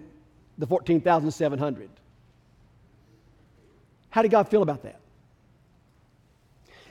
the 0.57 0.65
14,700? 0.65 1.89
How 4.09 4.21
did 4.21 4.31
God 4.31 4.47
feel 4.47 4.61
about 4.61 4.83
that? 4.83 4.99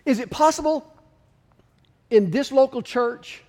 Is 0.05 0.21
it 0.21 0.31
possible 0.31 0.93
in 2.11 2.31
this 2.31 2.53
local 2.53 2.83
church 2.83 3.43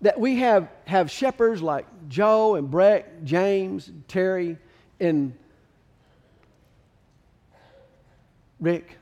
that 0.00 0.18
we 0.18 0.36
have, 0.36 0.68
have 0.84 1.10
shepherds 1.10 1.62
like 1.62 1.86
Joe 2.08 2.56
and 2.56 2.70
Breck, 2.70 3.24
James, 3.24 3.90
Terry, 4.06 4.58
and 5.00 5.32
Rick, 8.60 8.98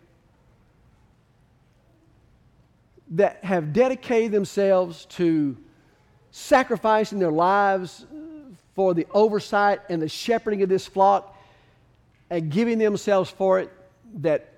that 3.11 3.45
have 3.45 3.73
dedicated 3.73 4.33
themselves 4.33 5.07
to 5.07 5.57
sacrificing 6.31 7.19
their 7.19 7.31
lives 7.31 8.05
for 8.75 8.93
the 8.93 9.07
oversight 9.13 9.81
and 9.89 10.03
the 10.03 10.09
shepherding 10.09 10.63
of 10.63 10.69
this 10.69 10.87
flock 10.87 11.35
and 12.29 12.51
giving 12.51 12.79
themselves 12.79 13.31
for 13.31 13.61
it 13.61 13.73
that 14.17 14.53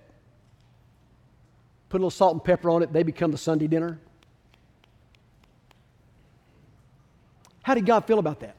put 1.89 1.99
a 1.99 2.01
little 2.01 2.11
salt 2.11 2.35
and 2.35 2.45
pepper 2.45 2.71
on 2.71 2.83
it, 2.83 2.93
they 2.93 3.03
become 3.03 3.31
the 3.31 3.39
Sunday 3.39 3.67
dinner? 3.67 3.99
How 7.63 7.75
did 7.75 7.87
God 7.87 8.07
feel 8.07 8.19
about 8.19 8.41
that? 8.41 8.57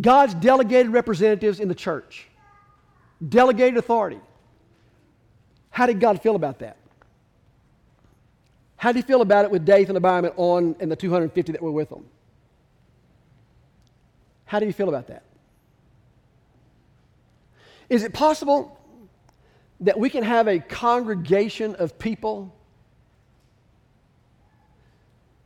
God's 0.00 0.34
delegated 0.34 0.92
representatives 0.92 1.60
in 1.60 1.68
the 1.68 1.74
church, 1.74 2.28
delegated 3.26 3.76
authority. 3.78 4.20
How 5.70 5.86
did 5.86 6.00
God 6.00 6.20
feel 6.22 6.36
about 6.36 6.60
that? 6.60 6.76
How 8.76 8.92
did 8.92 9.04
he 9.04 9.06
feel 9.06 9.22
about 9.22 9.44
it 9.44 9.50
with 9.50 9.64
Dathan 9.64 9.96
and 9.96 10.04
Abiram 10.04 10.32
On 10.36 10.76
and 10.78 10.90
the 10.90 10.96
250 10.96 11.52
that 11.52 11.62
were 11.62 11.70
with 11.70 11.88
them? 11.88 12.04
How 14.44 14.60
did 14.60 14.66
he 14.66 14.72
feel 14.72 14.88
about 14.88 15.08
that? 15.08 15.24
Is 17.88 18.04
it 18.04 18.12
possible 18.12 18.78
that 19.80 19.98
we 19.98 20.10
can 20.10 20.22
have 20.22 20.48
a 20.48 20.58
congregation 20.58 21.74
of 21.76 21.98
people 21.98 22.54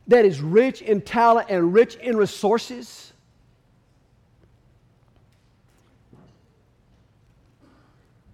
that 0.07 0.25
is 0.25 0.41
rich 0.41 0.81
in 0.81 1.01
talent 1.01 1.47
and 1.49 1.73
rich 1.73 1.95
in 1.95 2.17
resources? 2.17 3.12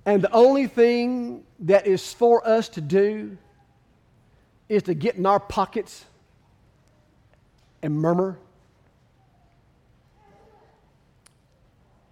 And 0.10 0.24
the 0.24 0.32
only 0.32 0.66
thing 0.66 1.44
that 1.60 1.86
is 1.86 2.12
for 2.12 2.46
us 2.48 2.68
to 2.70 2.82
do 2.82 3.38
is 4.68 4.82
to 4.84 4.96
get 4.96 5.18
in 5.18 5.28
our 5.28 5.40
pockets 5.40 6.04
and 7.84 7.94
murmur 7.94 8.40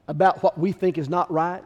about 0.08 0.43
what 0.43 0.60
we 0.60 0.74
think 0.74 1.00
is 1.00 1.10
not 1.10 1.32
right. 1.32 1.64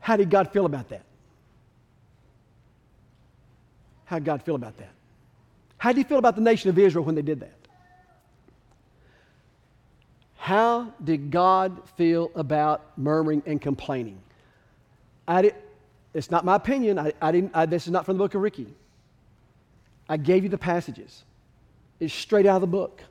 How 0.00 0.16
did 0.16 0.30
God 0.30 0.52
feel 0.52 0.66
about 0.66 0.88
that? 0.88 1.04
How 4.06 4.18
did 4.18 4.24
God 4.24 4.42
feel 4.42 4.56
about 4.56 4.76
that? 4.78 4.90
How 5.78 5.90
did 5.92 5.98
he 5.98 6.02
feel 6.02 6.18
about 6.18 6.34
the 6.34 6.42
nation 6.42 6.70
of 6.70 6.76
Israel 6.76 7.04
when 7.04 7.14
they 7.14 7.22
did 7.22 7.38
that? 7.38 7.55
How 10.46 10.92
did 11.02 11.32
God 11.32 11.76
feel 11.96 12.30
about 12.36 12.96
murmuring 12.96 13.42
and 13.46 13.60
complaining? 13.60 14.20
I 15.26 15.42
did, 15.42 15.56
it's 16.14 16.30
not 16.30 16.44
my 16.44 16.54
opinion. 16.54 17.00
I, 17.00 17.12
I 17.20 17.32
didn't, 17.32 17.50
I, 17.52 17.66
this 17.66 17.86
is 17.86 17.90
not 17.90 18.06
from 18.06 18.16
the 18.16 18.22
book 18.22 18.32
of 18.36 18.42
Ricky. 18.42 18.72
I 20.08 20.16
gave 20.16 20.44
you 20.44 20.48
the 20.48 20.56
passages. 20.56 21.24
It's 21.98 22.14
straight 22.14 22.46
out 22.46 22.54
of 22.54 22.60
the 22.60 22.68
book. 22.68 23.02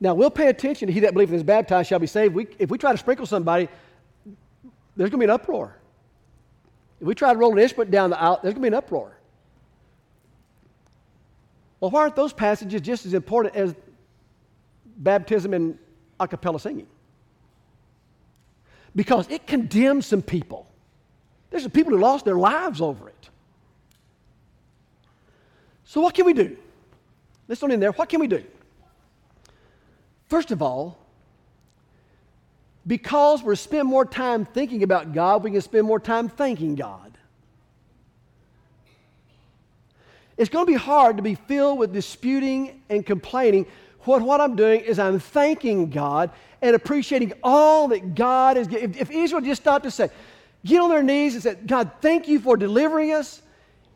Now, 0.00 0.14
we'll 0.14 0.30
pay 0.30 0.46
attention 0.46 0.86
to 0.86 0.92
he 0.92 1.00
that 1.00 1.12
believeth 1.12 1.34
is 1.34 1.42
baptized 1.42 1.88
shall 1.88 1.98
be 1.98 2.06
saved. 2.06 2.36
We, 2.36 2.46
if 2.60 2.70
we 2.70 2.78
try 2.78 2.92
to 2.92 2.98
sprinkle 2.98 3.26
somebody, 3.26 3.68
there's 4.96 5.10
going 5.10 5.18
to 5.18 5.18
be 5.18 5.24
an 5.24 5.30
uproar. 5.30 5.76
If 7.00 7.06
we 7.08 7.16
try 7.16 7.32
to 7.32 7.38
roll 7.40 7.50
an 7.50 7.58
instrument 7.58 7.90
down 7.90 8.10
the 8.10 8.20
aisle, 8.20 8.38
there's 8.44 8.54
going 8.54 8.62
to 8.62 8.70
be 8.70 8.76
an 8.76 8.78
uproar. 8.78 9.18
Well, 11.80 11.90
why 11.90 12.02
aren't 12.02 12.14
those 12.14 12.32
passages 12.32 12.80
just 12.80 13.06
as 13.06 13.12
important 13.14 13.56
as 13.56 13.74
baptism 14.96 15.54
and 15.54 15.78
a 16.18 16.28
cappella 16.28 16.60
singing? 16.60 16.86
Because 18.94 19.28
it 19.30 19.46
condemns 19.46 20.06
some 20.06 20.22
people. 20.22 20.66
There's 21.50 21.62
some 21.62 21.72
people 21.72 21.92
who 21.92 21.98
lost 21.98 22.24
their 22.24 22.36
lives 22.36 22.80
over 22.80 23.08
it. 23.08 23.28
So, 25.84 26.00
what 26.00 26.14
can 26.14 26.24
we 26.24 26.32
do? 26.32 26.56
Let's 27.48 27.60
don't 27.60 27.70
in 27.70 27.80
there. 27.80 27.92
What 27.92 28.08
can 28.08 28.20
we 28.20 28.26
do? 28.26 28.42
First 30.28 30.50
of 30.50 30.62
all, 30.62 30.98
because 32.86 33.42
we 33.42 33.54
spend 33.56 33.86
more 33.86 34.04
time 34.04 34.44
thinking 34.44 34.82
about 34.82 35.12
God, 35.12 35.44
we 35.44 35.50
can 35.50 35.60
spend 35.60 35.86
more 35.86 36.00
time 36.00 36.28
thanking 36.28 36.74
God. 36.74 37.16
It's 40.36 40.48
going 40.48 40.66
to 40.66 40.72
be 40.72 40.78
hard 40.78 41.18
to 41.18 41.22
be 41.22 41.34
filled 41.34 41.78
with 41.78 41.92
disputing 41.92 42.82
and 42.88 43.04
complaining. 43.04 43.66
What, 44.04 44.22
what 44.22 44.40
I'm 44.40 44.56
doing 44.56 44.80
is 44.80 44.98
I'm 44.98 45.18
thanking 45.18 45.90
God 45.90 46.30
and 46.60 46.74
appreciating 46.74 47.32
all 47.42 47.88
that 47.88 48.14
God 48.14 48.56
has 48.56 48.66
given. 48.66 48.90
If, 48.90 49.02
if 49.02 49.10
Israel 49.10 49.40
just 49.40 49.62
stopped 49.62 49.84
to 49.84 49.90
say, 49.90 50.10
get 50.64 50.80
on 50.80 50.90
their 50.90 51.02
knees 51.02 51.34
and 51.34 51.42
said, 51.42 51.66
God, 51.66 51.90
thank 52.00 52.28
you 52.28 52.40
for 52.40 52.56
delivering 52.56 53.12
us. 53.12 53.42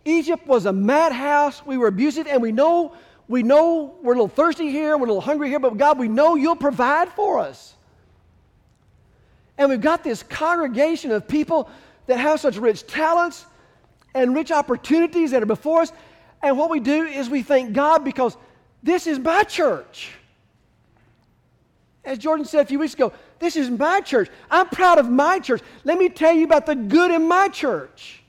Egypt 0.04 0.46
was 0.46 0.66
a 0.66 0.72
madhouse. 0.72 1.64
We 1.66 1.78
were 1.78 1.88
abusive, 1.88 2.26
and 2.26 2.40
we 2.40 2.52
know 2.52 2.94
we 3.28 3.42
know 3.42 3.96
we're 4.02 4.12
a 4.12 4.16
little 4.16 4.28
thirsty 4.28 4.70
here, 4.70 4.96
we're 4.96 5.06
a 5.06 5.08
little 5.08 5.20
hungry 5.20 5.48
here, 5.48 5.58
but 5.58 5.76
God, 5.76 5.98
we 5.98 6.08
know 6.08 6.36
you'll 6.36 6.54
provide 6.54 7.08
for 7.10 7.40
us. 7.40 7.74
And 9.58 9.68
we've 9.68 9.80
got 9.80 10.04
this 10.04 10.22
congregation 10.22 11.10
of 11.10 11.26
people 11.26 11.68
that 12.06 12.18
have 12.18 12.40
such 12.40 12.56
rich 12.56 12.86
talents 12.86 13.44
and 14.14 14.34
rich 14.34 14.52
opportunities 14.52 15.32
that 15.32 15.42
are 15.42 15.46
before 15.46 15.82
us. 15.82 15.92
And 16.42 16.56
what 16.56 16.70
we 16.70 16.78
do 16.78 17.04
is 17.04 17.28
we 17.28 17.42
thank 17.42 17.72
God 17.72 18.04
because 18.04 18.36
this 18.86 19.06
is 19.06 19.18
my 19.18 19.42
church. 19.42 20.12
As 22.04 22.18
Jordan 22.18 22.46
said 22.46 22.60
a 22.60 22.64
few 22.64 22.78
weeks 22.78 22.94
ago, 22.94 23.12
this 23.40 23.56
is 23.56 23.68
my 23.68 24.00
church. 24.00 24.30
I'm 24.48 24.68
proud 24.68 24.98
of 24.98 25.10
my 25.10 25.40
church. 25.40 25.60
Let 25.82 25.98
me 25.98 26.08
tell 26.08 26.32
you 26.32 26.44
about 26.44 26.66
the 26.66 26.76
good 26.76 27.10
in 27.10 27.26
my 27.26 27.48
church. 27.48 28.22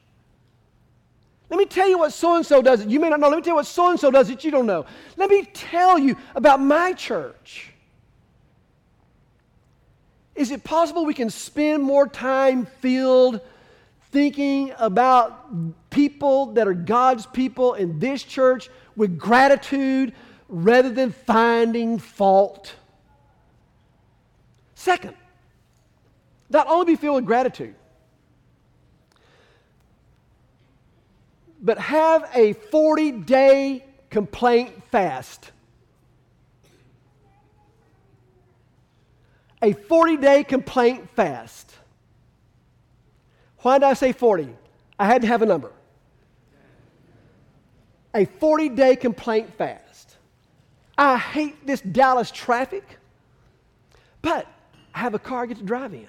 Let 1.50 1.58
me 1.58 1.66
tell 1.66 1.88
you 1.88 2.00
what 2.00 2.12
so 2.12 2.36
and 2.36 2.46
so 2.46 2.62
does 2.62 2.84
that 2.84 2.90
you 2.90 3.00
may 3.00 3.10
not 3.10 3.20
know. 3.20 3.30
Let 3.30 3.38
me 3.38 3.42
tell 3.44 3.52
you 3.52 3.58
what 3.58 3.68
so 3.68 3.92
and 3.92 4.00
so 4.00 4.10
does 4.10 4.28
that 4.30 4.44
you 4.44 4.52
don't 4.52 4.66
know. 4.66 4.86
Let 5.16 5.30
me 5.30 5.44
tell 5.44 5.98
you 5.98 6.18
about 6.36 6.60
my 6.60 6.92
church. 6.94 7.72
Is 10.36 10.52
it 10.52 10.64
possible 10.64 11.06
we 11.06 11.14
can 11.14 11.30
spend 11.30 11.84
more 11.84 12.08
time 12.08 12.66
filled 12.66 13.42
thinking 14.12 14.74
about 14.80 15.90
people 15.92 16.48
that 16.54 16.68
are 16.68 16.74
God's 16.74 17.28
people 17.28 17.76
in 17.76 18.00
this 18.00 18.24
church 18.24 18.70
with 18.96 19.18
gratitude 19.18 20.14
rather 20.50 20.90
than 20.90 21.12
finding 21.12 22.00
fault? 22.00 22.76
Second, 24.76 25.16
not 26.50 26.68
only 26.68 26.86
be 26.86 26.96
filled 26.96 27.16
with 27.16 27.26
gratitude, 27.26 27.76
but 31.62 31.78
have 31.78 32.30
a 32.34 32.54
40 32.54 33.12
day 33.12 33.84
complaint 34.10 34.72
fast. 34.92 35.52
A 39.62 39.74
40 39.74 40.18
day 40.18 40.44
complaint 40.44 41.10
fast. 41.16 41.74
Why 43.60 43.80
did 43.80 43.86
I 43.86 43.94
say 43.94 44.12
40? 44.12 44.50
I 45.00 45.06
had 45.06 45.22
to 45.24 45.28
have 45.28 45.42
a 45.42 45.46
number. 45.46 45.72
A 48.14 48.26
40 48.26 48.70
day 48.70 48.96
complaint 48.96 49.54
fast. 49.58 49.87
I 50.98 51.18
hate 51.18 51.66
this 51.66 51.82
Dallas 51.82 52.32
traffic, 52.32 52.84
but 54.22 54.48
I 54.94 55.00
have 55.00 55.14
a 55.14 55.20
car 55.20 55.44
I 55.44 55.46
get 55.46 55.58
to 55.58 55.64
drive 55.64 55.94
in. 55.94 56.08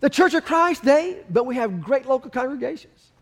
The 0.00 0.10
Church 0.10 0.34
of 0.34 0.44
Christ, 0.44 0.84
they, 0.84 1.18
but 1.30 1.46
we 1.46 1.56
have 1.56 1.80
great 1.80 2.06
local 2.06 2.30
congregations. 2.30 3.12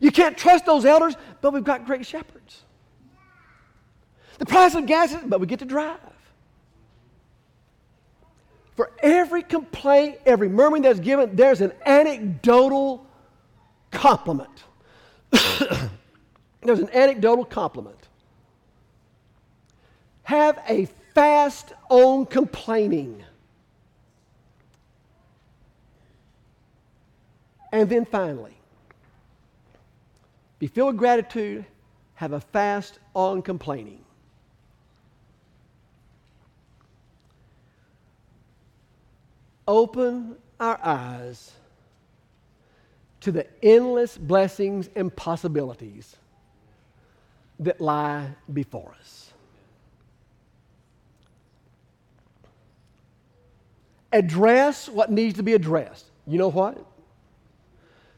You 0.00 0.10
can't 0.10 0.36
trust 0.36 0.64
those 0.64 0.84
elders, 0.84 1.14
but 1.40 1.52
we've 1.52 1.64
got 1.64 1.84
great 1.84 2.06
shepherds. 2.06 2.62
The 4.38 4.46
price 4.46 4.74
of 4.74 4.86
gas 4.86 5.12
is, 5.12 5.18
but 5.26 5.40
we 5.40 5.46
get 5.46 5.58
to 5.58 5.64
drive. 5.64 5.98
For 8.76 8.92
every 9.00 9.42
complaint, 9.42 10.18
every 10.24 10.48
murmuring 10.48 10.82
that's 10.82 11.00
given, 11.00 11.34
there's 11.34 11.60
an 11.60 11.72
anecdotal 11.84 13.04
compliment. 13.90 14.64
there's 16.62 16.78
an 16.78 16.90
anecdotal 16.90 17.44
compliment. 17.44 17.97
Have 20.28 20.62
a 20.68 20.86
fast 21.14 21.72
on 21.88 22.26
complaining. 22.26 23.24
And 27.72 27.88
then 27.88 28.04
finally, 28.04 28.52
be 30.58 30.66
filled 30.66 30.88
with 30.88 30.98
gratitude, 30.98 31.64
have 32.12 32.34
a 32.34 32.40
fast 32.42 32.98
on 33.14 33.40
complaining. 33.40 34.04
Open 39.66 40.36
our 40.60 40.78
eyes 40.82 41.52
to 43.22 43.32
the 43.32 43.46
endless 43.62 44.18
blessings 44.18 44.90
and 44.94 45.16
possibilities 45.16 46.16
that 47.60 47.80
lie 47.80 48.28
before 48.52 48.94
us. 49.00 49.27
Address 54.12 54.88
what 54.88 55.10
needs 55.10 55.36
to 55.36 55.42
be 55.42 55.54
addressed. 55.54 56.06
You 56.26 56.38
know 56.38 56.48
what? 56.48 56.84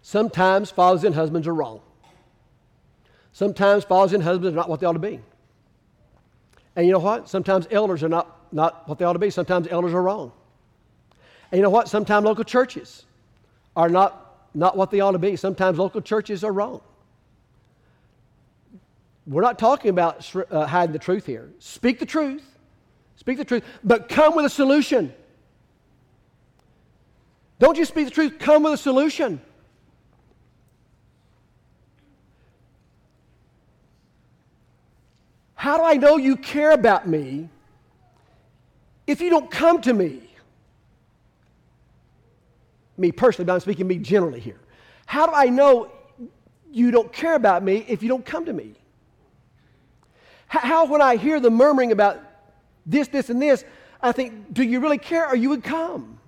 Sometimes 0.03 0.71
fathers 0.71 1.05
and 1.05 1.15
husbands 1.15 1.47
are 1.47 1.55
wrong. 1.55 1.81
Sometimes 3.33 3.85
fathers 3.85 4.13
and 4.13 4.23
husbands 4.23 4.55
are 4.55 4.57
not 4.57 4.69
what 4.69 4.81
they 4.81 4.87
ought 4.87 4.95
to 4.95 4.99
be. 4.99 5.21
And 6.77 6.87
you 6.87 6.93
know 6.93 6.99
what? 6.99 7.29
Sometimes 7.29 7.67
elders 7.71 8.03
are 8.03 8.09
not, 8.09 8.53
not 8.53 8.89
what 8.89 8.99
they 8.99 9.05
ought 9.05 9.15
to 9.15 9.19
be. 9.19 9.31
Sometimes 9.31 9.69
elders 9.69 9.93
are 9.93 10.03
wrong. 10.03 10.33
And 11.51 11.59
you 11.59 11.63
know 11.63 11.71
what? 11.71 11.89
Sometimes 11.89 12.25
local 12.25 12.45
churches 12.45 13.05
are 13.77 13.89
not, 13.89 14.49
not 14.55 14.77
what 14.77 14.91
they 14.91 15.01
ought 15.01 15.13
to 15.13 15.19
be. 15.19 15.37
Sometimes 15.37 15.79
local 15.79 16.01
churches 16.01 16.45
are 16.45 16.53
wrong. 16.53 16.81
We're 19.27 19.43
not 19.43 19.59
talking 19.59 19.91
about 19.91 20.29
uh, 20.51 20.67
hiding 20.67 20.93
the 20.93 20.99
truth 20.99 21.27
here. 21.27 21.51
Speak 21.59 21.99
the 21.99 22.07
truth. 22.07 22.45
Speak 23.17 23.37
the 23.37 23.45
truth, 23.45 23.65
but 23.85 24.09
come 24.09 24.35
with 24.35 24.47
a 24.47 24.51
solution. 24.51 25.13
Don't 27.61 27.77
just 27.77 27.91
speak 27.91 28.07
the 28.07 28.11
truth, 28.11 28.39
come 28.39 28.63
with 28.63 28.73
a 28.73 28.77
solution. 28.79 29.41
How 35.55 35.77
do 35.77 35.85
I 35.85 35.99
know 35.99 36.17
you 36.17 36.37
care 36.37 36.73
about 36.73 37.07
me 37.07 37.51
if 39.07 39.21
you 39.21 39.29
don't 39.29 39.51
come 39.51 39.83
to 39.83 39.93
me? 39.93 40.23
Me 42.97 43.13
personally, 43.13 43.45
but 43.45 43.53
I'm 43.53 43.61
speaking 43.61 43.87
me 43.87 43.99
generally 43.99 44.41
here. 44.41 44.59
How 45.05 45.27
do 45.27 45.33
I 45.35 45.51
know 45.51 45.91
you 46.73 46.91
don't 46.91 47.13
care 47.13 47.35
about 47.35 47.63
me 47.63 47.85
if 47.89 48.03
you 48.03 48.09
don't 48.09 48.25
come 48.25 48.47
to 48.47 48.55
me? 48.55 48.73
How, 50.47 50.87
when 50.87 51.03
I 51.03 51.17
hear 51.17 51.41
the 51.41 51.51
murmuring 51.51 51.93
about 51.93 52.21
this, 52.87 53.09
this, 53.09 53.29
and 53.29 53.41
this, 53.41 53.67
I 54.01 54.13
think, 54.13 54.55
do 54.55 54.63
you 54.63 54.81
really 54.81 54.99
care 54.99 55.29
or 55.29 55.37
you 55.37 55.51
would 55.51 55.63
come? 55.63 56.20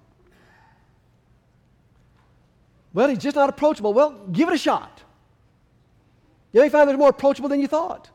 Well, 2.95 3.09
he's 3.09 3.19
just 3.19 3.37
not 3.37 3.49
approachable. 3.49 3.95
Well, 3.95 4.27
give 4.31 4.49
it 4.49 4.55
a 4.55 4.59
shot. 4.59 5.03
You 6.53 6.61
may 6.61 6.69
find 6.69 6.89
there's 6.89 6.99
more 6.99 7.09
approachable 7.09 7.49
than 7.49 7.61
you 7.61 7.67
thought 7.67 8.11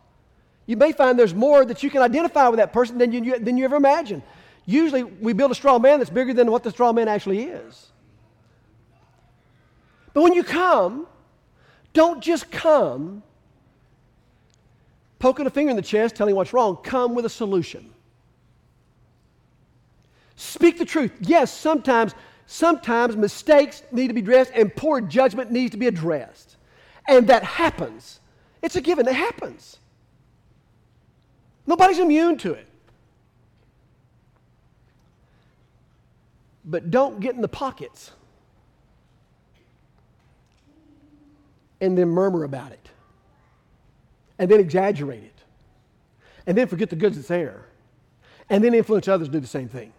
you 0.68 0.76
may 0.76 0.92
find 0.92 1.18
there's 1.18 1.34
more 1.34 1.66
that 1.66 1.82
you 1.82 1.90
can 1.90 2.02
identify 2.02 2.50
with 2.50 2.60
that 2.60 2.74
person 2.74 2.98
than 2.98 3.12
you, 3.12 3.40
than 3.40 3.58
you 3.58 3.64
ever 3.64 3.78
imagined. 3.78 4.22
Usually, 4.66 5.04
we 5.04 5.32
build 5.32 5.50
a 5.50 5.56
straw 5.56 5.80
man 5.80 6.00
that's 6.00 6.12
bigger 6.12 6.34
than 6.34 6.52
what 6.52 6.62
the 6.62 6.72
straw 6.72 6.92
man 6.92 7.08
actually 7.08 7.44
is. 7.44 7.88
But 10.14 10.24
when 10.24 10.34
you 10.34 10.44
come, 10.44 11.08
don't 11.94 12.22
just 12.22 12.52
come 12.52 13.24
poking 15.20 15.48
a 15.48 15.50
finger 15.50 15.70
in 15.70 15.78
the 15.78 15.82
chest, 15.82 16.16
telling 16.16 16.36
what's 16.36 16.52
wrong. 16.52 16.78
Come 16.84 17.16
with 17.16 17.26
a 17.26 17.30
solution. 17.30 17.90
Speak 20.36 20.78
the 20.78 20.86
truth. 20.86 21.14
Yes, 21.22 21.52
sometimes, 21.52 22.14
sometimes 22.48 23.16
mistakes 23.16 23.84
need 23.92 24.08
to 24.08 24.14
be 24.14 24.22
addressed 24.22 24.52
and 24.56 24.76
poor 24.76 25.02
judgment 25.02 25.52
needs 25.52 25.72
to 25.72 25.78
be 25.78 25.86
addressed. 25.86 26.56
And 27.08 27.28
that 27.28 27.44
happens. 27.44 28.20
It's 28.62 28.76
a 28.76 28.82
given, 28.82 29.08
it 29.08 29.16
happens. 29.16 29.78
Nobody's 31.68 32.00
immune 32.00 32.38
to 32.40 32.54
it. 32.54 32.68
But 36.66 36.90
don't 36.90 37.20
get 37.20 37.36
in 37.36 37.42
the 37.42 37.48
pockets 37.48 38.12
and 41.80 41.98
then 41.98 42.10
murmur 42.10 42.44
about 42.44 42.72
it 42.72 42.90
and 44.40 44.50
then 44.50 44.60
exaggerate 44.60 45.24
it 45.24 45.44
and 46.46 46.58
then 46.58 46.68
forget 46.68 46.90
the 46.90 46.96
goods 46.96 47.16
that's 47.18 47.28
there 47.28 47.66
and 48.50 48.64
then 48.64 48.74
influence 48.74 49.08
others 49.08 49.28
to 49.28 49.34
do 49.34 49.40
the 49.40 49.48
same 49.48 49.70
thing. 49.70 49.94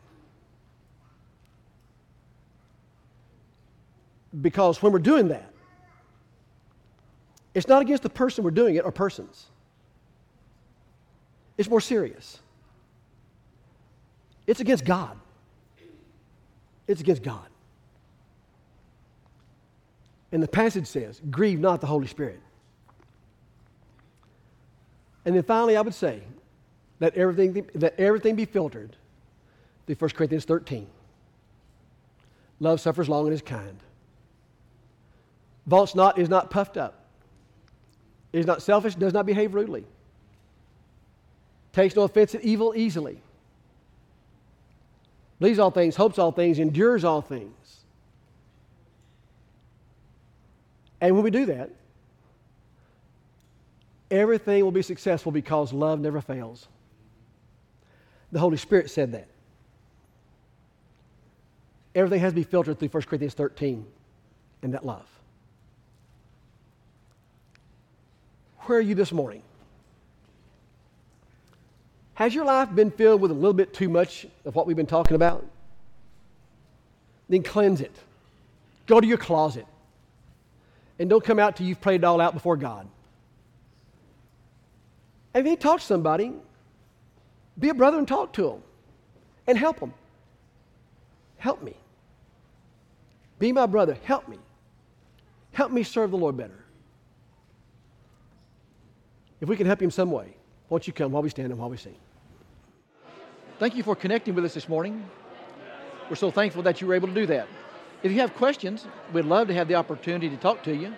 Because 4.40 4.82
when 4.82 4.92
we're 4.92 4.98
doing 4.98 5.28
that, 5.28 5.52
it's 7.54 7.66
not 7.66 7.82
against 7.82 8.02
the 8.02 8.10
person 8.10 8.44
we're 8.44 8.50
doing 8.50 8.76
it 8.76 8.84
or 8.84 8.92
persons. 8.92 9.46
It's 11.56 11.68
more 11.68 11.80
serious. 11.80 12.38
It's 14.46 14.60
against 14.60 14.84
God. 14.84 15.18
It's 16.86 17.00
against 17.00 17.22
God. 17.22 17.48
And 20.30 20.42
the 20.42 20.48
passage 20.48 20.86
says, 20.86 21.20
grieve 21.30 21.58
not 21.58 21.80
the 21.80 21.86
Holy 21.86 22.06
Spirit. 22.06 22.40
And 25.24 25.34
then 25.34 25.42
finally, 25.42 25.76
I 25.76 25.80
would 25.80 25.94
say, 25.94 26.22
that 27.00 27.14
everything, 27.14 27.66
that 27.74 27.98
everything 27.98 28.34
be 28.34 28.44
filtered 28.44 28.96
through 29.86 29.96
1 29.96 30.10
Corinthians 30.10 30.44
13. 30.44 30.86
Love 32.60 32.80
suffers 32.80 33.08
long 33.08 33.26
and 33.26 33.34
is 33.34 33.42
kind. 33.42 33.78
Vaunts 35.68 35.94
not, 35.94 36.18
is 36.18 36.30
not 36.30 36.50
puffed 36.50 36.78
up, 36.78 37.04
is 38.32 38.46
not 38.46 38.62
selfish, 38.62 38.94
does 38.94 39.12
not 39.12 39.26
behave 39.26 39.54
rudely, 39.54 39.84
takes 41.74 41.94
no 41.94 42.04
offense 42.04 42.34
at 42.34 42.40
evil 42.40 42.72
easily, 42.74 43.20
believes 45.38 45.58
all 45.58 45.70
things, 45.70 45.94
hopes 45.94 46.18
all 46.18 46.32
things, 46.32 46.58
endures 46.58 47.04
all 47.04 47.20
things. 47.20 47.52
And 51.02 51.14
when 51.14 51.22
we 51.22 51.30
do 51.30 51.44
that, 51.44 51.70
everything 54.10 54.64
will 54.64 54.72
be 54.72 54.80
successful 54.80 55.30
because 55.30 55.70
love 55.70 56.00
never 56.00 56.22
fails. 56.22 56.66
The 58.32 58.38
Holy 58.38 58.56
Spirit 58.56 58.90
said 58.90 59.12
that. 59.12 59.28
Everything 61.94 62.20
has 62.20 62.32
to 62.32 62.36
be 62.36 62.42
filtered 62.42 62.78
through 62.78 62.88
1 62.88 63.02
Corinthians 63.02 63.34
13 63.34 63.84
and 64.62 64.72
that 64.72 64.84
love. 64.86 65.06
Where 68.68 68.76
are 68.76 68.82
you 68.82 68.94
this 68.94 69.12
morning? 69.12 69.40
Has 72.12 72.34
your 72.34 72.44
life 72.44 72.68
been 72.74 72.90
filled 72.90 73.22
with 73.22 73.30
a 73.30 73.34
little 73.34 73.54
bit 73.54 73.72
too 73.72 73.88
much 73.88 74.26
of 74.44 74.54
what 74.54 74.66
we've 74.66 74.76
been 74.76 74.84
talking 74.84 75.14
about? 75.14 75.42
Then 77.30 77.42
cleanse 77.42 77.80
it. 77.80 77.96
Go 78.86 79.00
to 79.00 79.06
your 79.06 79.16
closet. 79.16 79.64
And 80.98 81.08
don't 81.08 81.24
come 81.24 81.38
out 81.38 81.56
till 81.56 81.66
you've 81.66 81.80
prayed 81.80 82.02
it 82.02 82.04
all 82.04 82.20
out 82.20 82.34
before 82.34 82.58
God. 82.58 82.86
And 85.32 85.46
if 85.46 85.50
you 85.50 85.56
talk 85.56 85.80
to 85.80 85.86
somebody, 85.86 86.34
be 87.58 87.70
a 87.70 87.74
brother 87.74 87.96
and 87.96 88.06
talk 88.06 88.34
to 88.34 88.42
them 88.42 88.62
and 89.46 89.56
help 89.56 89.80
them. 89.80 89.94
Help 91.38 91.62
me. 91.62 91.72
Be 93.38 93.50
my 93.50 93.64
brother. 93.64 93.96
Help 94.02 94.28
me. 94.28 94.36
Help 95.52 95.72
me 95.72 95.82
serve 95.84 96.10
the 96.10 96.18
Lord 96.18 96.36
better. 96.36 96.64
If 99.40 99.48
we 99.48 99.56
can 99.56 99.66
help 99.66 99.80
you 99.80 99.86
in 99.86 99.90
some 99.90 100.10
way, 100.10 100.36
won't 100.68 100.86
you 100.86 100.92
come 100.92 101.12
while 101.12 101.22
we 101.22 101.30
stand 101.30 101.50
and 101.50 101.58
while 101.58 101.70
we 101.70 101.76
sing? 101.76 101.94
Thank 103.58 103.76
you 103.76 103.82
for 103.82 103.96
connecting 103.96 104.34
with 104.34 104.44
us 104.44 104.52
this 104.54 104.68
morning. 104.68 105.04
We're 106.08 106.16
so 106.16 106.30
thankful 106.30 106.62
that 106.62 106.80
you 106.80 106.86
were 106.86 106.94
able 106.94 107.08
to 107.08 107.14
do 107.14 107.26
that. 107.26 107.48
If 108.02 108.12
you 108.12 108.20
have 108.20 108.34
questions, 108.34 108.86
we'd 109.12 109.24
love 109.24 109.48
to 109.48 109.54
have 109.54 109.66
the 109.68 109.74
opportunity 109.74 110.30
to 110.30 110.36
talk 110.36 110.62
to 110.64 110.74
you. 110.74 110.94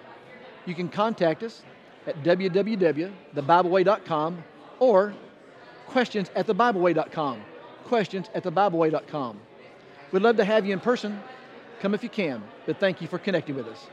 You 0.66 0.74
can 0.74 0.88
contact 0.88 1.42
us 1.42 1.62
at 2.06 2.22
www.thebibleway.com 2.22 4.44
or 4.78 5.14
questions 5.86 6.30
at 6.36 6.46
thebibleway.com. 6.46 7.40
Questions 7.84 8.28
at 8.34 8.44
thebibleway.com. 8.44 9.40
We'd 10.12 10.22
love 10.22 10.36
to 10.36 10.44
have 10.44 10.66
you 10.66 10.72
in 10.72 10.80
person. 10.80 11.20
Come 11.80 11.94
if 11.94 12.02
you 12.02 12.10
can, 12.10 12.42
but 12.66 12.78
thank 12.78 13.00
you 13.00 13.08
for 13.08 13.18
connecting 13.18 13.56
with 13.56 13.66
us. 13.66 13.86